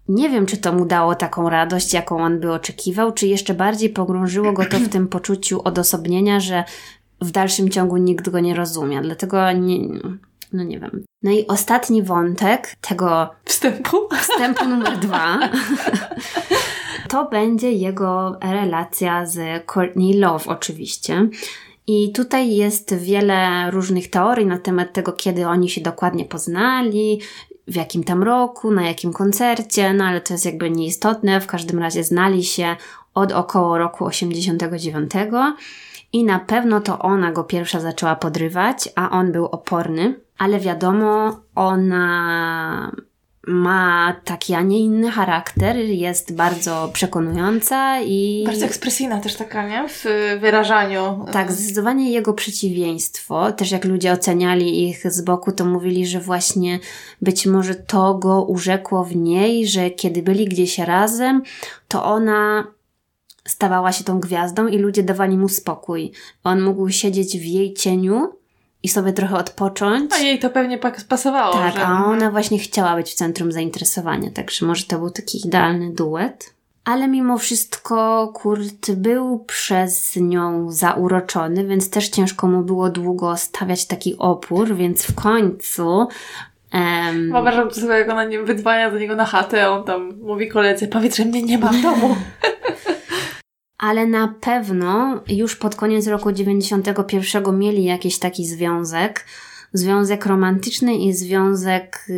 [0.08, 3.90] nie wiem, czy to mu dało taką radość, jaką on by oczekiwał, czy jeszcze bardziej
[3.90, 6.64] pogrążyło go to w tym poczuciu odosobnienia, że
[7.22, 9.02] w dalszym ciągu nikt go nie rozumie.
[9.02, 9.80] Dlatego nie,
[10.54, 11.04] no nie wiem.
[11.24, 15.40] No i ostatni wątek tego wstępu, wstępu numer dwa,
[17.10, 21.30] to będzie jego relacja z Courtney Love oczywiście.
[21.88, 27.22] I tutaj jest wiele różnych teorii na temat tego, kiedy oni się dokładnie poznali,
[27.68, 31.42] w jakim tam roku, na jakim koncercie, no ale to jest jakby nieistotne.
[31.42, 32.76] W każdym razie znali się
[33.14, 35.12] od około roku 89
[36.16, 41.40] i na pewno to ona go pierwsza zaczęła podrywać, a on był oporny, ale wiadomo,
[41.56, 42.92] ona
[43.48, 48.44] ma taki, a nie inny charakter, jest bardzo przekonująca i...
[48.46, 49.90] Bardzo ekspresyjna też taka, nie?
[49.90, 50.06] W
[50.42, 51.26] wyrażaniu.
[51.32, 53.52] Tak, zdecydowanie jego przeciwieństwo.
[53.52, 56.80] Też jak ludzie oceniali ich z boku, to mówili, że właśnie
[57.22, 61.44] być może to go urzekło w niej, że kiedy byli gdzieś razem,
[61.88, 62.68] to ona
[63.48, 66.12] stawała się tą gwiazdą i ludzie dawali mu spokój.
[66.44, 68.34] On mógł siedzieć w jej cieniu
[68.84, 70.12] i sobie trochę odpocząć.
[70.14, 71.54] A jej to pewnie pasowało.
[71.54, 71.86] Tak, że...
[71.86, 76.56] a ona właśnie chciała być w centrum zainteresowania, także może to był taki idealny duet.
[76.84, 83.86] Ale mimo wszystko Kurt był przez nią zauroczony, więc też ciężko mu było długo stawiać
[83.86, 86.08] taki opór, więc w końcu
[86.74, 90.48] Um, Wyobrażam sobie, jak ona nie wydzwania do niego na chatę, a on tam mówi
[90.48, 92.16] koledze, powiedz, że mnie nie ma w domu.
[93.78, 99.26] ale na pewno już pod koniec roku 91 mieli jakiś taki związek.
[99.74, 102.16] Związek romantyczny i związek yy,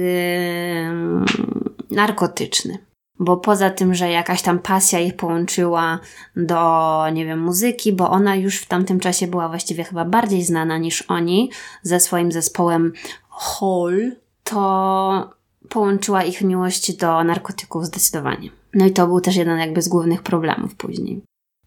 [1.92, 2.78] narkotyczny.
[3.20, 6.00] Bo poza tym, że jakaś tam pasja ich połączyła
[6.36, 10.78] do, nie wiem, muzyki, bo ona już w tamtym czasie była właściwie chyba bardziej znana
[10.78, 11.52] niż oni
[11.84, 12.94] ze swoim zespołem
[13.30, 14.12] Hall,
[14.44, 15.30] to
[15.70, 18.50] połączyła ich miłość do narkotyków zdecydowanie.
[18.74, 21.22] No i to był też jeden jakby z głównych problemów później.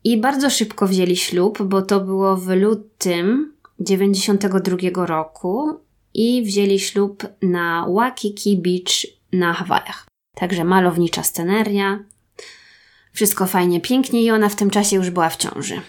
[0.05, 5.81] I bardzo szybko wzięli ślub, bo to było w lutym 92 roku
[6.15, 10.07] i wzięli ślub na Waikiki Beach na Hawajach.
[10.37, 11.99] Także malownicza sceneria.
[13.13, 15.81] Wszystko fajnie, pięknie i ona w tym czasie już była w ciąży.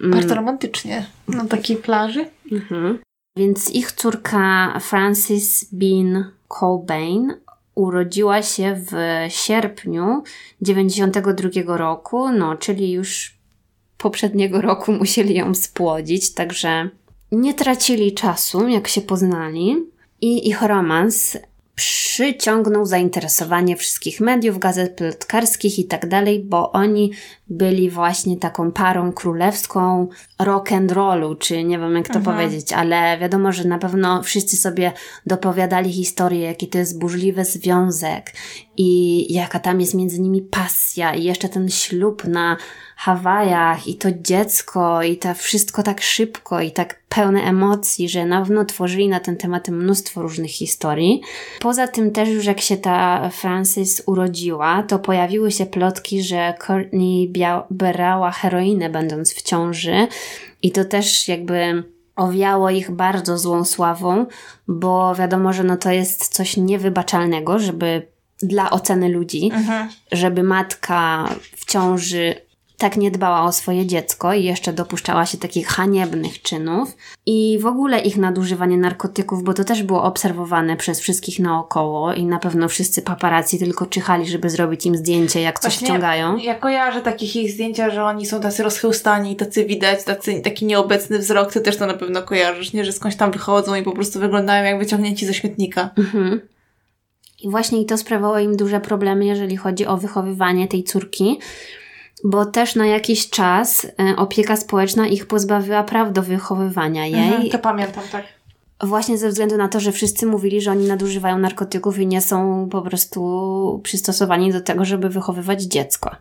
[0.00, 0.10] Mm.
[0.10, 1.06] Bardzo romantycznie.
[1.28, 2.26] Na takiej plaży.
[2.52, 2.98] Mhm.
[3.36, 7.34] Więc ich córka Frances Bean Cobain
[7.74, 8.92] urodziła się w
[9.28, 10.22] sierpniu
[10.62, 13.35] 92 roku, no czyli już
[13.98, 16.90] poprzedniego roku musieli ją spłodzić, także
[17.32, 19.76] nie tracili czasu, jak się poznali.
[20.20, 21.38] I ich romans
[21.74, 27.12] przyciągnął zainteresowanie wszystkich mediów, gazet plotkarskich i tak dalej, bo oni
[27.48, 30.08] byli właśnie taką parą królewską
[30.38, 32.36] rock and rollu, czy nie wiem jak to mhm.
[32.36, 34.92] powiedzieć, ale wiadomo, że na pewno wszyscy sobie
[35.26, 38.32] dopowiadali historię, jaki to jest burzliwy związek
[38.76, 42.56] i jaka tam jest między nimi pasja i jeszcze ten ślub na
[42.96, 48.40] Hawajach i to dziecko i to wszystko tak szybko i tak pełne emocji, że na
[48.40, 51.20] pewno tworzyli na ten temat mnóstwo różnych historii.
[51.60, 57.28] Poza tym też już jak się ta Frances urodziła, to pojawiły się plotki, że Courtney
[57.70, 60.08] brała heroinę będąc w ciąży
[60.62, 61.82] i to też jakby
[62.16, 64.26] owiało ich bardzo złą sławą,
[64.68, 68.06] bo wiadomo, że no to jest coś niewybaczalnego, żeby
[68.42, 69.88] dla oceny ludzi, mhm.
[70.12, 72.34] żeby matka w ciąży
[72.78, 76.96] tak nie dbała o swoje dziecko i jeszcze dopuszczała się takich haniebnych czynów
[77.26, 82.24] i w ogóle ich nadużywanie narkotyków, bo to też było obserwowane przez wszystkich naokoło i
[82.24, 86.36] na pewno wszyscy paparazzi tylko czyhali, żeby zrobić im zdjęcie, jak coś Właśnie wciągają.
[86.36, 90.66] Ja kojarzę takich ich zdjęcia, że oni są tacy rozchełstani i tacy widać, tacy, taki
[90.66, 92.84] nieobecny wzrok, ty też to na pewno kojarzysz, nie?
[92.84, 95.90] Że skądś tam wychodzą i po prostu wyglądają jak wyciągnięci ze śmietnika.
[95.98, 96.40] Mhm.
[97.42, 101.38] I właśnie i to sprawiało im duże problemy, jeżeli chodzi o wychowywanie tej córki,
[102.24, 107.28] bo też na jakiś czas e, opieka społeczna ich pozbawiła praw do wychowywania jej.
[107.28, 108.24] Mhm, to pamiętam, tak.
[108.80, 112.68] Właśnie ze względu na to, że wszyscy mówili, że oni nadużywają narkotyków i nie są
[112.70, 116.16] po prostu przystosowani do tego, żeby wychowywać dziecko.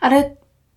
[0.00, 0.30] Ale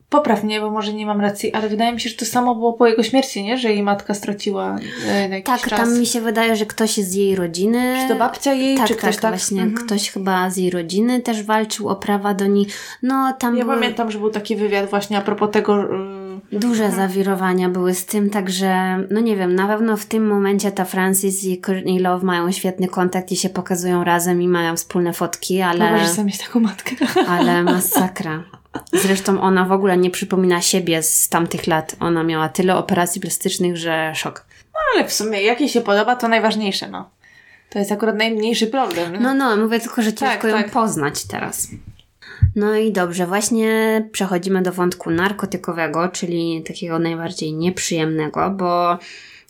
[0.10, 2.74] popraw mnie, bo może nie mam racji, ale wydaje mi się, że to samo było
[2.74, 3.58] po jego śmierci, nie?
[3.58, 4.76] Że jej matka straciła
[5.08, 5.80] e, na jakiś Tak, czas.
[5.80, 7.98] tam mi się wydaje, że ktoś z jej rodziny.
[8.02, 9.32] Czy to babcia jej, tak, czy ktoś tak, tak?
[9.32, 9.62] właśnie.
[9.62, 9.86] Mhm.
[9.88, 12.66] Ktoś chyba z jej rodziny też walczył o prawa do niej.
[13.04, 15.84] No, tam Ja były pamiętam, że był taki wywiad właśnie a propos tego...
[15.84, 20.72] y, duże zawirowania były z tym, także no nie wiem, na pewno w tym momencie
[20.72, 25.14] ta Francis i Courtney Love mają świetny kontakt i się pokazują razem i mają wspólne
[25.14, 26.92] fotki, ale, Wyobraź sobie mieć taką matkę.
[27.28, 28.44] ale masakra.
[28.94, 31.96] Zresztą ona w ogóle nie przypomina siebie z tamtych lat.
[32.00, 34.46] Ona miała tyle operacji plastycznych, że szok.
[34.94, 37.10] Ale w sumie, jak jej się podoba, to najważniejsze, no.
[37.70, 39.14] To jest akurat najmniejszy problem.
[39.14, 39.20] nie?
[39.20, 40.72] No, no, mówię tylko, że ciężko Tak, ją tak.
[40.72, 41.68] poznać teraz.
[42.56, 43.70] No i dobrze, właśnie
[44.12, 48.98] przechodzimy do wątku narkotykowego, czyli takiego najbardziej nieprzyjemnego, bo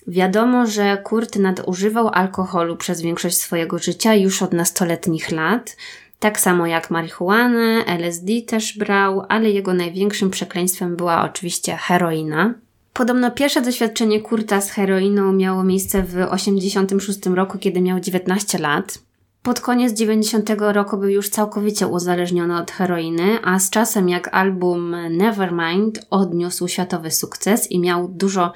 [0.07, 5.76] wiadomo, że Kurt nadużywał alkoholu przez większość swojego życia już od nastoletnich lat.
[6.19, 12.53] Tak samo jak marihuanę, LSD też brał, ale jego największym przekleństwem była oczywiście heroina.
[12.93, 18.99] Podobno pierwsze doświadczenie Kurta z heroiną miało miejsce w 1986 roku, kiedy miał 19 lat.
[19.43, 24.95] Pod koniec 90 roku był już całkowicie uzależniony od heroiny, a z czasem jak album
[25.09, 28.53] Nevermind odniósł światowy sukces i miał dużo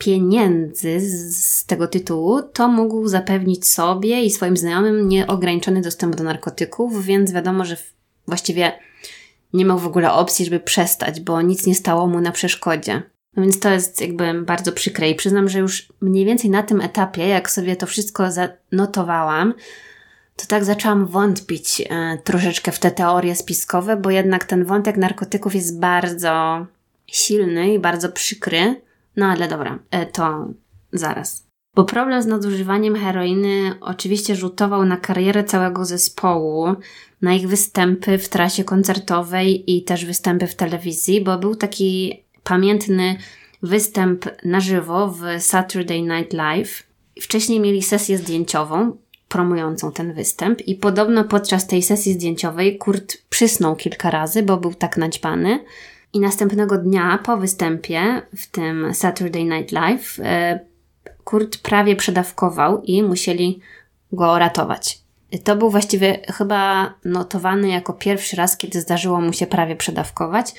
[0.00, 7.04] pieniędzy z, tego tytułu, to mógł zapewnić sobie i swoim znajomym nieograniczony dostęp do narkotyków,
[7.04, 7.76] więc wiadomo, że
[8.26, 8.72] właściwie
[9.52, 13.02] nie miał w ogóle opcji, żeby przestać, bo nic nie stało mu na przeszkodzie.
[13.36, 16.80] No więc to jest jakby bardzo przykre i przyznam, że już mniej więcej na tym
[16.80, 19.54] etapie, jak sobie to wszystko zanotowałam,
[20.36, 25.54] to tak zaczęłam wątpić e, troszeczkę w te teorie spiskowe, bo jednak ten wątek narkotyków
[25.54, 26.66] jest bardzo
[27.06, 28.80] silny i bardzo przykry.
[29.20, 30.48] No ale dobra, e, to
[30.92, 31.46] zaraz.
[31.76, 36.74] Bo problem z nadużywaniem heroiny oczywiście rzutował na karierę całego zespołu,
[37.22, 43.16] na ich występy w trasie koncertowej i też występy w telewizji, bo był taki pamiętny
[43.62, 46.82] występ na żywo w Saturday Night Live.
[47.20, 48.96] Wcześniej mieli sesję zdjęciową
[49.28, 54.74] promującą ten występ i podobno podczas tej sesji zdjęciowej Kurt przysnął kilka razy, bo był
[54.74, 55.60] tak naćpany.
[56.12, 60.60] I następnego dnia po występie w tym Saturday Night Live e,
[61.24, 63.60] Kurt prawie przedawkował i musieli
[64.12, 64.98] go ratować.
[65.44, 70.54] To był właściwie chyba notowany jako pierwszy raz, kiedy zdarzyło mu się prawie przedawkować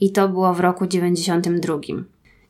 [0.00, 1.76] i to było w roku 92.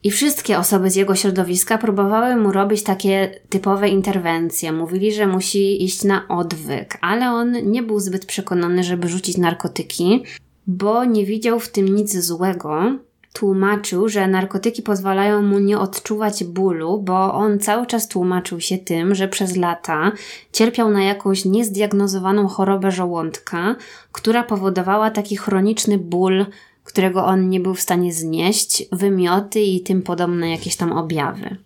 [0.03, 4.73] I wszystkie osoby z jego środowiska próbowały mu robić takie typowe interwencje.
[4.73, 10.25] Mówili, że musi iść na odwyk, ale on nie był zbyt przekonany, żeby rzucić narkotyki,
[10.67, 12.99] bo nie widział w tym nic złego.
[13.33, 19.15] Tłumaczył, że narkotyki pozwalają mu nie odczuwać bólu, bo on cały czas tłumaczył się tym,
[19.15, 20.13] że przez lata
[20.53, 23.77] cierpiał na jakąś niezdiagnozowaną chorobę żołądka,
[24.13, 26.47] która powodowała taki chroniczny ból
[26.87, 31.57] którego on nie był w stanie znieść, wymioty i tym podobne jakieś tam objawy.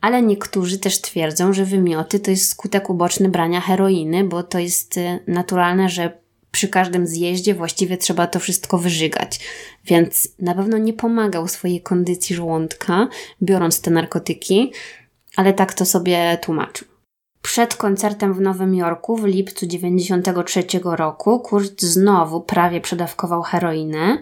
[0.00, 4.96] Ale niektórzy też twierdzą, że wymioty to jest skutek uboczny brania heroiny, bo to jest
[4.96, 6.18] y, naturalne, że
[6.50, 9.40] przy każdym zjeździe właściwie trzeba to wszystko wyżygać.
[9.84, 13.08] Więc na pewno nie pomagał swojej kondycji żołądka,
[13.42, 14.72] biorąc te narkotyki,
[15.36, 16.88] ale tak to sobie tłumaczył.
[17.42, 24.18] Przed koncertem w Nowym Jorku w lipcu 93 roku Kurt znowu prawie przedawkował heroinę.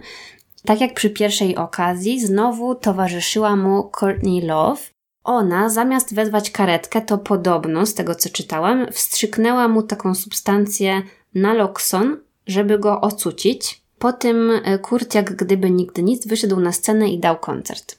[0.65, 4.81] Tak jak przy pierwszej okazji, znowu towarzyszyła mu Courtney Love.
[5.23, 11.01] Ona, zamiast wezwać karetkę, to podobno, z tego co czytałam, wstrzyknęła mu taką substancję
[11.35, 13.81] naloxon, żeby go ocucić.
[13.99, 17.97] Po tym e, Kurt, jak gdyby nigdy nic, wyszedł na scenę i dał koncert.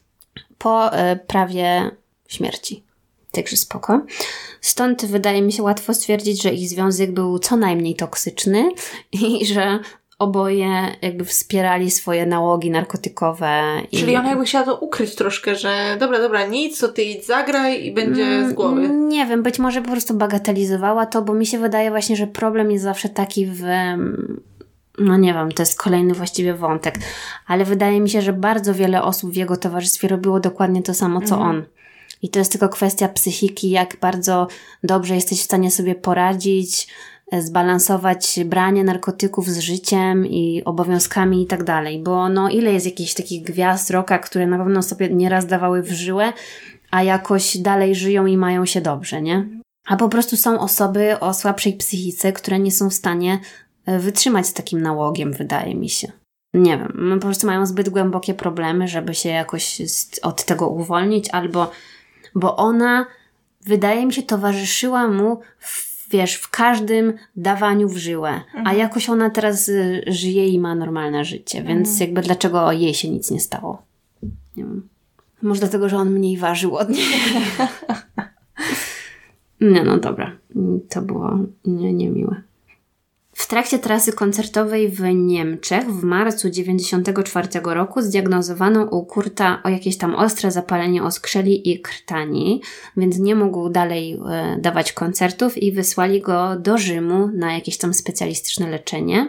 [0.58, 1.90] Po e, prawie
[2.28, 2.84] śmierci.
[3.32, 4.02] Także spoko.
[4.60, 8.70] Stąd wydaje mi się łatwo stwierdzić, że ich związek był co najmniej toksyczny
[9.12, 9.78] i że
[10.20, 10.68] oboje
[11.02, 13.62] jakby wspierali swoje nałogi narkotykowe.
[13.92, 13.98] I...
[13.98, 17.84] Czyli ona jakby chciała to ukryć troszkę, że dobra, dobra, nic, to ty idź zagraj
[17.84, 18.80] i będzie z głowy.
[18.80, 22.26] Mm, Nie wiem, być może po prostu bagatelizowała to, bo mi się wydaje właśnie, że
[22.26, 23.62] problem jest zawsze taki w.
[24.98, 26.94] No nie wiem, to jest kolejny właściwie wątek,
[27.46, 31.20] ale wydaje mi się, że bardzo wiele osób w jego towarzystwie robiło dokładnie to samo,
[31.20, 31.50] co Mhm.
[31.50, 31.62] on.
[32.22, 34.46] I to jest tylko kwestia psychiki, jak bardzo
[34.84, 36.88] dobrze jesteś w stanie sobie poradzić,
[37.38, 42.02] zbalansować branie narkotyków z życiem i obowiązkami i tak dalej.
[42.02, 45.92] Bo no ile jest jakichś takich gwiazd roka, które na pewno sobie nieraz dawały w
[45.92, 46.32] żyłę,
[46.90, 49.48] a jakoś dalej żyją i mają się dobrze, nie?
[49.86, 53.38] A po prostu są osoby o słabszej psychice, które nie są w stanie
[53.86, 56.12] e, wytrzymać z takim nałogiem, wydaje mi się.
[56.54, 59.82] Nie wiem, no po prostu mają zbyt głębokie problemy, żeby się jakoś
[60.22, 61.70] od tego uwolnić, albo
[62.34, 63.06] bo ona
[63.60, 68.30] wydaje mi się, towarzyszyła mu w, wiesz, w każdym dawaniu w żyłę.
[68.30, 68.66] Mhm.
[68.66, 72.00] A jakoś ona teraz y, żyje i ma normalne życie, więc Mhm.
[72.00, 73.82] jakby dlaczego jej się nic nie stało?
[74.56, 74.88] Nie wiem.
[75.42, 77.06] Może dlatego, że on mniej ważył od niej.
[79.60, 80.36] nie, no dobra.
[80.88, 82.42] To było nie, niemiłe.
[83.40, 89.98] W trakcie trasy koncertowej w Niemczech w marcu 1994 roku zdiagnozowano u Kurta o jakieś
[89.98, 92.62] tam ostre zapalenie oskrzeli i krtani,
[92.96, 97.94] więc nie mógł dalej e, dawać koncertów i wysłali go do Rzymu na jakieś tam
[97.94, 99.28] specjalistyczne leczenie.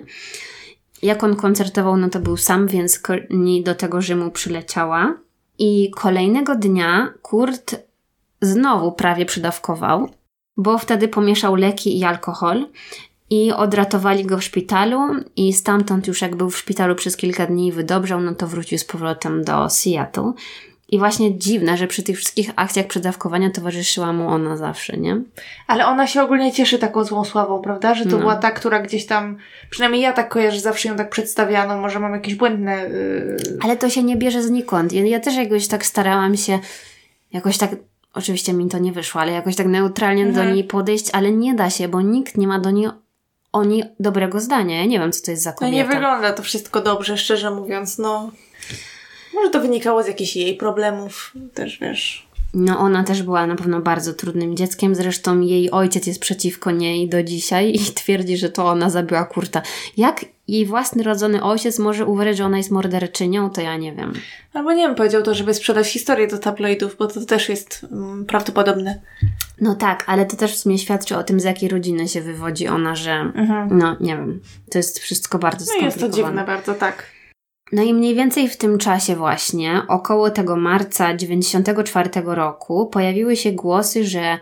[1.01, 5.17] Jak on koncertował, no to był sam, więc Courtney do tego Rzymu przyleciała.
[5.59, 7.75] I kolejnego dnia Kurt
[8.41, 10.09] znowu prawie przydawkował,
[10.57, 12.65] bo wtedy pomieszał leki i alkohol
[13.31, 14.99] i odratowali go w szpitalu
[15.35, 18.77] i stamtąd już jak był w szpitalu przez kilka dni i wydobrzał, no to wrócił
[18.77, 20.33] z powrotem do Seattle.
[20.89, 25.21] I właśnie dziwne, że przy tych wszystkich akcjach przedawkowania towarzyszyła mu ona zawsze, nie?
[25.67, 27.95] Ale ona się ogólnie cieszy taką złą sławą, prawda?
[27.95, 28.17] Że to No.
[28.17, 29.37] była ta, która gdzieś tam,
[29.69, 32.81] przynajmniej ja tak kojarzę, zawsze ją tak przedstawiano, może mam jakieś błędne...
[32.89, 33.37] Yy...
[33.63, 34.93] Ale to się nie bierze znikąd.
[34.93, 36.59] Ja, ja też jakoś tak starałam się,
[37.33, 37.69] jakoś tak,
[38.13, 40.47] oczywiście mi to nie wyszło, ale jakoś tak neutralnie Mhm.
[40.47, 42.87] do niej podejść, ale nie da się, bo nikt nie ma do niej
[43.51, 44.77] o niej dobrego zdania.
[44.77, 45.75] Ja nie wiem, co to jest za No kobieta.
[45.75, 48.31] nie wygląda to wszystko dobrze, szczerze mówiąc, no...
[49.33, 52.31] Może to wynikało z jakichś jej problemów, też wiesz...
[52.53, 57.09] No ona też była na pewno bardzo trudnym dzieckiem, zresztą jej ojciec jest przeciwko niej
[57.09, 59.61] do dzisiaj i twierdzi, że to ona zabiła Kurta.
[59.97, 64.13] Jak jej własny rodzony ojciec może uwierzyć, że ona jest morderczynią, to ja nie wiem.
[64.53, 68.25] Albo nie wiem, powiedział to, żeby sprzedać historię do tabloidów, bo to też jest mm,
[68.25, 69.01] prawdopodobne.
[69.61, 72.67] No tak, ale to też w sumie świadczy o tym, z jakiej rodziny się wywodzi
[72.67, 73.77] ona, że Mhm.
[73.77, 74.39] no nie wiem,
[74.71, 76.33] to jest wszystko bardzo No jest to skomplikowane.
[76.41, 77.05] dziwne bardzo, tak.
[77.71, 83.51] No i mniej więcej w tym czasie właśnie, około tego marca 94 roku, pojawiły się
[83.51, 84.39] głosy, że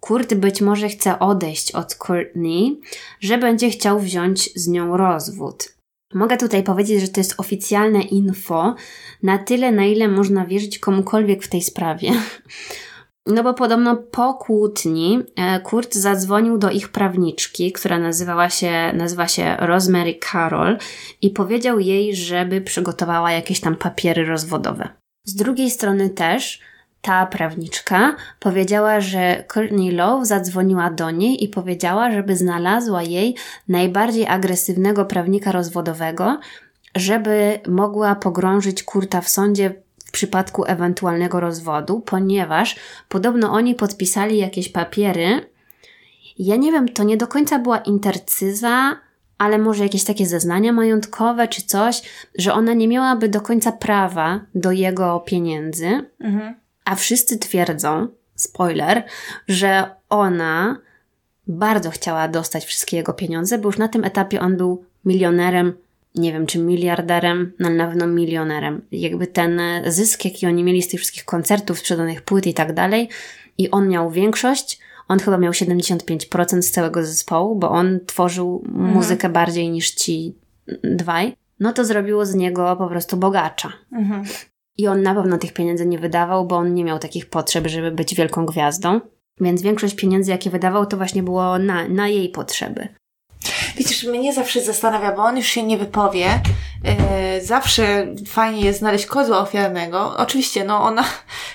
[0.00, 2.80] Kurt być może chce odejść od Courtney,
[3.20, 5.68] że będzie chciał wziąć z nią rozwód.
[6.14, 8.74] Mogę tutaj powiedzieć, że to jest oficjalne info,
[9.22, 12.10] na tyle, na ile można wierzyć komukolwiek w tej sprawie.
[13.26, 19.28] No bo podobno po kłótni e, Kurt zadzwonił do ich prawniczki, która nazywała się, nazywa
[19.28, 20.78] się Rosemary Carroll
[21.22, 24.88] i powiedział jej, żeby przygotowała jakieś tam papiery rozwodowe.
[25.24, 26.60] Z drugiej strony też
[27.02, 33.34] ta prawniczka powiedziała, że Courtney Love zadzwoniła do niej i powiedziała, żeby znalazła jej
[33.68, 36.40] najbardziej agresywnego prawnika rozwodowego,
[36.96, 39.74] żeby mogła pogrążyć Kurta w sądzie
[40.12, 42.76] przypadku ewentualnego rozwodu, ponieważ
[43.08, 45.50] podobno oni podpisali jakieś papiery.
[46.38, 48.96] Ja nie wiem, to nie do końca była intercyza,
[49.38, 52.02] ale może jakieś takie zeznania majątkowe czy coś,
[52.38, 56.54] że ona nie miałaby do końca prawa do jego pieniędzy, Mhm.
[56.84, 59.02] a wszyscy twierdzą, spoiler,
[59.48, 60.78] że ona
[61.46, 65.72] bardzo chciała dostać wszystkie jego pieniądze, bo już na tym etapie on był milionerem,
[66.14, 68.82] nie wiem czy miliarderem, no ale na pewno milionerem.
[68.92, 73.08] Jakby ten zysk, jaki oni mieli z tych wszystkich koncertów, sprzedanych płyt i tak dalej,
[73.58, 74.78] i on miał większość,
[75.08, 80.34] on chyba miał 75% z całego zespołu, bo on tworzył muzykę bardziej niż ci
[80.84, 83.72] dwaj, no to zrobiło z niego po prostu bogacza.
[83.92, 84.24] Mhm.
[84.78, 87.90] I on na pewno tych pieniędzy nie wydawał, bo on nie miał takich potrzeb, żeby
[87.90, 89.00] być wielką gwiazdą.
[89.40, 92.88] Więc większość pieniędzy, jakie wydawał, to właśnie było na, na jej potrzeby.
[93.76, 96.40] Widzisz, mnie zawsze zastanawia, bo on już się nie wypowie.
[96.84, 100.16] Yy, zawsze fajnie jest znaleźć kozła ofiarnego.
[100.16, 101.04] Oczywiście, no ona,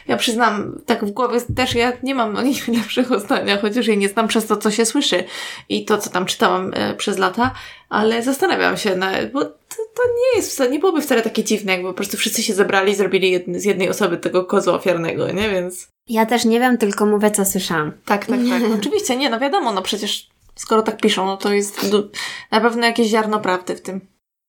[0.07, 3.97] ja przyznam, tak w głowie też ja nie mam o nich lepszego zdania, chociaż jej
[3.97, 5.23] nie znam przez to, co się słyszy
[5.69, 7.51] i to, co tam czytałam e, przez lata,
[7.89, 11.71] ale zastanawiam się, na, bo to, to nie jest wcale, nie byłoby wcale takie dziwne,
[11.71, 15.31] jakby po prostu wszyscy się zebrali i zrobili jedny, z jednej osoby tego kozła ofiarnego,
[15.31, 15.49] nie?
[15.49, 17.91] Więc Ja też nie wiem, tylko mówię, co słyszałam.
[18.05, 18.61] tak, tak, tak.
[18.79, 22.09] Oczywiście, nie, no wiadomo, no przecież skoro tak piszą, no to jest du-
[22.51, 24.01] na pewno jakieś ziarno prawdy w tym.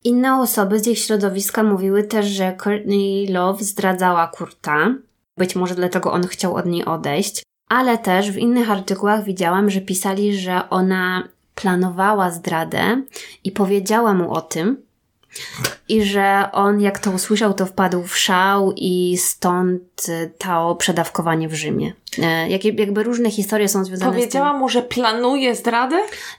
[0.05, 4.95] Inne osoby z ich środowiska mówiły też, że Courtney Love zdradzała Kurta.
[5.37, 7.43] Być może dlatego on chciał od niej odejść.
[7.69, 13.03] Ale też w innych artykułach widziałam, że pisali, że ona planowała zdradę
[13.45, 14.83] i powiedziała mu o tym.
[15.89, 21.49] I że on, jak to usłyszał, to wpadł w szał i stąd y, to przedawkowanie
[21.49, 21.93] w Rzymie.
[22.19, 24.21] E, jakie- jakby różne historie są związane z tym.
[24.23, 25.97] Powiedziała mu, że planuje zdradę?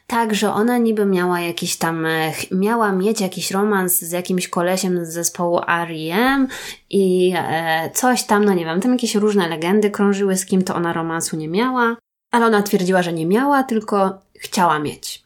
[0.08, 5.06] Tak, że ona niby miała jakiś tam, e, miała mieć jakiś romans z jakimś kolesiem
[5.06, 6.48] z zespołu R.E.M.
[6.90, 10.76] i e, coś tam, no nie wiem, tam jakieś różne legendy krążyły, z kim to
[10.76, 11.96] ona romansu nie miała,
[12.32, 15.24] ale ona twierdziła, że nie miała, tylko chciała mieć.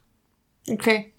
[0.73, 1.12] Okej.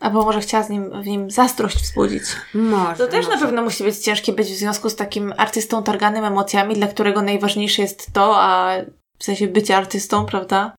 [0.00, 2.22] Albo może chciała z nim, w nim zazdrość wzbudzić.
[2.54, 2.96] Może.
[2.96, 3.38] To też może.
[3.38, 7.22] na pewno musi być ciężkie być w związku z takim artystą targanym emocjami, dla którego
[7.22, 8.74] najważniejsze jest to, a
[9.18, 10.72] w sensie bycia artystą, prawda?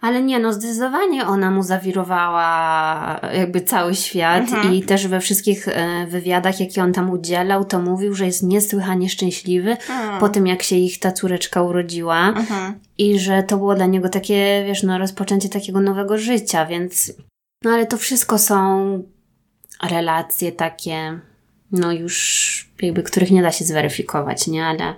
[0.00, 4.74] Ale nie, no zdecydowanie ona mu zawirowała jakby cały świat mhm.
[4.74, 9.08] i też we wszystkich e, wywiadach, jakie on tam udzielał, to mówił, że jest niesłychanie
[9.08, 10.20] szczęśliwy mhm.
[10.20, 12.74] po tym, jak się ich ta córeczka urodziła mhm.
[12.98, 17.12] i że to było dla niego takie, wiesz, no rozpoczęcie takiego nowego życia, więc
[17.64, 19.02] no ale to wszystko są
[19.90, 21.20] relacje takie,
[21.72, 24.94] no już jakby, których nie da się zweryfikować, nie, ale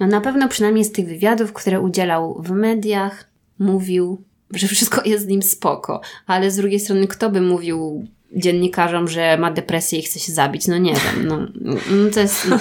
[0.00, 3.28] no na pewno przynajmniej z tych wywiadów, które udzielał w mediach,
[3.58, 4.22] mówił,
[4.54, 6.00] że wszystko jest z nim spoko.
[6.26, 10.68] Ale z drugiej strony, kto by mówił dziennikarzom, że ma depresję i chce się zabić?
[10.68, 11.38] No nie wiem, no,
[11.90, 12.48] no to jest...
[12.48, 12.58] No.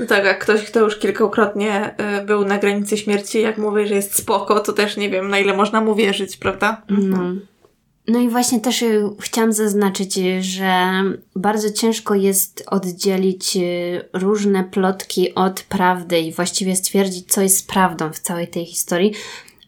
[0.00, 3.94] No tak, jak ktoś, kto już kilkakrotnie y, był na granicy śmierci, jak mówi, że
[3.94, 6.82] jest spoko, to też nie wiem, na ile można mu wierzyć, prawda?
[6.88, 7.18] No.
[8.08, 11.02] No i właśnie też y, chciałam zaznaczyć, y, że
[11.36, 13.58] bardzo ciężko jest oddzielić
[14.12, 19.12] różne plotki od prawdy i właściwie stwierdzić, co jest prawdą w całej tej historii,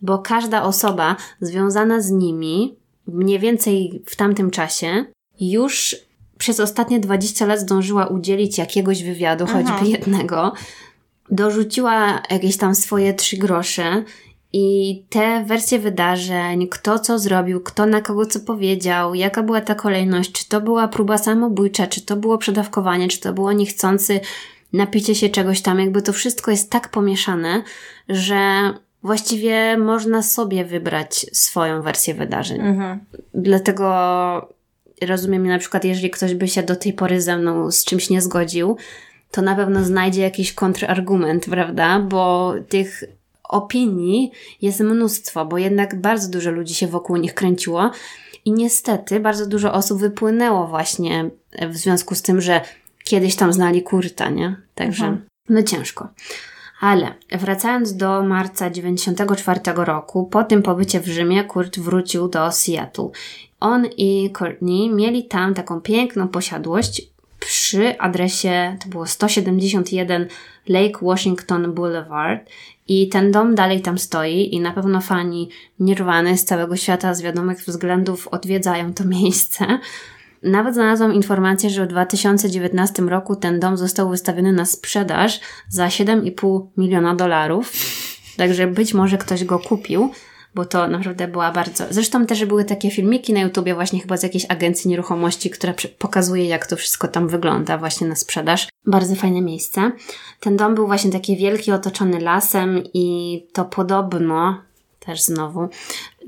[0.03, 2.75] bo każda osoba związana z nimi,
[3.07, 5.05] mniej więcej w tamtym czasie,
[5.41, 5.97] już
[6.39, 9.63] przez ostatnie 20 lat zdążyła udzielić jakiegoś wywiadu, Aha.
[9.63, 10.53] choćby jednego,
[11.31, 14.05] dorzuciła jakieś tam swoje trzy grosze
[14.53, 19.75] i te wersje wydarzeń, kto co zrobił, kto na kogo co powiedział, jaka była ta
[19.75, 24.21] kolejność, czy to była próba samobójcza, czy to było przedawkowanie, czy to było niechcący
[24.73, 27.63] napicie się czegoś tam, jakby to wszystko jest tak pomieszane,
[28.09, 28.39] że
[29.03, 32.61] właściwie można sobie wybrać swoją wersję wydarzeń.
[32.61, 33.01] Mhm.
[33.35, 34.55] Dlatego
[35.03, 38.23] rozumiem na przykład, jeżeli ktoś by się do tej pory ze mną z czymś nie
[38.23, 38.77] zgodził,
[39.31, 42.01] to na pewno znajdzie jakiś kontrargument, prawda?
[42.01, 43.05] Bo tych
[43.51, 44.31] opinii
[44.63, 47.91] jest mnóstwo, bo jednak bardzo dużo ludzi się wokół nich kręciło
[48.45, 51.31] i niestety bardzo dużo osób wypłynęło właśnie
[51.69, 52.61] w związku z tym, że
[53.05, 54.57] kiedyś tam znali Kurta, nie?
[54.75, 55.27] Także mhm.
[55.49, 56.09] no ciężko.
[56.81, 63.09] Ale wracając do marca 94 roku, po tym pobycie w Rzymie, Kurt wrócił do Seattle.
[63.61, 67.03] On i Courtney mieli tam taką piękną posiadłość
[67.41, 70.29] przy adresie, to było 171
[70.69, 72.51] Lake Washington Boulevard
[72.91, 75.49] i ten dom dalej tam stoi i na pewno fani
[75.79, 79.67] Nirwany z całego świata z wiadomych względów odwiedzają to miejsce.
[80.43, 86.67] Nawet znalazłam informację, że w 2019 roku ten dom został wystawiony na sprzedaż za 7,5
[86.77, 87.73] miliona dolarów.
[88.37, 90.11] Także być może ktoś go kupił,
[90.55, 91.85] bo to naprawdę była bardzo.
[91.91, 96.45] Zresztą też były takie filmiki na YouTubie, właśnie chyba z jakiejś agencji nieruchomości, która pokazuje,
[96.45, 98.69] jak to wszystko tam wygląda, właśnie na sprzedaż.
[98.87, 99.93] Bardzo fajne miejsce.
[100.41, 104.63] Ten dom był właśnie taki wielki, otoczony lasem, i to podobno
[105.01, 105.69] też znowu,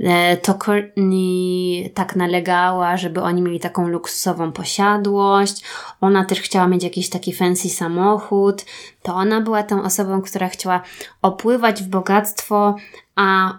[0.01, 5.65] e, to Courtney tak nalegała, żeby oni mieli taką luksusową posiadłość.
[6.01, 8.65] Ona też chciała mieć jakiś taki fancy samochód.
[9.03, 10.83] To ona była tą osobą, która chciała
[11.23, 12.77] opływać w bogactwo,
[13.17, 13.59] a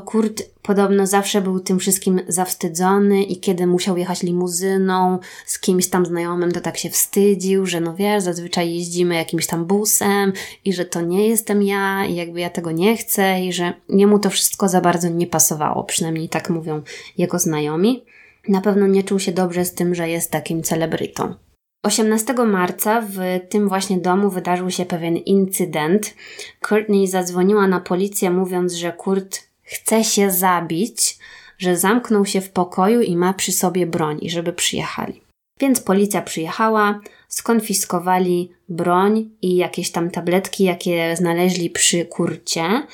[0.00, 6.06] Kurt podobno zawsze był tym wszystkim zawstydzony i kiedy musiał jechać limuzyną z kimś tam
[6.06, 10.32] znajomym, to tak się wstydził, że no wiesz, zazwyczaj jeździmy jakimś tam busem
[10.64, 14.18] i że to nie jestem ja i jakby ja tego nie chcę i że jemu
[14.18, 16.82] to wszystko za bardzo nie pasowało, przynajmniej tak mówią
[17.18, 18.04] jego znajomi.
[18.48, 21.34] Na pewno nie czuł się dobrze z tym, że jest takim celebrytą.
[21.82, 26.14] 18 marca w tym właśnie domu wydarzył się pewien incydent.
[26.60, 31.18] Courtney zadzwoniła na policję mówiąc, że Kurt chce się zabić,
[31.58, 35.22] że zamknął się w pokoju i ma przy sobie broń i żeby przyjechali.
[35.60, 42.86] Więc policja przyjechała, skonfiskowali broń i jakieś tam tabletki, jakie znaleźli przy kurcie.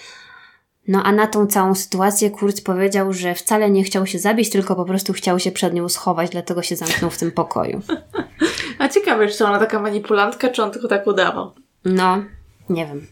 [0.89, 4.77] No a na tą całą sytuację Kurt powiedział, że wcale nie chciał się zabić, tylko
[4.77, 7.81] po prostu chciał się przed nią schować, dlatego się zamknął w tym pokoju.
[8.79, 11.53] A ciekawe, czy ona taka manipulantka, czy on tylko tak udawał?
[11.85, 12.23] No,
[12.71, 13.07] nie wiem.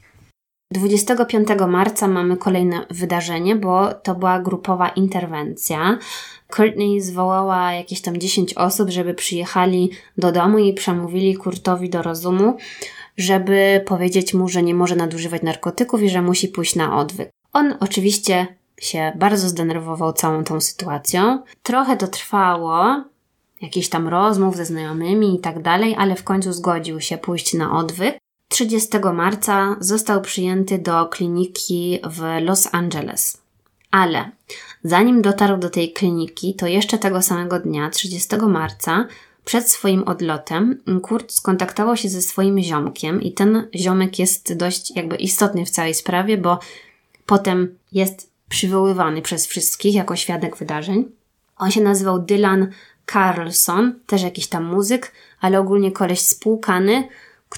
[0.72, 5.98] 25 marca mamy kolejne wydarzenie, bo to była grupowa interwencja.
[6.56, 12.56] Courtney zwołała jakieś tam 10 osób, żeby przyjechali do domu i przemówili Kurtowi do rozumu,
[13.16, 17.30] żeby powiedzieć mu, że nie może nadużywać narkotyków i że musi pójść na odwyk.
[17.52, 18.46] On oczywiście
[18.80, 21.42] się bardzo zdenerwował całą tą sytuacją.
[21.62, 23.04] Trochę to trwało,
[23.62, 27.78] jakichś tam rozmów ze znajomymi i tak dalej, ale w końcu zgodził się pójść na
[27.78, 28.18] odwyk.
[28.48, 33.38] 30 marca został przyjęty do kliniki w Los Angeles.
[33.90, 34.30] Ale
[34.84, 39.06] zanim dotarł do tej kliniki, to jeszcze tego samego dnia, 30 marca,
[39.44, 45.16] przed swoim odlotem, Kurt skontaktował się ze swoim ziomkiem i ten ziomek jest dość jakby
[45.16, 46.58] istotny w całej sprawie, bo
[47.26, 51.04] potem jest przywoływany przez wszystkich jako świadek wydarzeń.
[51.58, 52.70] On się nazywał Dylan
[53.12, 57.08] Carlson, też jakiś tam muzyk, ale ogólnie koleś spłukany,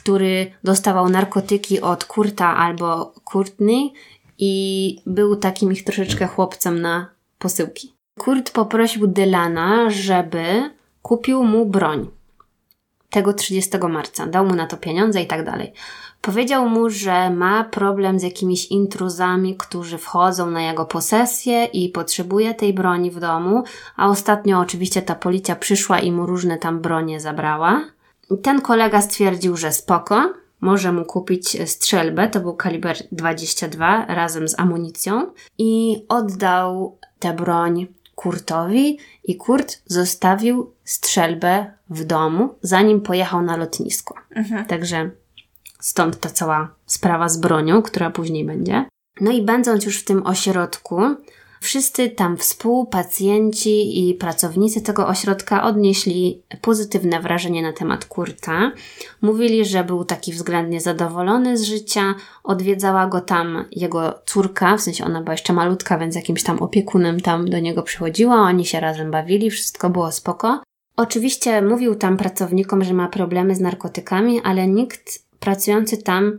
[0.01, 3.93] który dostawał narkotyki od Kurta albo Courtney
[4.39, 7.07] i był takim ich troszeczkę chłopcem na
[7.39, 7.95] posyłki.
[8.19, 10.70] Kurt poprosił Dylana, żeby
[11.03, 12.11] kupił mu broń.
[13.11, 14.27] Tego 30 marca.
[14.27, 15.73] Dał mu na to pieniądze i tak dalej.
[16.20, 22.55] Powiedział mu, że ma problem z jakimiś intruzami, którzy wchodzą na jego posesję i potrzebuje
[22.55, 23.65] tej broni w domu,
[23.97, 27.81] a ostatnio oczywiście ta policja przyszła i mu różne tam bronie zabrała.
[28.43, 34.61] Ten kolega stwierdził, że spoko, może mu kupić strzelbę, to był kaliber 22 razem z
[34.61, 43.57] amunicją i oddał tę broń Kurtowi i Kurt zostawił strzelbę w domu, zanim pojechał na
[43.57, 44.15] lotnisko.
[44.31, 44.65] Mhm.
[44.65, 45.11] Także
[45.81, 48.85] stąd ta cała sprawa z bronią, która później będzie.
[49.21, 51.01] No i będąc już w tym ośrodku,
[51.60, 58.72] Wszyscy tam współpacjenci i pracownicy tego ośrodka odnieśli pozytywne wrażenie na temat Kurta.
[59.22, 62.14] Mówili, że był taki względnie zadowolony z życia,
[62.44, 67.20] odwiedzała go tam jego córka, w sensie ona była jeszcze malutka, więc jakimś tam opiekunem
[67.20, 70.62] tam do niego przychodziła, oni się razem bawili, wszystko było spoko.
[70.97, 76.39] Oczywiście mówił tam pracownikom, że ma problemy z narkotykami, ale nikt pracujący tam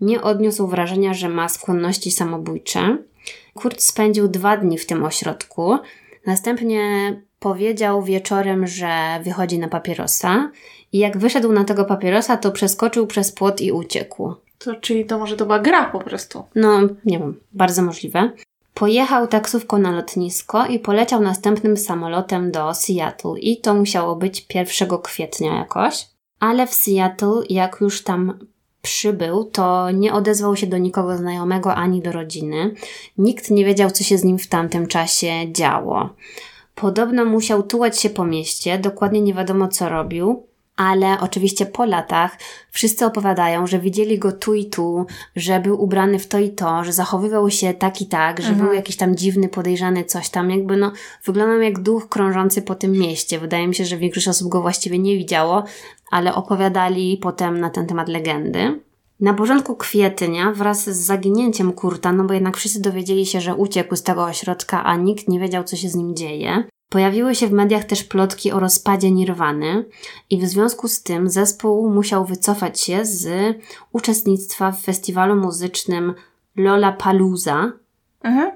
[0.00, 2.98] nie odniósł wrażenia, że ma skłonności samobójcze.
[3.56, 5.78] Kurt spędził dwa dni w tym ośrodku.
[6.26, 6.80] Następnie
[7.38, 10.50] powiedział wieczorem, że wychodzi na papierosa.
[10.92, 14.34] I jak wyszedł na tego papierosa, to przeskoczył przez płot i uciekł.
[14.58, 16.44] To czyli to może to była gra po prostu?
[16.54, 18.30] No, nie wiem, bardzo możliwe.
[18.74, 23.38] Pojechał taksówką na lotnisko i poleciał następnym samolotem do Seattle.
[23.40, 26.06] I to musiało być 1 kwietnia jakoś.
[26.40, 28.38] Ale w Seattle, jak już tam
[28.86, 32.74] przybył, to nie odezwał się do nikogo znajomego ani do rodziny.
[33.18, 36.08] Nikt nie wiedział, co się z nim w tamtym czasie działo.
[36.74, 40.46] Podobno musiał tułać się po mieście, dokładnie nie wiadomo co robił,
[40.76, 42.38] ale oczywiście po latach
[42.70, 45.06] wszyscy opowiadają, że widzieli go tu i tu,
[45.36, 48.66] że był ubrany w to i to, że zachowywał się tak i tak, że mhm.
[48.66, 50.92] był jakiś tam dziwny, podejrzany, coś tam, jakby no,
[51.24, 53.38] wyglądał jak duch krążący po tym mieście.
[53.38, 55.64] Wydaje mi się, że większość osób go właściwie nie widziało,
[56.10, 58.80] ale opowiadali potem na ten temat legendy.
[59.20, 63.96] Na początku kwietnia, wraz z zaginięciem Kurta, no bo jednak wszyscy dowiedzieli się, że uciekł
[63.96, 67.52] z tego ośrodka, a nikt nie wiedział, co się z nim dzieje, pojawiły się w
[67.52, 69.84] mediach też plotki o rozpadzie Nirwany
[70.30, 73.56] i w związku z tym zespół musiał wycofać się z
[73.92, 76.14] uczestnictwa w festiwalu muzycznym
[76.56, 77.72] Lollapalooza.
[78.22, 78.50] Mhm.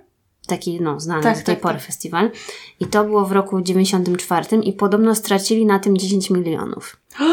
[0.51, 1.85] Taki, no, znany tak, z tej tak, pory tak.
[1.85, 2.31] festiwal.
[2.81, 6.97] I to było w roku 94 i podobno stracili na tym 10 milionów.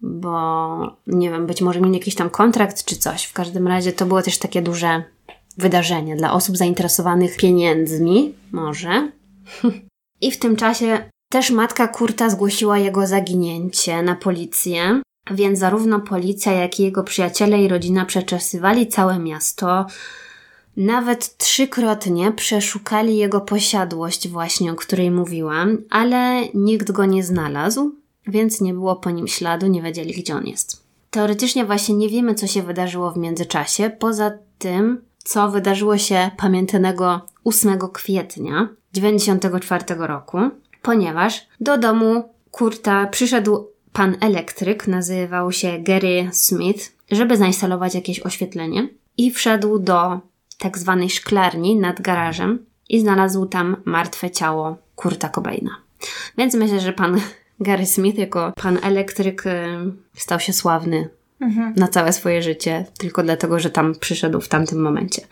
[0.00, 3.24] bo nie wiem, być może mieli jakiś tam kontrakt czy coś.
[3.24, 5.02] W każdym razie to było też takie duże
[5.58, 9.10] wydarzenie dla osób zainteresowanych pieniędzmi, może.
[10.20, 16.52] I w tym czasie też matka Kurta zgłosiła jego zaginięcie na policję, więc zarówno policja,
[16.52, 19.86] jak i jego przyjaciele i rodzina przeczesywali całe miasto.
[20.78, 27.92] Nawet trzykrotnie przeszukali jego posiadłość, właśnie o której mówiłam, ale nikt go nie znalazł,
[28.26, 30.82] więc nie było po nim śladu, nie wiedzieli gdzie on jest.
[31.10, 37.20] Teoretycznie właśnie nie wiemy, co się wydarzyło w międzyczasie, poza tym, co wydarzyło się pamiętanego
[37.44, 40.38] 8 kwietnia 1994 roku,
[40.82, 48.88] ponieważ do domu Kurta przyszedł pan elektryk, nazywał się Gary Smith, żeby zainstalować jakieś oświetlenie
[49.16, 50.20] i wszedł do
[50.58, 55.70] tak zwanej szklarni nad garażem i znalazł tam martwe ciało Kurta Cobaina.
[56.38, 57.20] Więc myślę, że pan
[57.60, 59.50] Gary Smith jako pan elektryk y,
[60.14, 61.08] stał się sławny
[61.40, 61.74] mhm.
[61.76, 65.22] na całe swoje życie, tylko dlatego, że tam przyszedł w tamtym momencie.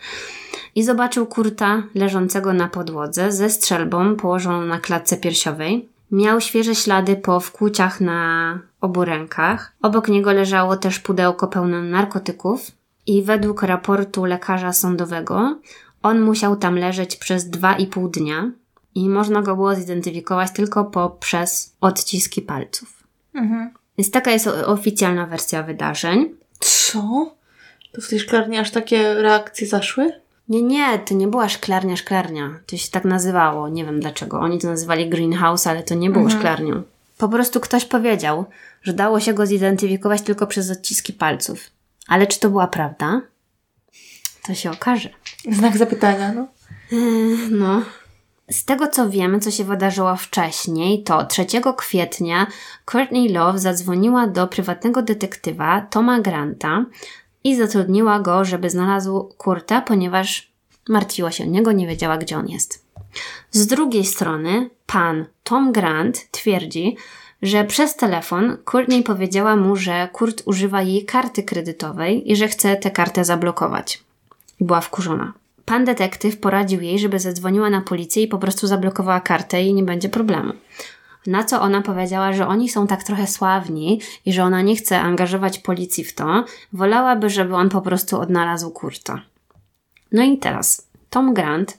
[0.75, 5.89] I zobaczył Kurta leżącego na podłodze ze strzelbą położoną na klatce piersiowej.
[6.11, 9.73] Miał świeże ślady po wkłuciach na obu rękach.
[9.81, 12.71] Obok niego leżało też pudełko pełne narkotyków
[13.07, 15.59] i według raportu lekarza sądowego
[16.03, 18.51] on musiał tam leżeć przez dwa i pół dnia,
[18.95, 23.03] i można go było zidentyfikować tylko poprzez odciski palców.
[23.33, 23.69] Mhm.
[23.97, 26.35] Więc taka jest oficjalna wersja wydarzeń.
[26.59, 27.35] Co?
[27.91, 30.11] To w tej szklarni aż takie reakcje zaszły?
[30.49, 32.59] Nie, nie, to nie była szklarnia, szklarnia.
[32.67, 33.69] To się tak nazywało.
[33.69, 34.39] Nie wiem dlaczego.
[34.39, 36.39] Oni to nazywali greenhouse, ale to nie było mhm.
[36.39, 36.83] szklarnią.
[37.17, 38.45] Po prostu ktoś powiedział,
[38.81, 41.59] że dało się go zidentyfikować tylko przez odciski palców.
[42.07, 43.21] Ale czy to była prawda?
[44.47, 45.09] To się okaże.
[45.51, 46.47] Znak zapytania, no.
[46.91, 47.81] Yy, no.
[48.51, 51.45] Z tego co wiemy, co się wydarzyło wcześniej, to 3
[51.77, 52.47] kwietnia
[52.85, 56.85] Courtney Love zadzwoniła do prywatnego detektywa Toma Granta
[57.43, 60.51] i zatrudniła go, żeby znalazł Kurta, ponieważ
[60.89, 62.85] martwiła się o niego, nie wiedziała, gdzie on jest.
[63.51, 66.97] Z drugiej strony, pan Tom Grant twierdzi,
[67.41, 72.75] że przez telefon Courtney powiedziała mu, że Kurt używa jej karty kredytowej i że chce
[72.75, 74.03] tę kartę zablokować.
[74.59, 75.33] Była wkurzona.
[75.65, 79.83] Pan detektyw poradził jej, żeby zadzwoniła na policję i po prostu zablokowała kartę i nie
[79.83, 80.53] będzie problemu.
[81.27, 84.99] Na co ona powiedziała, że oni są tak trochę sławni i że ona nie chce
[84.99, 89.21] angażować policji w to, wolałaby, żeby on po prostu odnalazł Kurta.
[90.11, 91.77] No i teraz, Tom Grant,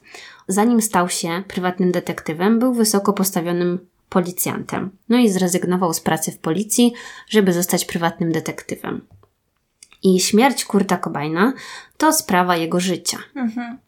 [0.49, 3.79] zanim stał się prywatnym detektywem, był wysoko postawionym
[4.09, 4.91] policjantem.
[5.09, 6.93] No i zrezygnował z pracy w policji,
[7.29, 9.01] żeby zostać prywatnym detektywem.
[10.03, 11.53] I śmierć Kurta Cobaina
[11.97, 13.19] to sprawa jego życia.
[13.35, 13.79] Mhm.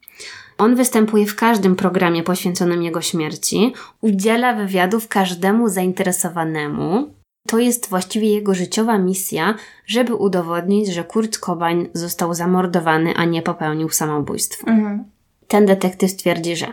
[0.59, 7.15] On występuje w każdym programie poświęconym jego śmierci, udziela wywiadów każdemu zainteresowanemu.
[7.47, 9.55] To jest właściwie jego życiowa misja,
[9.87, 14.67] żeby udowodnić, że Kurt Cobain został zamordowany, a nie popełnił samobójstwo.
[14.67, 15.05] Mhm.
[15.49, 16.73] Ten detektyw twierdzi, że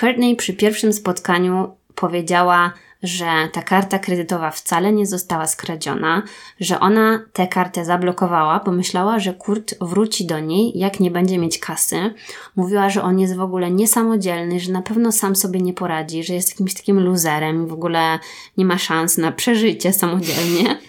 [0.00, 6.22] Courtney przy pierwszym spotkaniu powiedziała, że ta karta kredytowa wcale nie została skradziona,
[6.60, 11.38] że ona tę kartę zablokowała, bo myślała, że Kurt wróci do niej, jak nie będzie
[11.38, 12.14] mieć kasy.
[12.56, 16.34] Mówiła, że on jest w ogóle niesamodzielny, że na pewno sam sobie nie poradzi, że
[16.34, 18.18] jest jakimś takim luzerem i w ogóle
[18.56, 20.78] nie ma szans na przeżycie samodzielnie.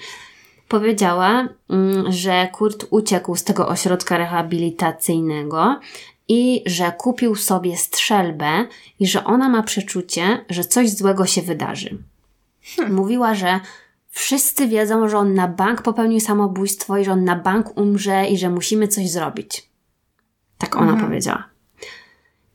[0.68, 5.80] Powiedziała, mm, że Kurt uciekł z tego ośrodka rehabilitacyjnego
[6.28, 8.68] i że kupił sobie strzelbę
[9.00, 11.98] i że ona ma przeczucie, że coś złego się wydarzy.
[12.64, 12.96] Hmm.
[12.96, 13.60] Mówiła, że
[14.10, 18.38] wszyscy wiedzą, że on na bank popełnił samobójstwo i że on na bank umrze i
[18.38, 19.70] że musimy coś zrobić.
[20.58, 21.08] Tak ona mhm.
[21.08, 21.44] powiedziała.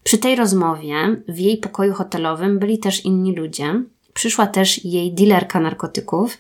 [0.05, 3.82] Przy tej rozmowie w jej pokoju hotelowym byli też inni ludzie.
[4.15, 6.39] Przyszła też jej dealerka narkotyków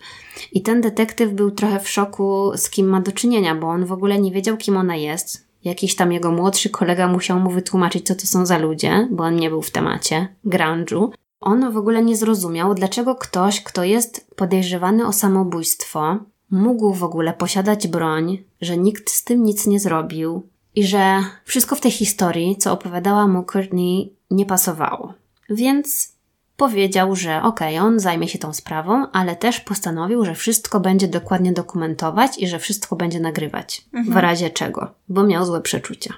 [0.52, 3.92] i ten detektyw był trochę w szoku, z kim ma do czynienia, bo on w
[3.92, 8.14] ogóle nie wiedział, kim ona jest Jakiś tam jego młodszy kolega musiał mu wytłumaczyć, co
[8.14, 11.08] to są za ludzie, bo on nie był w temacie grunge'u.
[11.40, 16.18] On w ogóle nie zrozumiał, dlaczego ktoś, kto jest podejrzewany o samobójstwo,
[16.50, 21.76] mógł w ogóle posiadać broń, że nikt z tym nic nie zrobił i że wszystko
[21.76, 25.14] w tej historii, co opowiadała mu Courtney, nie pasowało.
[25.50, 26.17] Więc
[26.58, 31.08] powiedział, że okej, okay, on zajmie się tą sprawą, ale też postanowił, że wszystko będzie
[31.08, 33.84] dokładnie dokumentować i że wszystko będzie nagrywać.
[33.92, 34.14] Mhm.
[34.14, 36.14] W razie czego, bo miał złe przeczucia.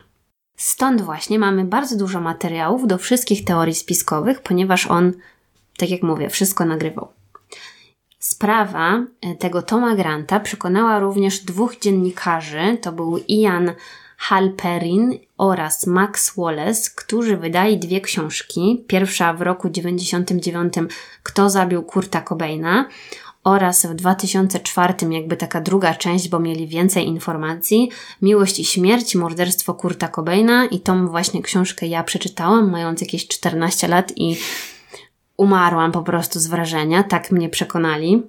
[0.56, 5.12] Stąd właśnie mamy bardzo dużo materiałów do wszystkich teorii spiskowych, ponieważ on,
[5.76, 7.08] tak jak mówię, wszystko nagrywał.
[8.18, 13.72] Sprawa e, tego Toma Granta przekonała również dwóch dziennikarzy, to był Ian
[14.20, 18.84] Halperin oraz Max Wallace, którzy wydali dwie książki.
[18.86, 20.74] Pierwsza w roku 99
[21.22, 22.88] Kto zabił Kurta Cobaina
[23.44, 27.90] oraz w 2004 jakby taka druga część, bo mieli więcej informacji.
[28.22, 33.88] Miłość i śmierć, morderstwo Kurta Cobaina i tą właśnie książkę ja przeczytałam mając jakieś 14
[33.88, 34.36] lat i
[35.36, 38.22] umarłam po prostu z wrażenia, tak mnie przekonali.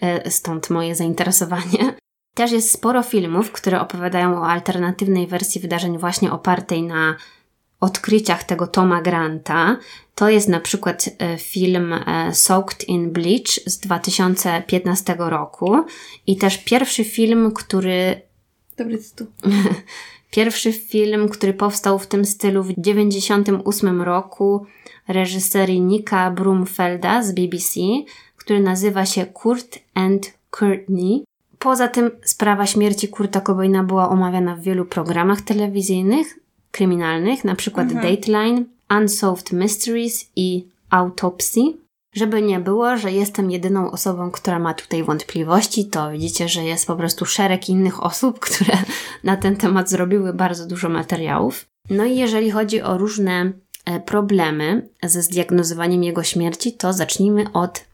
[0.00, 2.05] E, stąd moje zainteresowanie.
[2.36, 7.16] Też jest sporo filmów, które opowiadają o alternatywnej wersji wydarzeń właśnie opartej na
[7.80, 9.76] odkryciach tego Toma Granta.
[10.14, 15.84] To jest na przykład e, film e, Soaked in Bleach z 2015 roku
[16.26, 18.20] i też pierwszy film, który...
[18.76, 19.26] Dobry tytuł.
[20.36, 24.66] pierwszy film, który powstał w tym stylu w 1998 roku
[25.08, 27.80] reżyserii Nika Brumfelda z BBC,
[28.36, 31.24] który nazywa się Kurt and Courtney.
[31.58, 36.38] Poza tym sprawa śmierci Kurta Cobaina była omawiana w wielu programach telewizyjnych,
[36.70, 38.16] kryminalnych, na przykład mhm.
[38.16, 41.60] Dateline, Unsolved Mysteries i Autopsy.
[42.14, 46.86] Żeby nie było, że jestem jedyną osobą, która ma tutaj wątpliwości, to widzicie, że jest
[46.86, 48.78] po prostu szereg innych osób, które
[49.24, 51.66] na ten temat zrobiły bardzo dużo materiałów.
[51.90, 53.52] No i jeżeli chodzi o różne
[53.84, 57.84] e, problemy ze zdiagnozowaniem jego śmierci, to zacznijmy od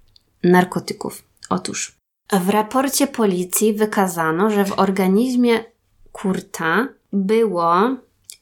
[0.42, 1.22] narkotyków.
[1.50, 2.01] Otóż
[2.32, 5.64] w raporcie policji wykazano, że w organizmie
[6.12, 7.96] Kurta było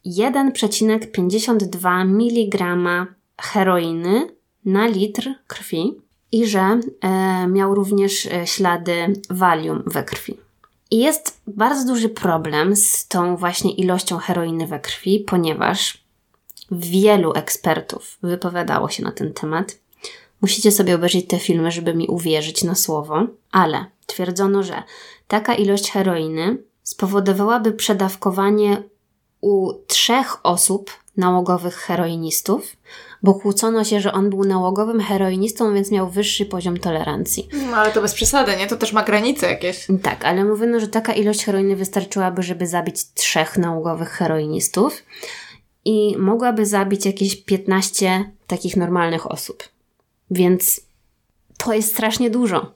[0.07, 2.77] 1,52 mg
[3.41, 4.29] heroiny
[4.65, 6.01] na litr krwi
[6.33, 10.37] i że e, miał również e, ślady Valium we krwi.
[10.91, 16.05] I jest bardzo duży problem z tą właśnie ilością heroiny we krwi, ponieważ
[16.71, 19.79] wielu ekspertów wypowiadało się na ten temat
[20.43, 24.83] Musicie sobie obejrzeć te filmy, żeby mi uwierzyć na słowo, ale twierdzono, że
[25.29, 28.83] taka ilość heroiny spowodowałaby przedawkowanie
[29.41, 32.77] u trzech osób nałogowych heroinistów,
[33.23, 37.49] bo kłócono się, że on był nałogowym heroinistą, więc miał wyższy poziom tolerancji.
[37.71, 38.67] No, ale to bez przesady, nie?
[38.67, 39.87] To też ma granice jakieś.
[40.03, 45.03] Tak, ale mówiono, że taka ilość heroiny wystarczyłaby, żeby zabić trzech nałogowych heroinistów
[45.85, 49.63] i mogłaby zabić jakieś 15 takich normalnych osób.
[50.31, 50.81] Więc
[51.57, 52.73] to jest strasznie dużo.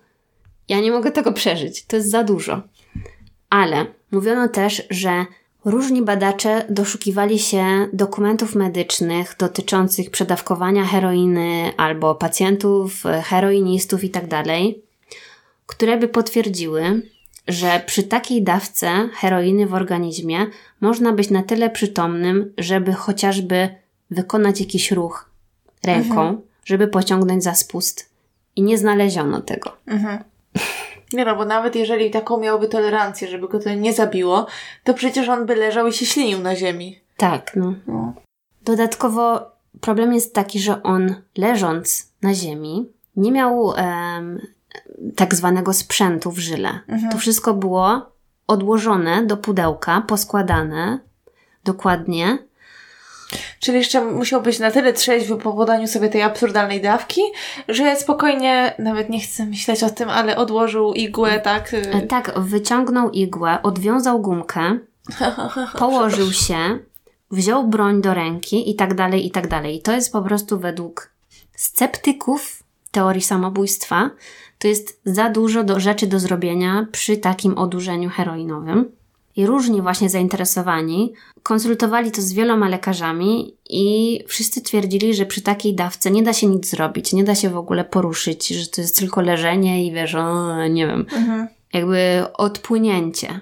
[0.68, 2.62] Ja nie mogę tego przeżyć, to jest za dużo.
[3.50, 5.26] Ale mówiono też, że
[5.64, 14.46] Różni badacze doszukiwali się dokumentów medycznych dotyczących przedawkowania heroiny albo pacjentów, heroinistów itd., tak
[15.66, 17.02] które by potwierdziły,
[17.48, 20.46] że przy takiej dawce heroiny w organizmie
[20.80, 23.68] można być na tyle przytomnym, żeby chociażby
[24.10, 25.30] wykonać jakiś ruch
[25.84, 26.40] ręką, mhm.
[26.64, 28.10] Żeby pociągnąć za spust.
[28.56, 29.76] I nie znaleziono tego.
[29.86, 30.24] Mhm.
[31.12, 34.46] Nie no, bo nawet jeżeli taką miałby tolerancję, żeby go to nie zabiło,
[34.84, 37.00] to przecież on by leżał i się ślinił na ziemi.
[37.16, 37.74] Tak, no.
[37.86, 38.14] no.
[38.62, 39.50] Dodatkowo
[39.80, 44.40] problem jest taki, że on leżąc na ziemi nie miał um,
[45.16, 46.80] tak zwanego sprzętu w żyle.
[46.88, 47.12] Mhm.
[47.12, 48.12] To wszystko było
[48.46, 50.98] odłożone do pudełka, poskładane
[51.64, 52.38] dokładnie
[53.60, 57.20] Czyli jeszcze musiał być na tyle trzeźwy po podaniu sobie tej absurdalnej dawki,
[57.68, 61.74] że spokojnie, nawet nie chcę myśleć o tym, ale odłożył igłę, tak?
[61.74, 64.78] E, tak, wyciągnął igłę, odwiązał gumkę,
[65.78, 66.78] położył się,
[67.30, 69.76] wziął broń do ręki i tak dalej, i tak dalej.
[69.76, 71.10] I to jest po prostu według
[71.56, 74.10] sceptyków teorii samobójstwa,
[74.58, 78.92] to jest za dużo do rzeczy do zrobienia przy takim odurzeniu heroinowym
[79.36, 81.12] i różni właśnie zainteresowani
[81.42, 86.46] konsultowali to z wieloma lekarzami i wszyscy twierdzili, że przy takiej dawce nie da się
[86.46, 90.14] nic zrobić, nie da się w ogóle poruszyć, że to jest tylko leżenie i wiesz,
[90.14, 91.48] o, nie wiem, mhm.
[91.72, 93.40] jakby odpłynięcie.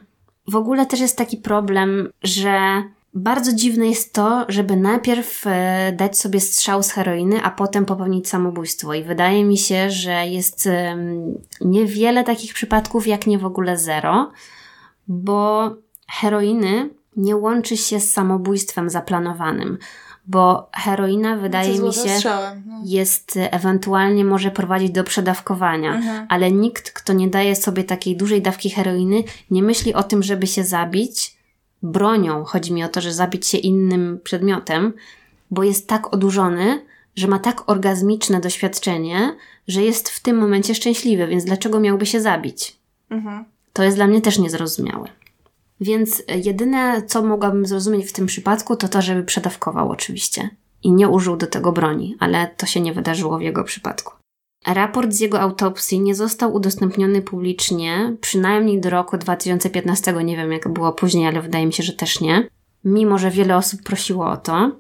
[0.49, 2.83] W ogóle też jest taki problem, że
[3.15, 8.29] bardzo dziwne jest to, żeby najpierw e, dać sobie strzał z heroiny, a potem popełnić
[8.29, 8.95] samobójstwo.
[8.95, 10.69] I wydaje mi się, że jest
[11.61, 14.33] niewiele takich przypadków, jak nie w ogóle zero,
[15.09, 15.71] bo
[16.09, 19.79] heroiny nie łączy się z samobójstwem zaplanowanym,
[20.27, 22.31] bo heroina wydaje mi się
[22.67, 22.83] no.
[22.85, 26.27] jest ewentualnie może prowadzić do przedawkowania, mhm.
[26.29, 30.47] ale nikt, kto nie daje sobie takiej dużej dawki heroiny, nie myśli o tym, żeby
[30.47, 31.37] się zabić
[31.83, 32.45] bronią.
[32.45, 34.93] Chodzi mi o to, że zabić się innym przedmiotem,
[35.51, 36.85] bo jest tak odurzony,
[37.17, 39.37] że ma tak orgazmiczne doświadczenie,
[39.69, 42.77] że jest w tym momencie szczęśliwy, więc dlaczego miałby się zabić?
[43.11, 43.45] Mhm.
[43.73, 45.09] To jest dla mnie też niezrozumiałe.
[45.81, 50.51] Więc jedyne, co mogłabym zrozumieć w tym przypadku, to to, żeby przedawkował oczywiście.
[50.83, 54.13] I nie użył do tego broni, ale to się nie wydarzyło w jego przypadku.
[54.67, 60.13] Raport z jego autopsji nie został udostępniony publicznie, przynajmniej do roku 2015.
[60.25, 62.49] Nie wiem, jak było później, ale wydaje mi się, że też nie.
[62.85, 64.71] Mimo, że wiele osób prosiło o to.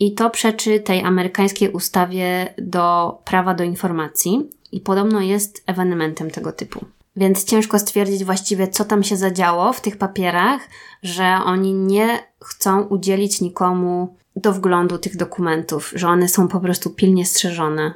[0.00, 6.52] I to przeczy tej amerykańskiej ustawie do prawa do informacji i podobno jest ewenementem tego
[6.52, 6.84] typu.
[7.16, 10.60] Więc ciężko stwierdzić właściwie, co tam się zadziało w tych papierach,
[11.02, 16.90] że oni nie chcą udzielić nikomu do wglądu tych dokumentów, że one są po prostu
[16.90, 17.94] pilnie strzeżone.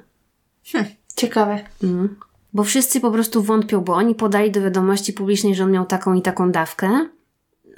[0.72, 0.84] Hm,
[1.16, 1.60] ciekawe.
[1.82, 2.16] Mm.
[2.52, 6.14] Bo wszyscy po prostu wątpią, bo oni podali do wiadomości publicznej, że on miał taką
[6.14, 7.08] i taką dawkę,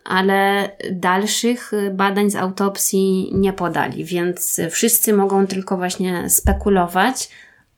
[0.04, 7.30] ale dalszych badań z autopsji nie podali, więc wszyscy mogą tylko właśnie spekulować,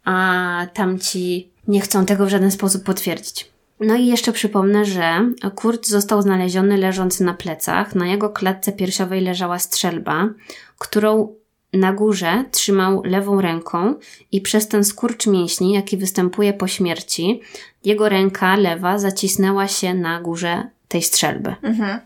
[0.05, 3.52] a tamci nie chcą tego w żaden sposób potwierdzić.
[3.83, 7.95] No i jeszcze przypomnę, że Kurt został znaleziony leżąc na plecach.
[7.95, 10.29] Na jego klatce piersiowej leżała strzelba,
[10.79, 11.35] którą
[11.73, 13.95] na górze trzymał lewą ręką
[14.33, 17.41] i przez ten skurcz mięśni, jaki występuje po śmierci,
[17.85, 21.55] jego ręka lewa zacisnęła się na górze tej strzelby.
[21.63, 22.01] Mhm.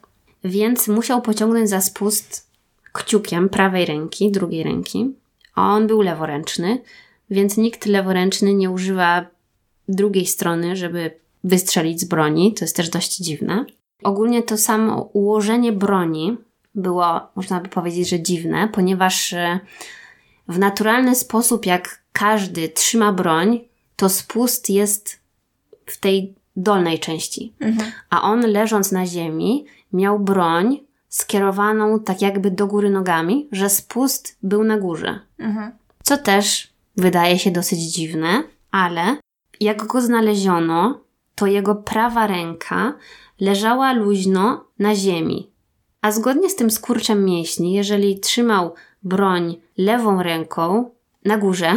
[0.44, 2.50] Więc musiał pociągnąć za spust
[2.92, 5.14] kciukiem prawej ręki, drugiej ręki.
[5.56, 6.82] On był leworęczny,
[7.30, 9.26] więc nikt leworęczny nie używa
[9.88, 11.10] drugiej strony, żeby
[11.46, 12.54] wystrzelić z broni.
[12.54, 13.64] To jest też dość dziwne.
[14.02, 16.36] Ogólnie to samo ułożenie broni
[16.74, 19.60] było, można by powiedzieć, że dziwne, ponieważ e,
[20.48, 23.60] w naturalny sposób, jak każdy trzyma broń,
[23.96, 25.20] to spust jest
[25.86, 27.52] w tej dolnej części.
[27.60, 27.92] Mhm.
[28.10, 34.38] A on leżąc na ziemi miał broń skierowaną tak jakby do góry nogami, że spust
[34.42, 35.20] był na górze.
[35.38, 35.72] Mhm.
[36.02, 39.16] Co też wydaje się dosyć dziwne, ale
[39.60, 41.00] jak go znaleziono,
[41.36, 42.94] to jego prawa ręka
[43.40, 45.50] leżała luźno na ziemi.
[46.02, 50.90] A zgodnie z tym skurczem mięśni, jeżeli trzymał broń lewą ręką
[51.24, 51.74] na górze,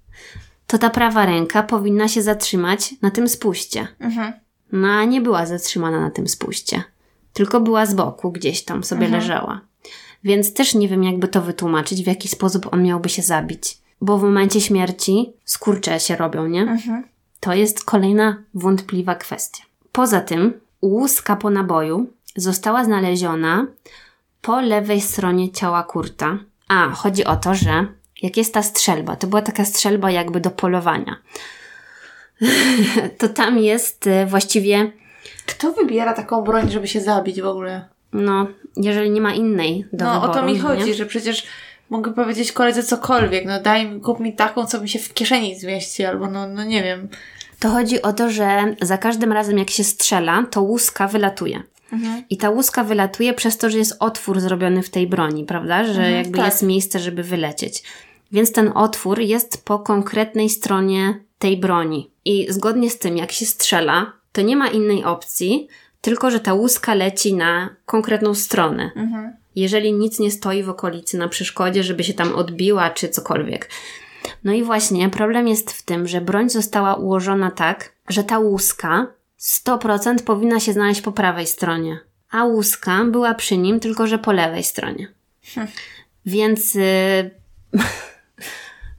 [0.66, 3.88] to ta prawa ręka powinna się zatrzymać na tym spuście.
[4.00, 4.32] Mhm.
[4.72, 6.82] No a nie była zatrzymana na tym spuście,
[7.32, 9.22] tylko była z boku, gdzieś tam sobie mhm.
[9.22, 9.60] leżała.
[10.24, 13.78] Więc też nie wiem, jakby to wytłumaczyć, w jaki sposób on miałby się zabić.
[14.00, 16.62] Bo w momencie śmierci skurcze się robią, nie?
[16.62, 17.11] Mhm.
[17.42, 19.62] To jest kolejna wątpliwa kwestia.
[19.92, 22.06] Poza tym, łuska po naboju
[22.36, 23.66] została znaleziona
[24.42, 26.38] po lewej stronie ciała Kurta.
[26.68, 27.86] A, chodzi o to, że
[28.22, 31.16] jak jest ta strzelba, to była taka strzelba jakby do polowania.
[33.18, 34.92] to tam jest e, właściwie.
[35.46, 37.88] Kto wybiera taką broń, żeby się zabić w ogóle?
[38.12, 38.46] no,
[38.76, 40.60] jeżeli nie ma innej do No wyboru, o to mi nie?
[40.60, 41.46] chodzi, że przecież
[41.92, 45.60] mogę powiedzieć koledze cokolwiek, no daj mi, kup mi taką, co mi się w kieszeni
[45.60, 47.08] zmieści, albo no, no nie wiem.
[47.58, 51.62] To chodzi o to, że za każdym razem jak się strzela, to łuska wylatuje.
[51.92, 52.24] Mhm.
[52.30, 55.84] I ta łuska wylatuje przez to, że jest otwór zrobiony w tej broni, prawda?
[55.84, 56.46] Że jakby tak.
[56.46, 57.82] jest miejsce, żeby wylecieć.
[58.32, 62.10] Więc ten otwór jest po konkretnej stronie tej broni.
[62.24, 65.68] I zgodnie z tym, jak się strzela, to nie ma innej opcji,
[66.00, 68.90] tylko że ta łuska leci na konkretną stronę.
[68.96, 69.41] Mhm.
[69.56, 73.68] Jeżeli nic nie stoi w okolicy na przeszkodzie, żeby się tam odbiła czy cokolwiek.
[74.44, 79.06] No i właśnie problem jest w tym, że broń została ułożona tak, że ta łuska
[79.40, 81.98] 100% powinna się znaleźć po prawej stronie,
[82.30, 85.08] a łuska była przy nim, tylko że po lewej stronie.
[86.26, 86.76] Więc.
[86.76, 87.30] y,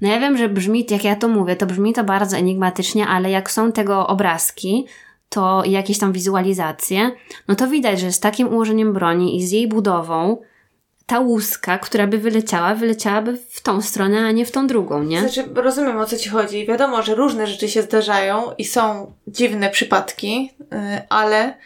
[0.01, 3.30] No ja wiem, że brzmi, jak ja to mówię, to brzmi to bardzo enigmatycznie, ale
[3.30, 4.88] jak są tego obrazki,
[5.34, 7.11] to jakieś tam wizualizacje,
[7.47, 10.38] no to widać, że z takim ułożeniem broni i z jej budową
[11.05, 15.19] ta łuska, która by wyleciała, wyleciałaby w tą stronę, a nie w tą drugą, nie?
[15.19, 16.65] Znaczy, rozumiem o co ci chodzi.
[16.65, 21.57] Wiadomo, że różne rzeczy się zdarzają i są dziwne przypadki, yy, ale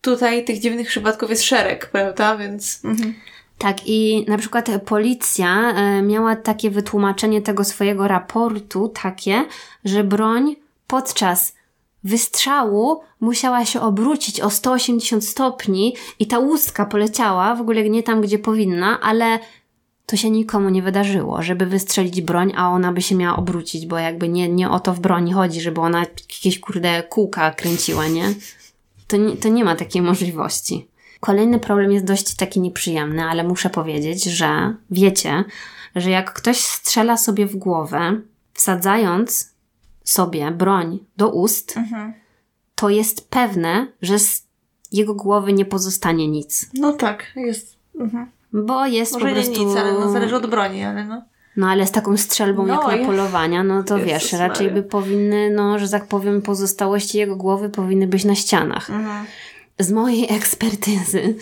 [0.00, 2.36] tutaj tych dziwnych przypadków jest szereg, prawda?
[2.36, 2.84] Więc.
[2.84, 3.14] Mhm.
[3.58, 9.44] Tak, i na przykład policja e, miała takie wytłumaczenie tego swojego raportu, takie,
[9.84, 10.56] że broń
[10.86, 11.59] podczas
[12.04, 18.20] wystrzału musiała się obrócić o 180 stopni i ta łuska poleciała w ogóle nie tam,
[18.20, 19.38] gdzie powinna, ale
[20.06, 23.98] to się nikomu nie wydarzyło, żeby wystrzelić broń, a ona by się miała obrócić, bo
[23.98, 28.34] jakby nie, nie o to w broni chodzi, żeby ona jakieś kurde kółka kręciła, nie?
[29.08, 30.88] To nie, to nie ma takiej możliwości.
[31.20, 35.44] Kolejny problem jest dość taki nieprzyjemny, ale muszę powiedzieć, że wiecie,
[35.96, 38.20] że jak ktoś strzela sobie w głowę,
[38.54, 39.49] wsadzając
[40.04, 42.12] sobie broń do ust, Mhm.
[42.74, 44.42] to jest pewne, że z
[44.92, 46.70] jego głowy nie pozostanie nic.
[46.74, 47.76] No tak, jest.
[48.00, 48.30] Mhm.
[48.52, 49.64] Bo jest Może po nie prostu.
[49.66, 51.22] nic, ale no zależy od broni, ale no.
[51.56, 54.82] No ale z taką strzelbą No, jak na polowania, no to Jezus wiesz, raczej Maria.
[54.82, 58.90] by powinny, no, że tak powiem, pozostałości jego głowy powinny być na ścianach.
[58.90, 59.26] Mhm.
[59.78, 61.34] z mojej ekspertyzy.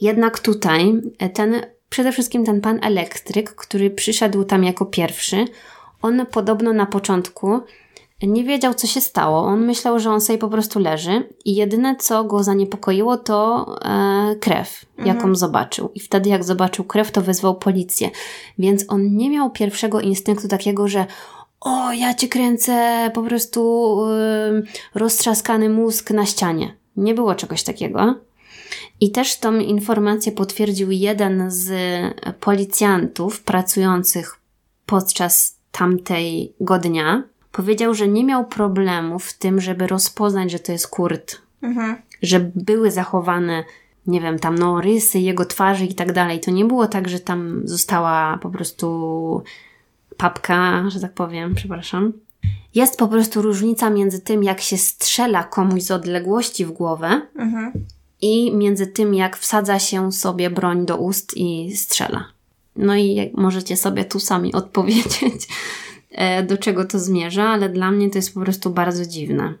[0.00, 0.92] Jednak tutaj
[1.34, 5.44] ten, przede wszystkim ten pan elektryk, który przyszedł tam jako pierwszy,
[6.02, 7.60] on podobno na początku
[8.22, 9.40] nie wiedział, co się stało.
[9.40, 14.36] On myślał, że on sobie po prostu leży i jedyne, co go zaniepokoiło, to e,
[14.40, 15.90] krew, jaką zobaczył.
[15.94, 18.10] I wtedy, jak zobaczył krew, to wezwał policję.
[18.58, 21.06] Więc on nie miał pierwszego instynktu takiego, że
[21.60, 24.00] o, ja cię kręcę, po prostu
[24.48, 24.62] ym,
[24.94, 26.76] roztrzaskany mózg na ścianie.
[26.96, 28.14] Nie było czegoś takiego.
[29.00, 31.72] I też tą informację potwierdził jeden z
[32.40, 34.38] policjantów pracujących
[34.86, 37.22] podczas tamtego dnia.
[37.52, 41.38] Powiedział, że nie miał problemu w tym, żeby rozpoznać, że to jest Kurt.
[41.62, 41.96] Mhm.
[42.22, 43.64] Że były zachowane,
[44.06, 46.40] nie wiem, tam no, rysy jego twarzy i tak dalej.
[46.40, 49.42] To nie było tak, że tam została po prostu
[50.16, 52.12] papka, że tak powiem, przepraszam.
[52.74, 57.72] Jest po prostu różnica między tym, jak się strzela komuś z odległości w głowę Mhm.
[58.20, 62.24] i między tym, jak wsadza się sobie broń do ust i strzela.
[62.76, 65.48] No i możecie sobie tu sami odpowiedzieć,
[66.10, 69.54] e, do czego to zmierza, ale dla mnie to jest po prostu bardzo dziwne.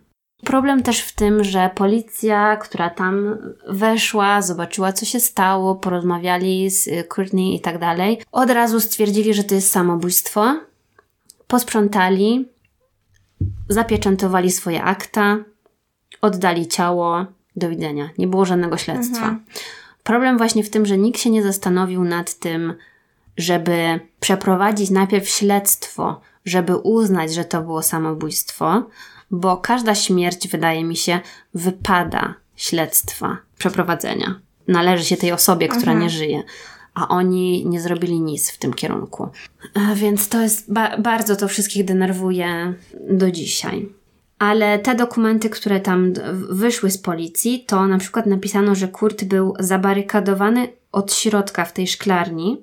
[0.44, 6.88] Problem też w tym, że policja, która tam weszła, zobaczyła, co się stało, porozmawiali z
[6.88, 10.60] y, Courtney i tak dalej, od razu stwierdzili, że to jest samobójstwo,
[11.46, 12.48] posprzątali,
[13.68, 15.38] zapieczętowali swoje akta,
[16.20, 17.26] oddali ciało,
[17.56, 18.10] do widzenia.
[18.18, 19.36] Nie było żadnego śledztwa.
[20.02, 22.74] Problem właśnie w tym, że nikt się nie zastanowił nad tym,
[23.36, 28.86] żeby przeprowadzić najpierw śledztwo, żeby uznać, że to było samobójstwo,
[29.30, 31.20] bo każda śmierć, wydaje mi się,
[31.54, 34.40] wypada śledztwa, przeprowadzenia.
[34.68, 36.42] Należy się tej osobie, która nie żyje.
[36.94, 39.28] A oni nie zrobili nic w tym kierunku.
[39.74, 42.74] A Więc to jest, ba- bardzo to wszystkich denerwuje
[43.10, 43.88] do dzisiaj.
[44.38, 46.12] Ale te dokumenty, które tam
[46.50, 51.86] wyszły z policji, to na przykład napisano, że Kurt był zabarykadowany od środka w tej
[51.86, 52.62] szklarni.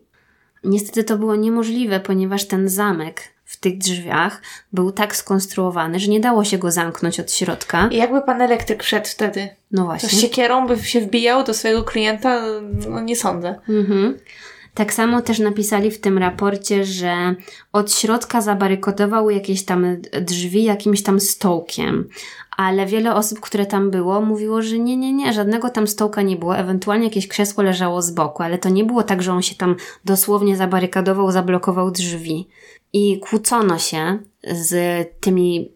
[0.63, 4.41] Niestety to było niemożliwe, ponieważ ten zamek w tych drzwiach
[4.73, 7.87] był tak skonstruowany, że nie dało się go zamknąć od środka.
[7.91, 9.49] I jakby pan elektryk wszedł wtedy?
[9.71, 10.09] No To właśnie.
[10.09, 12.41] z siekierą by się wbijał do swojego klienta?
[12.89, 13.55] No nie sądzę.
[13.69, 14.17] Mhm.
[14.73, 17.35] Tak samo też napisali w tym raporcie, że
[17.73, 19.85] od środka zabarykodował jakieś tam
[20.21, 22.09] drzwi jakimś tam stołkiem.
[22.57, 26.35] Ale wiele osób, które tam było, mówiło, że nie, nie, nie, żadnego tam stołka nie
[26.35, 26.57] było.
[26.57, 29.75] Ewentualnie jakieś krzesło leżało z boku, ale to nie było tak, że on się tam
[30.05, 32.47] dosłownie zabarykadował, zablokował drzwi.
[32.93, 34.19] I kłócono się
[34.51, 35.71] z tymi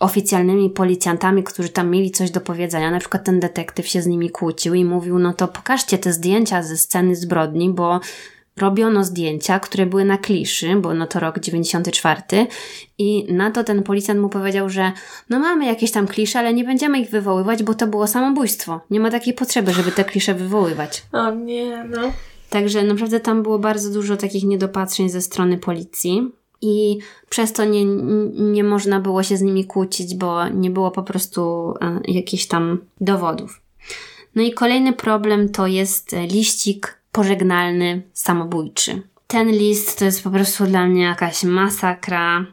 [0.00, 2.90] oficjalnymi policjantami, którzy tam mieli coś do powiedzenia.
[2.90, 6.62] Na przykład ten detektyw się z nimi kłócił i mówił, no to pokażcie te zdjęcia
[6.62, 8.00] ze sceny zbrodni, bo
[8.56, 12.22] robiono zdjęcia, które były na kliszy, bo no to rok 94
[12.98, 14.92] i na to ten policjant mu powiedział, że
[15.30, 18.80] no mamy jakieś tam klisze, ale nie będziemy ich wywoływać, bo to było samobójstwo.
[18.90, 21.02] Nie ma takiej potrzeby, żeby te klisze wywoływać.
[21.12, 22.12] O nie, no.
[22.50, 26.30] Także naprawdę tam było bardzo dużo takich niedopatrzeń ze strony policji
[26.62, 27.84] i przez to nie,
[28.54, 32.78] nie można było się z nimi kłócić, bo nie było po prostu e, jakichś tam
[33.00, 33.60] dowodów.
[34.34, 39.02] No i kolejny problem to jest liścik pożegnalny, samobójczy.
[39.26, 42.46] Ten list to jest po prostu dla mnie jakaś masakra.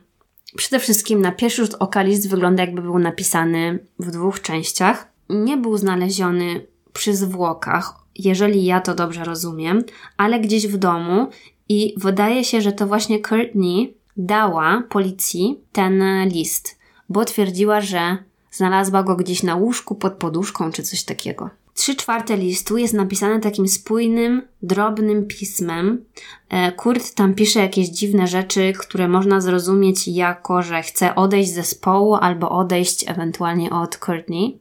[0.56, 5.08] Przede wszystkim na pierwszy rzut oka list wygląda jakby był napisany w dwóch częściach.
[5.30, 9.84] Nie był znaleziony przy zwłokach, jeżeli ja to dobrze rozumiem,
[10.18, 11.28] ale gdzieś w domu
[11.70, 16.80] i wydaje się, że to właśnie Courtney dała policji ten list,
[17.10, 18.18] bo twierdziła, że
[18.52, 21.63] znalazła go gdzieś na łóżku pod poduszką czy coś takiego.
[21.74, 26.06] Trzy czwarte listu jest napisane takim spójnym, drobnym pismem.
[26.50, 31.56] E, Kurt tam pisze jakieś dziwne rzeczy, które można zrozumieć jako, że chce odejść z
[31.56, 34.60] zespołu albo odejść ewentualnie od Courtney.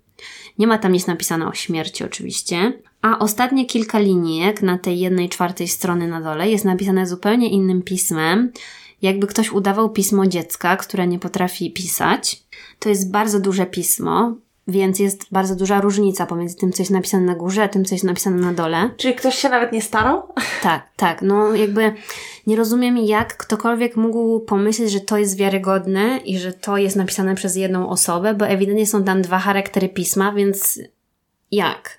[0.58, 2.72] Nie ma tam nic napisane o śmierci oczywiście.
[3.02, 7.82] A ostatnie kilka linijek na tej jednej czwartej strony na dole jest napisane zupełnie innym
[7.82, 8.52] pismem,
[9.02, 12.42] jakby ktoś udawał pismo dziecka, które nie potrafi pisać.
[12.78, 14.36] To jest bardzo duże pismo,
[14.68, 17.94] więc jest bardzo duża różnica pomiędzy tym, co jest napisane na górze, a tym, co
[17.94, 18.90] jest napisane na dole.
[18.96, 20.22] Czyli ktoś się nawet nie starał?
[20.62, 21.22] Tak, tak.
[21.22, 21.94] No jakby
[22.46, 27.34] nie rozumiem, jak ktokolwiek mógł pomyśleć, że to jest wiarygodne i że to jest napisane
[27.34, 30.80] przez jedną osobę, bo ewidentnie są tam dwa charaktery pisma, więc
[31.50, 31.98] jak?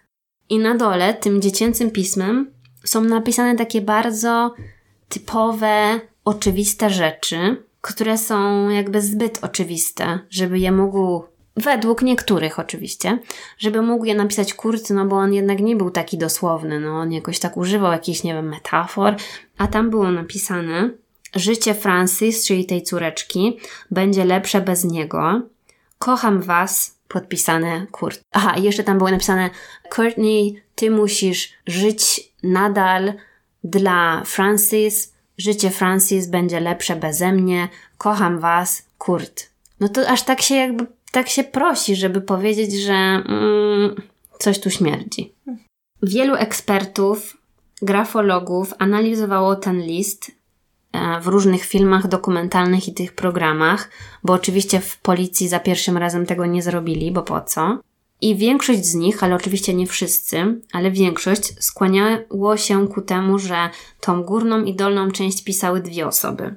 [0.50, 2.52] I na dole, tym dziecięcym pismem,
[2.84, 4.54] są napisane takie bardzo
[5.10, 11.24] typowe, oczywiste rzeczy, które są jakby zbyt oczywiste, żeby je mógł
[11.56, 13.20] Według niektórych oczywiście,
[13.58, 17.12] żeby mógł je napisać Kurt, no bo on jednak nie był taki dosłowny, no on
[17.12, 19.16] jakoś tak używał jakichś, nie wiem, metafor,
[19.58, 20.90] a tam było napisane
[21.36, 23.60] Życie Francis, czyli tej córeczki,
[23.92, 25.42] będzie lepsze bez niego.
[26.00, 28.22] Kocham was, podpisane Kurt.
[28.32, 29.50] Aha, jeszcze tam było napisane
[29.90, 33.14] Courtney, ty musisz żyć nadal
[33.64, 35.14] dla Francis.
[35.38, 37.70] Życie Francis będzie lepsze beze mnie.
[37.98, 39.50] Kocham was, Kurt.
[39.80, 43.96] No to aż tak się jakby tak się prosi, żeby powiedzieć, że mm,
[44.40, 45.34] coś tu śmierdzi.
[46.04, 47.38] Wielu ekspertów,
[47.82, 50.32] grafologów analizowało ten list
[50.92, 53.90] e, w różnych filmach dokumentalnych i tych programach,
[54.24, 57.80] bo oczywiście w policji za pierwszym razem tego nie zrobili, bo po co?
[58.24, 63.70] I większość z nich, ale oczywiście nie wszyscy, ale większość skłaniało się ku temu, że
[64.00, 66.56] tą górną i dolną część pisały dwie osoby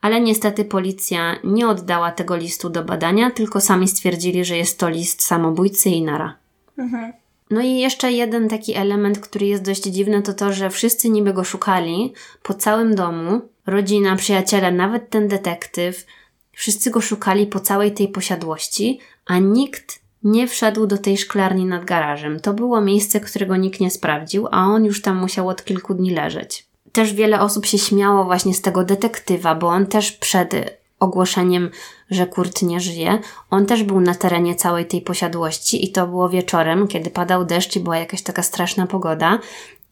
[0.00, 4.88] ale niestety policja nie oddała tego listu do badania, tylko sami stwierdzili, że jest to
[4.88, 6.36] list samobójcy i nara.
[6.78, 7.12] Mhm.
[7.50, 11.32] No i jeszcze jeden taki element, który jest dość dziwny, to to, że wszyscy niby
[11.32, 12.12] go szukali
[12.42, 16.06] po całym domu, rodzina, przyjaciele, nawet ten detektyw,
[16.52, 21.84] wszyscy go szukali po całej tej posiadłości, a nikt nie wszedł do tej szklarni nad
[21.84, 22.40] garażem.
[22.40, 26.10] To było miejsce, którego nikt nie sprawdził, a on już tam musiał od kilku dni
[26.10, 26.66] leżeć
[26.96, 30.54] też wiele osób się śmiało właśnie z tego detektywa, bo on też przed
[31.00, 31.70] ogłoszeniem,
[32.10, 33.18] że Kurt nie żyje,
[33.50, 37.76] on też był na terenie całej tej posiadłości i to było wieczorem, kiedy padał deszcz
[37.76, 39.38] i była jakaś taka straszna pogoda.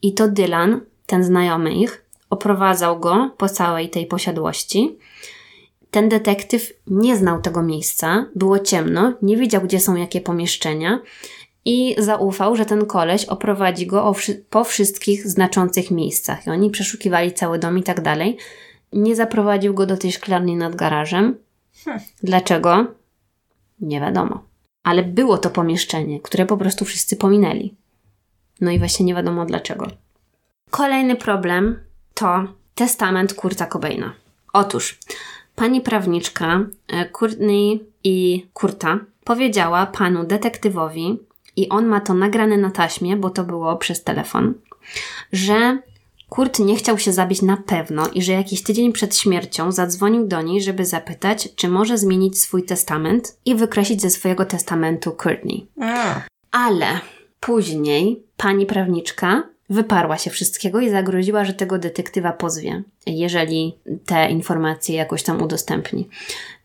[0.02, 4.98] I to Dylan, ten znajomy ich, oprowadzał go po całej tej posiadłości.
[5.94, 11.00] Ten detektyw nie znał tego miejsca, było ciemno, nie wiedział, gdzie są jakie pomieszczenia
[11.64, 14.12] i zaufał, że ten koleś oprowadzi go
[14.50, 16.46] po wszystkich znaczących miejscach.
[16.46, 18.36] I oni przeszukiwali cały dom i tak dalej.
[18.92, 21.36] Nie zaprowadził go do tej szklarni nad garażem.
[21.84, 22.00] Hm.
[22.22, 22.86] Dlaczego?
[23.80, 24.44] Nie wiadomo.
[24.82, 27.74] Ale było to pomieszczenie, które po prostu wszyscy pominęli.
[28.60, 29.86] No i właśnie nie wiadomo dlaczego.
[30.70, 31.78] Kolejny problem
[32.14, 32.44] to
[32.74, 34.14] testament Kurta Cobaina.
[34.52, 34.98] Otóż
[35.54, 41.18] pani prawniczka e, Courtney i Kurta powiedziała panu detektywowi,
[41.56, 44.54] i on ma to nagrane na taśmie, bo to było przez telefon,
[45.32, 45.78] że
[46.28, 50.42] Kurt nie chciał się zabić na pewno i że jakiś tydzień przed śmiercią zadzwonił do
[50.42, 55.66] niej, żeby zapytać, czy może zmienić swój testament i wykreślić ze swojego testamentu Courtney.
[56.50, 57.00] Ale
[57.40, 64.96] później pani prawniczka wyparła się wszystkiego i zagroziła, że tego detektywa pozwie, jeżeli te informacje
[64.96, 66.08] jakoś tam udostępni.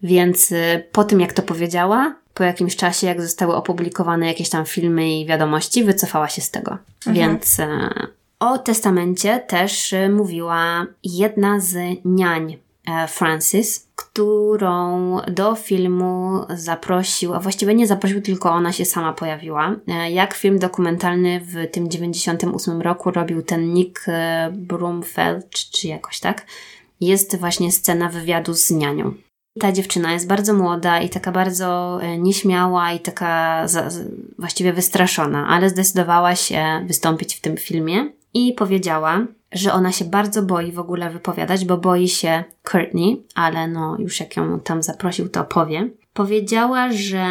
[0.04, 4.66] Więc y, po tym, jak to powiedziała, po jakimś czasie, jak zostały opublikowane jakieś tam
[4.66, 6.78] filmy i wiadomości, wycofała się z tego.
[7.08, 7.16] Mhm.
[7.16, 7.90] Więc e,
[8.40, 12.58] o testamencie też e, mówiła jedna z niań
[13.08, 19.76] Francis, którą do filmu zaprosił, a właściwie nie zaprosił, tylko ona się sama pojawiła.
[19.88, 26.20] E, jak film dokumentalny w tym 98 roku robił ten Nick e, Brumfeld, czy jakoś
[26.20, 26.46] tak,
[27.02, 29.14] jest właśnie scena wywiadu z nianią.
[29.60, 33.90] Ta dziewczyna jest bardzo młoda i taka bardzo nieśmiała i taka za,
[34.40, 40.42] właściwie wystraszona, ale zdecydowała się wystąpić w tym filmie i powiedziała, że ona się bardzo
[40.42, 45.30] boi w ogóle wypowiadać, bo boi się Courtney, ale no już jak ją tam zaprosił,
[45.30, 45.90] to powie.
[46.14, 47.26] Powiedziała, że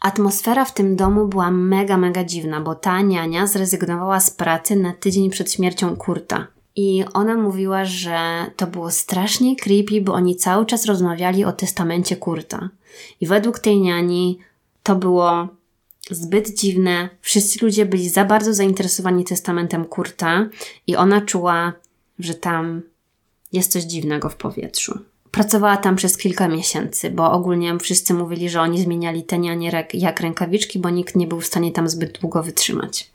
[0.00, 4.92] atmosfera w tym domu była mega, mega dziwna, bo ta niania zrezygnowała z pracy na
[4.92, 6.46] tydzień przed śmiercią Kurta.
[6.76, 8.18] I ona mówiła, że
[8.56, 12.68] to było strasznie creepy, bo oni cały czas rozmawiali o testamencie Kurta.
[13.20, 14.38] I według tej niani
[14.82, 15.48] to było
[16.10, 17.08] zbyt dziwne.
[17.20, 20.48] Wszyscy ludzie byli za bardzo zainteresowani testamentem Kurta
[20.86, 21.72] i ona czuła,
[22.18, 22.82] że tam
[23.52, 24.98] jest coś dziwnego w powietrzu.
[25.30, 30.20] Pracowała tam przez kilka miesięcy, bo ogólnie wszyscy mówili, że oni zmieniali te nianie jak
[30.20, 33.10] rękawiczki, bo nikt nie był w stanie tam zbyt długo wytrzymać.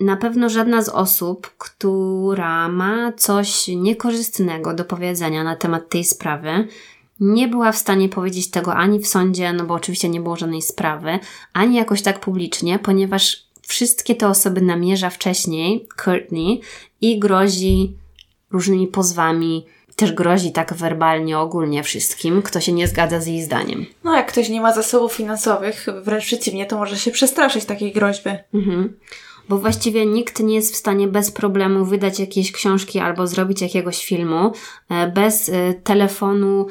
[0.00, 6.68] Na pewno żadna z osób, która ma coś niekorzystnego do powiedzenia na temat tej sprawy,
[7.20, 10.62] nie była w stanie powiedzieć tego ani w sądzie, no bo oczywiście nie było żadnej
[10.62, 11.18] sprawy,
[11.52, 16.60] ani jakoś tak publicznie, ponieważ wszystkie te osoby namierza wcześniej Courtney
[17.00, 17.96] i grozi
[18.50, 19.66] różnymi pozwami,
[19.96, 23.86] też grozi tak werbalnie ogólnie wszystkim, kto się nie zgadza z jej zdaniem.
[24.04, 28.30] No, jak ktoś nie ma zasobów finansowych, wręcz przeciwnie, to może się przestraszyć takiej groźby.
[28.54, 28.96] Mhm.
[29.48, 34.04] Bo właściwie nikt nie jest w stanie bez problemu wydać jakiejś książki albo zrobić jakiegoś
[34.04, 34.52] filmu
[34.90, 36.66] e, bez e, telefonu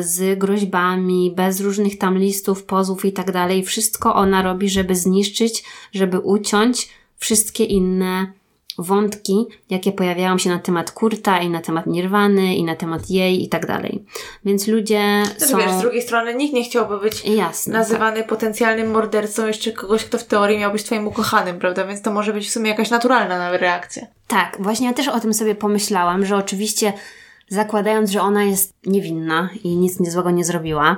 [0.00, 3.64] z groźbami, bez różnych tam listów, pozów i tak dalej.
[3.64, 6.88] Wszystko ona robi, żeby zniszczyć, żeby uciąć
[7.18, 8.32] wszystkie inne
[8.78, 13.44] wątki, jakie pojawiają się na temat Kurta i na temat Nirwany i na temat jej
[13.44, 14.04] i tak dalej.
[14.44, 15.58] Więc ludzie Też są...
[15.58, 18.28] Wiesz, z drugiej strony nikt nie chciałby być Jasne, nazywany tak.
[18.28, 21.86] potencjalnym mordercą jeszcze kogoś, kto w teorii miał być twoim ukochanym, prawda?
[21.86, 24.06] Więc to może być w sumie jakaś naturalna reakcja.
[24.26, 26.92] Tak, właśnie ja też o tym sobie pomyślałam, że oczywiście
[27.50, 30.96] zakładając, że ona jest niewinna i nic niezłego nie zrobiła,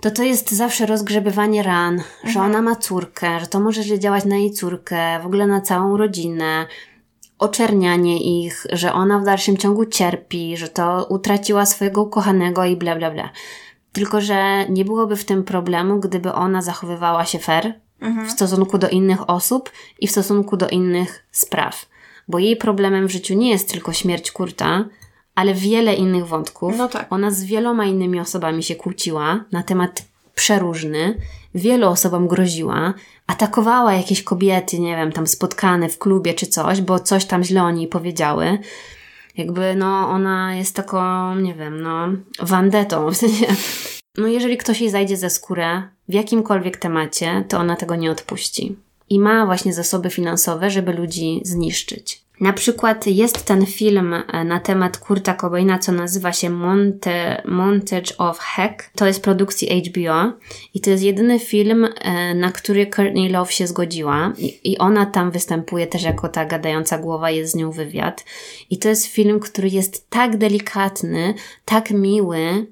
[0.00, 2.32] to to jest zawsze rozgrzebywanie ran, mhm.
[2.32, 5.96] że ona ma córkę, że to może działać na jej córkę, w ogóle na całą
[5.96, 6.66] rodzinę,
[7.38, 12.96] oczernianie ich, że ona w dalszym ciągu cierpi, że to utraciła swojego ukochanego i bla
[12.96, 13.30] bla bla.
[13.92, 18.26] Tylko, że nie byłoby w tym problemu, gdyby ona zachowywała się fair mhm.
[18.28, 19.70] w stosunku do innych osób
[20.00, 21.86] i w stosunku do innych spraw.
[22.28, 24.84] Bo jej problemem w życiu nie jest tylko śmierć Kurta,
[25.34, 26.76] ale wiele innych wątków.
[26.78, 27.06] No tak.
[27.10, 30.04] Ona z wieloma innymi osobami się kłóciła na temat
[30.34, 31.18] przeróżny,
[31.54, 32.94] wielu osobom groziła,
[33.26, 37.62] atakowała jakieś kobiety, nie wiem, tam spotkane w klubie czy coś, bo coś tam źle
[37.62, 38.58] o niej powiedziały.
[39.36, 42.08] Jakby, no, ona jest taką, nie wiem, no,
[42.40, 43.46] wandetą, w sensie,
[44.18, 48.76] no, jeżeli ktoś jej zajdzie ze skórę w jakimkolwiek temacie, to ona tego nie odpuści.
[49.08, 52.22] I ma właśnie zasoby finansowe, żeby ludzi zniszczyć.
[52.42, 58.16] Na przykład jest ten film e, na temat Kurta Cobaina, co nazywa się Monte, Montage
[58.18, 58.90] of Heck.
[58.94, 60.32] To jest produkcji HBO
[60.74, 65.06] i to jest jedyny film, e, na który Courtney Love się zgodziła I, i ona
[65.06, 68.24] tam występuje też jako ta gadająca głowa, jest z nią wywiad.
[68.70, 72.66] I to jest film, który jest tak delikatny, tak miły,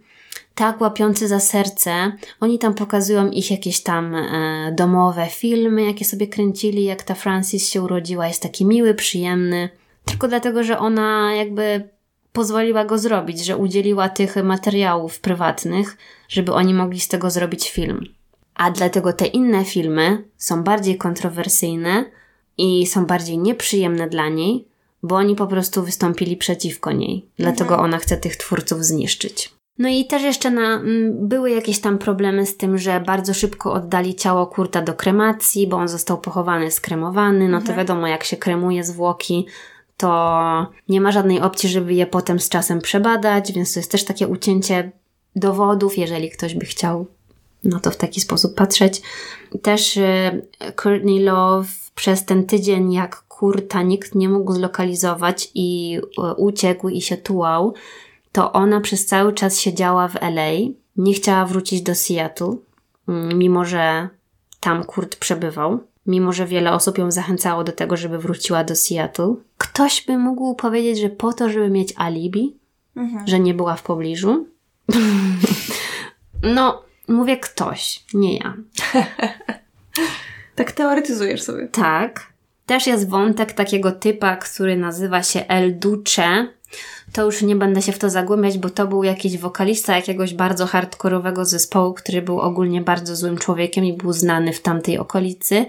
[0.61, 2.13] tak łapiący za serce.
[2.41, 7.69] Oni tam pokazują ich jakieś tam e, domowe filmy, jakie sobie kręcili, jak ta Francis
[7.69, 8.29] się urodziła.
[8.29, 9.69] Jest taki miły, przyjemny.
[10.05, 11.89] Tylko dlatego, że ona jakby
[12.33, 15.97] pozwoliła go zrobić, że udzieliła tych materiałów prywatnych,
[16.29, 18.05] żeby oni mogli z tego zrobić film.
[18.55, 22.05] A dlatego te inne filmy są bardziej kontrowersyjne
[22.59, 24.69] i są bardziej nieprzyjemne dla niej,
[25.03, 27.27] bo oni po prostu wystąpili przeciwko niej.
[27.39, 27.85] Dlatego mhm.
[27.85, 29.60] ona chce tych twórców zniszczyć.
[29.81, 33.73] No i też jeszcze na, mm, były jakieś tam problemy z tym, że bardzo szybko
[33.73, 37.49] oddali ciało Kurta do kremacji, bo on został pochowany, skremowany.
[37.49, 37.79] No to mhm.
[37.79, 39.47] wiadomo, jak się kremuje zwłoki,
[39.97, 44.05] to nie ma żadnej opcji, żeby je potem z czasem przebadać, więc to jest też
[44.05, 44.93] takie ucięcie
[45.37, 47.07] dowodów, jeżeli ktoś by chciał
[47.65, 49.03] no to w taki sposób patrzeć.
[49.63, 50.03] Też y,
[50.83, 57.01] Courtney Love przez ten tydzień, jak Kurta nikt nie mógł zlokalizować i y, uciekł i
[57.01, 57.75] się tułał,
[58.33, 60.51] to ona przez cały czas siedziała w LA,
[60.97, 62.57] nie chciała wrócić do Seattle,
[63.09, 64.09] mm, mimo że
[64.61, 69.35] tam Kurt przebywał, mimo że wiele osób ją zachęcało do tego, żeby wróciła do Seattle.
[69.59, 72.57] Ktoś by mógł powiedzieć, że po to, żeby mieć alibi,
[72.97, 73.27] mhm.
[73.29, 74.47] że nie była w pobliżu.
[76.57, 78.55] no, mówię ktoś, nie ja.
[80.57, 81.69] tak teoretyzujesz sobie.
[81.69, 82.31] Tak.
[82.67, 86.47] Też jest wątek takiego typa, który nazywa się El Duce
[87.13, 90.67] To już nie będę się w to zagłębiać, bo to był jakiś wokalista jakiegoś bardzo
[90.67, 95.67] hardkorowego zespołu, który był ogólnie bardzo złym człowiekiem i był znany w tamtej okolicy.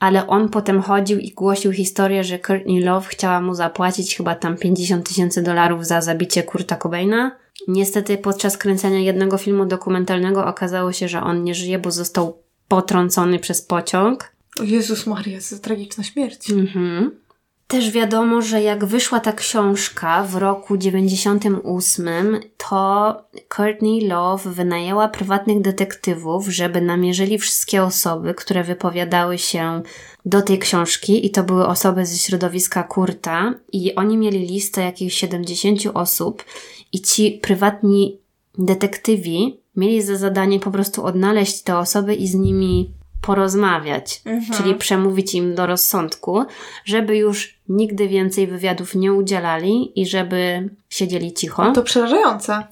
[0.00, 4.56] Ale on potem chodził i głosił historię, że Courtney Love chciała mu zapłacić chyba tam
[4.56, 7.36] 50 tysięcy dolarów za zabicie Kurta Cobaina.
[7.68, 13.38] Niestety podczas kręcenia jednego filmu dokumentalnego okazało się, że on nie żyje, bo został potrącony
[13.38, 14.32] przez pociąg.
[14.60, 16.50] O Jezus Maria, to tragiczna śmierć.
[16.50, 17.25] Mhm.
[17.68, 23.16] Też wiadomo, że jak wyszła ta książka w roku 98, to
[23.56, 29.82] Courtney Love wynajęła prywatnych detektywów, żeby namierzyli wszystkie osoby, które wypowiadały się
[30.26, 35.16] do tej książki i to były osoby ze środowiska Kurta i oni mieli listę jakichś
[35.16, 36.44] 70 osób
[36.92, 38.18] i ci prywatni
[38.58, 42.90] detektywi mieli za zadanie po prostu odnaleźć te osoby i z nimi
[43.26, 44.52] porozmawiać, Mhm.
[44.58, 46.44] czyli przemówić im do rozsądku,
[46.84, 51.72] żeby już nigdy więcej wywiadów nie udzielali i żeby siedzieli cicho.
[51.72, 52.62] To przerażające.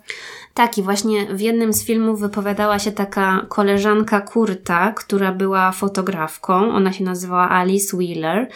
[0.55, 6.55] Tak, i właśnie w jednym z filmów wypowiadała się taka koleżanka Kurta, która była fotografką.
[6.75, 8.49] Ona się nazywała Alice Wheeler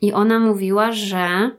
[0.00, 1.50] i ona mówiła, że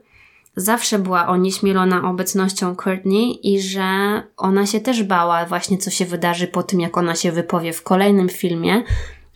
[0.56, 6.46] zawsze była onieśmielona obecnością Courtney i że ona się też bała właśnie, co się wydarzy
[6.46, 8.82] po tym, jak ona się wypowie w kolejnym filmie,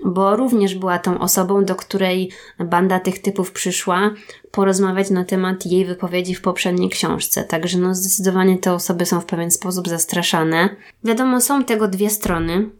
[0.04, 4.10] bo również była tą osobą, do której banda tych typów przyszła
[4.50, 7.44] porozmawiać na temat jej wypowiedzi w poprzedniej książce.
[7.44, 10.68] Także no zdecydowanie te osoby są w pewien sposób zastraszane.
[11.04, 12.70] Wiadomo, są tego dwie strony.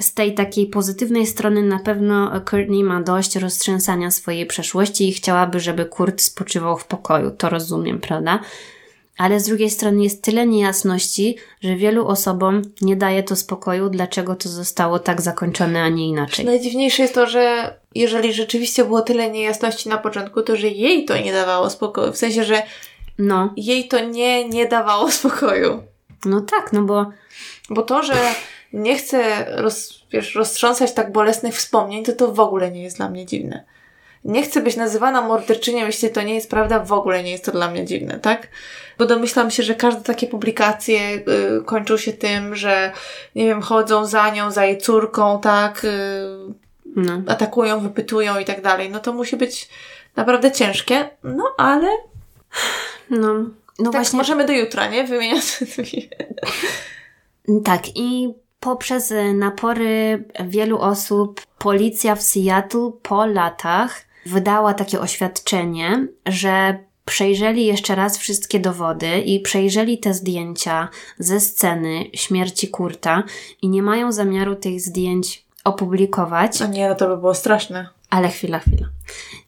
[0.00, 5.60] Z tej takiej pozytywnej strony na pewno Courtney ma dość roztrzęsania swojej przeszłości i chciałaby,
[5.60, 7.30] żeby Kurt spoczywał w pokoju.
[7.30, 8.40] To rozumiem, prawda?
[9.18, 14.34] Ale z drugiej strony jest tyle niejasności, że wielu osobom nie daje to spokoju, dlaczego
[14.34, 16.44] to zostało tak zakończone, a nie inaczej.
[16.44, 21.18] Najdziwniejsze jest to, że jeżeli rzeczywiście było tyle niejasności na początku, to że jej to
[21.18, 22.12] nie dawało spokoju.
[22.12, 22.62] W sensie, że
[23.18, 25.82] No, jej to nie, nie dawało spokoju.
[26.24, 27.06] no tak, no bo
[27.70, 28.14] Bo to, że
[28.72, 33.08] nie chcę roz, wiesz, roztrząsać tak bolesnych wspomnień, to to w ogóle nie jest dla
[33.08, 33.64] mnie dziwne.
[34.24, 37.52] Nie chcę być nazywana morderczynią, jeśli to nie jest prawda, w ogóle nie jest to
[37.52, 38.48] dla mnie dziwne, tak?
[39.02, 42.92] Bo domyślam się, że każde takie publikacje y, kończą się tym, że
[43.34, 45.84] nie wiem, chodzą za nią, za jej córką, tak?
[45.84, 45.88] Y,
[46.96, 47.22] no.
[47.26, 48.90] atakują, wypytują i tak dalej.
[48.90, 49.68] No to musi być
[50.16, 51.10] naprawdę ciężkie.
[51.24, 51.88] No ale
[53.10, 53.34] No,
[53.78, 54.16] no tak właśnie.
[54.16, 55.04] możemy do jutra, nie?
[55.04, 55.58] Wymieniać.
[57.64, 66.06] Tak, i poprzez e, napory wielu osób, policja w Seattle po latach wydała takie oświadczenie,
[66.26, 73.22] że przejrzeli jeszcze raz wszystkie dowody i przejrzeli te zdjęcia ze sceny śmierci Kurta
[73.62, 76.60] i nie mają zamiaru tych zdjęć opublikować.
[76.60, 77.88] No nie, no to by było straszne.
[78.10, 78.88] Ale chwila, chwila.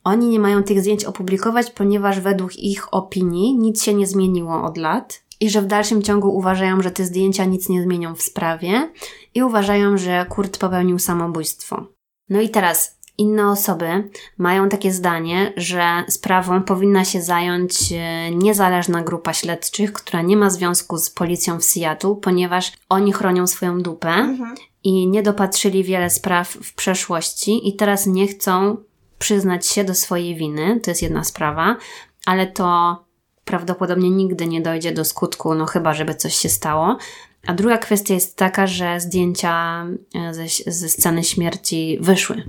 [0.04, 4.76] Oni nie mają tych zdjęć opublikować, ponieważ według ich opinii nic się nie zmieniło od
[4.76, 8.92] lat i że w dalszym ciągu uważają, że te zdjęcia nic nie zmienią w sprawie
[9.34, 11.86] i uważają, że Kurt popełnił samobójstwo.
[12.28, 19.02] No i teraz inne osoby mają takie zdanie, że sprawą powinna się zająć e, niezależna
[19.02, 24.08] grupa śledczych, która nie ma związku z policją w Seattle, ponieważ oni chronią swoją dupę
[24.08, 24.54] Mhm.
[24.84, 28.76] i nie dopatrzyli wiele spraw w przeszłości i teraz nie chcą
[29.18, 30.80] przyznać się do swojej winy.
[30.80, 31.76] To jest jedna sprawa,
[32.26, 32.96] ale to
[33.44, 36.96] prawdopodobnie nigdy nie dojdzie do skutku, no chyba, żeby coś się stało.
[37.46, 42.42] A druga kwestia jest taka, że zdjęcia e, ze, ze sceny śmierci wyszły.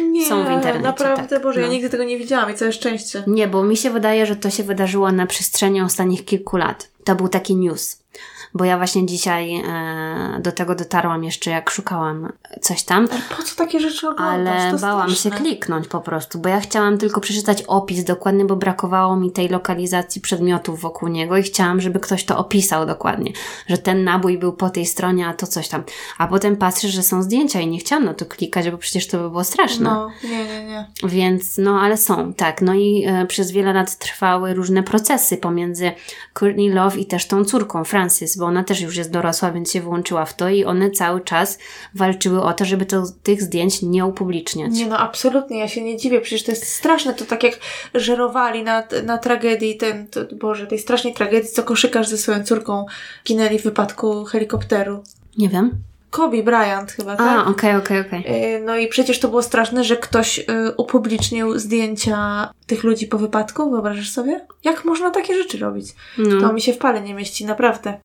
[0.00, 1.42] Nie, Są w internecie, Naprawdę, tak.
[1.42, 1.72] Boże, ja No.
[1.72, 3.24] nigdy tego nie widziałam i całe szczęście.
[3.26, 6.88] Nie, bo mi się wydaje, że to się wydarzyło na przestrzeni ostatnich kilku lat.
[7.04, 7.98] To był taki news.
[8.54, 13.08] Bo ja właśnie dzisiaj e, do tego dotarłam jeszcze, jak szukałam coś tam.
[13.12, 14.62] Ale po co takie rzeczy oglądasz?
[14.62, 15.38] Ale bałam się straszne.
[15.38, 20.20] kliknąć po prostu, bo ja chciałam tylko przeczytać opis dokładny, bo brakowało mi tej lokalizacji
[20.20, 23.32] przedmiotów wokół niego i chciałam, żeby ktoś to opisał dokładnie,
[23.68, 25.82] że ten nabój był po tej stronie, a to coś tam.
[26.18, 29.18] A potem patrzę, że są zdjęcia i nie chciałam na to klikać, bo przecież to
[29.18, 29.84] by było straszne.
[29.84, 30.86] No, nie, nie, nie.
[31.04, 32.62] Więc, no, ale są, tak.
[32.62, 35.92] No i e, przez wiele lat trwały różne procesy pomiędzy
[36.34, 39.80] Courtney Love i też tą córką, Francis, bo ona też już jest dorosła, więc się
[39.80, 41.58] włączyła w to i one cały czas
[41.94, 44.72] walczyły o to, żeby to, tych zdjęć nie upubliczniać.
[44.72, 47.58] Nie no, absolutnie, ja się nie dziwię, przecież to jest straszne, to tak jak
[47.94, 52.86] żerowali na, na tragedii, ten, to, Boże, tej strasznej tragedii, co koszykarz ze swoją córką
[53.24, 55.02] ginęli w wypadku helikopteru.
[55.38, 55.70] Nie wiem.
[56.10, 57.48] Kobe Bryant chyba, A, tak?
[57.48, 58.54] okej, okej, okej.
[58.54, 60.44] Y, No i przecież to było straszne, że ktoś y,
[60.76, 64.46] upublicznił zdjęcia tych ludzi po wypadku, wyobrażasz sobie?
[64.64, 65.86] Jak można takie rzeczy robić?
[66.16, 66.52] To No.
[66.52, 68.00] mi się w pale nie mieści, naprawdę.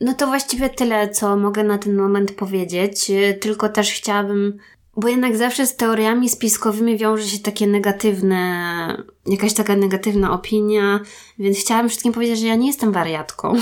[0.00, 3.10] No to właściwie tyle, co mogę na ten moment powiedzieć.
[3.10, 4.58] Y, Tylko też chciałabym
[4.96, 11.00] Bo jednak zawsze z teoriami spiskowymi wiąże się takie negatywne, jakaś taka negatywna opinia,
[11.38, 13.54] więc chciałam wszystkim powiedzieć, że ja nie jestem wariatką.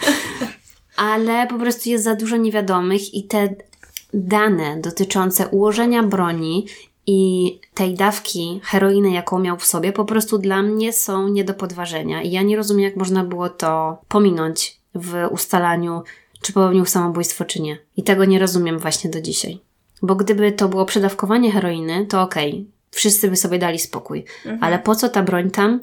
[0.96, 3.54] Ale po prostu jest za dużo niewiadomych i te
[4.14, 6.66] dane dotyczące ułożenia broni
[7.06, 11.54] i tej dawki heroiny, jaką miał w sobie, po prostu dla mnie są nie do
[11.54, 12.22] podważenia.
[12.22, 16.02] I ja nie rozumiem, jak można było to pominąć w ustalaniu,
[16.42, 17.78] czy popełnił samobójstwo, czy nie.
[17.96, 19.60] I tego nie rozumiem właśnie do dzisiaj.
[20.02, 24.24] Bo gdyby to było przedawkowanie heroiny, to okej, okay, wszyscy by sobie dali spokój.
[24.44, 24.64] Mhm.
[24.64, 25.80] Ale po co ta broń tam?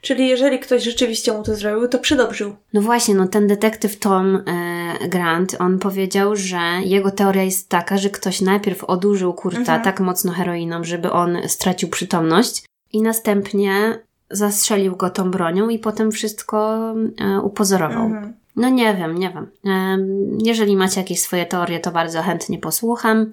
[0.00, 2.56] Czyli jeżeli ktoś rzeczywiście mu to zrobił, to przydobrzył.
[2.72, 7.98] No właśnie, no ten detektyw Tom e, Grant, on powiedział, że jego teoria jest taka,
[7.98, 9.82] że ktoś najpierw odurzył Kurta mhm.
[9.82, 13.98] tak mocno heroiną, żeby on stracił przytomność i następnie
[14.30, 16.78] zastrzelił go tą bronią i potem wszystko
[17.20, 18.04] e, upozorował.
[18.04, 18.34] Mhm.
[18.56, 19.50] No nie wiem, nie wiem.
[20.44, 23.32] Jeżeli macie jakieś swoje teorie, to bardzo chętnie posłucham.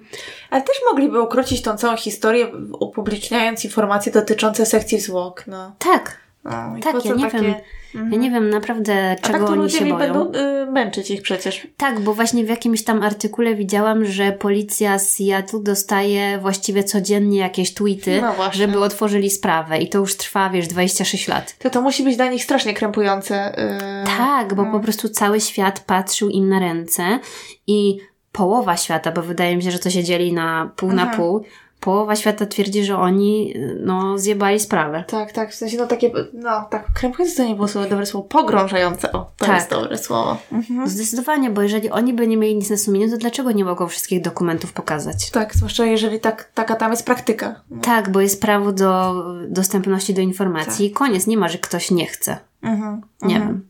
[0.50, 2.46] Ale też mogliby ukrócić tą całą historię,
[2.80, 5.44] upubliczniając informacje dotyczące sekcji zwłok.
[5.46, 5.72] No.
[5.78, 7.42] Tak, no, tak, ja nie takie...
[7.42, 7.54] wiem.
[7.94, 8.12] Mhm.
[8.12, 9.98] Ja nie wiem naprawdę, czego A tak to oni się boją.
[9.98, 11.66] będą y, męczyć ich przecież.
[11.76, 17.38] Tak, bo właśnie w jakimś tam artykule widziałam, że policja z Seattle dostaje właściwie codziennie
[17.38, 21.56] jakieś tweety, no żeby otworzyli sprawę i to już trwa, wiesz, 26 lat.
[21.58, 23.54] To to musi być dla nich strasznie krępujące.
[24.02, 24.06] Yy...
[24.16, 27.18] Tak, bo po prostu cały świat patrzył im na ręce
[27.66, 27.98] i
[28.32, 31.08] połowa świata, bo wydaje mi się, że to się dzieli na pół mhm.
[31.08, 31.44] na pół,
[31.84, 35.04] połowa świata twierdzi, że oni no, zjebali sprawę.
[35.06, 38.28] Tak, tak, w sensie no takie, no tak, krępujące to nie było słowo, dobre słowo,
[38.28, 39.54] pogrążające, o, to tak.
[39.54, 40.36] jest dobre słowo.
[40.52, 40.88] Mhm.
[40.88, 44.22] Zdecydowanie, bo jeżeli oni by nie mieli nic na sumieniu, to dlaczego nie mogą wszystkich
[44.22, 45.30] dokumentów pokazać?
[45.30, 47.60] Tak, zwłaszcza jeżeli tak, taka tam jest praktyka.
[47.70, 47.80] No.
[47.80, 50.92] Tak, bo jest prawo do dostępności do informacji tak.
[50.92, 52.38] i koniec, nie ma, że ktoś nie chce.
[52.62, 53.00] Mhm.
[53.22, 53.62] Nie mhm.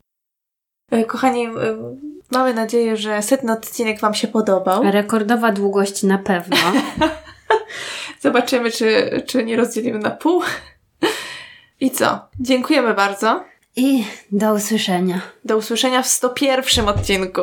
[0.91, 1.01] wiem.
[1.01, 1.51] E, kochani, e,
[2.31, 4.83] mamy nadzieję, że setny odcinek Wam się podobał.
[4.83, 6.57] Rekordowa długość na pewno.
[8.25, 10.43] Zobaczymy, czy, czy nie rozdzielimy na pół.
[11.81, 12.29] I co?
[12.41, 13.45] Dziękujemy bardzo.
[13.77, 15.21] I do usłyszenia.
[15.45, 17.41] Do usłyszenia w 101 odcinku.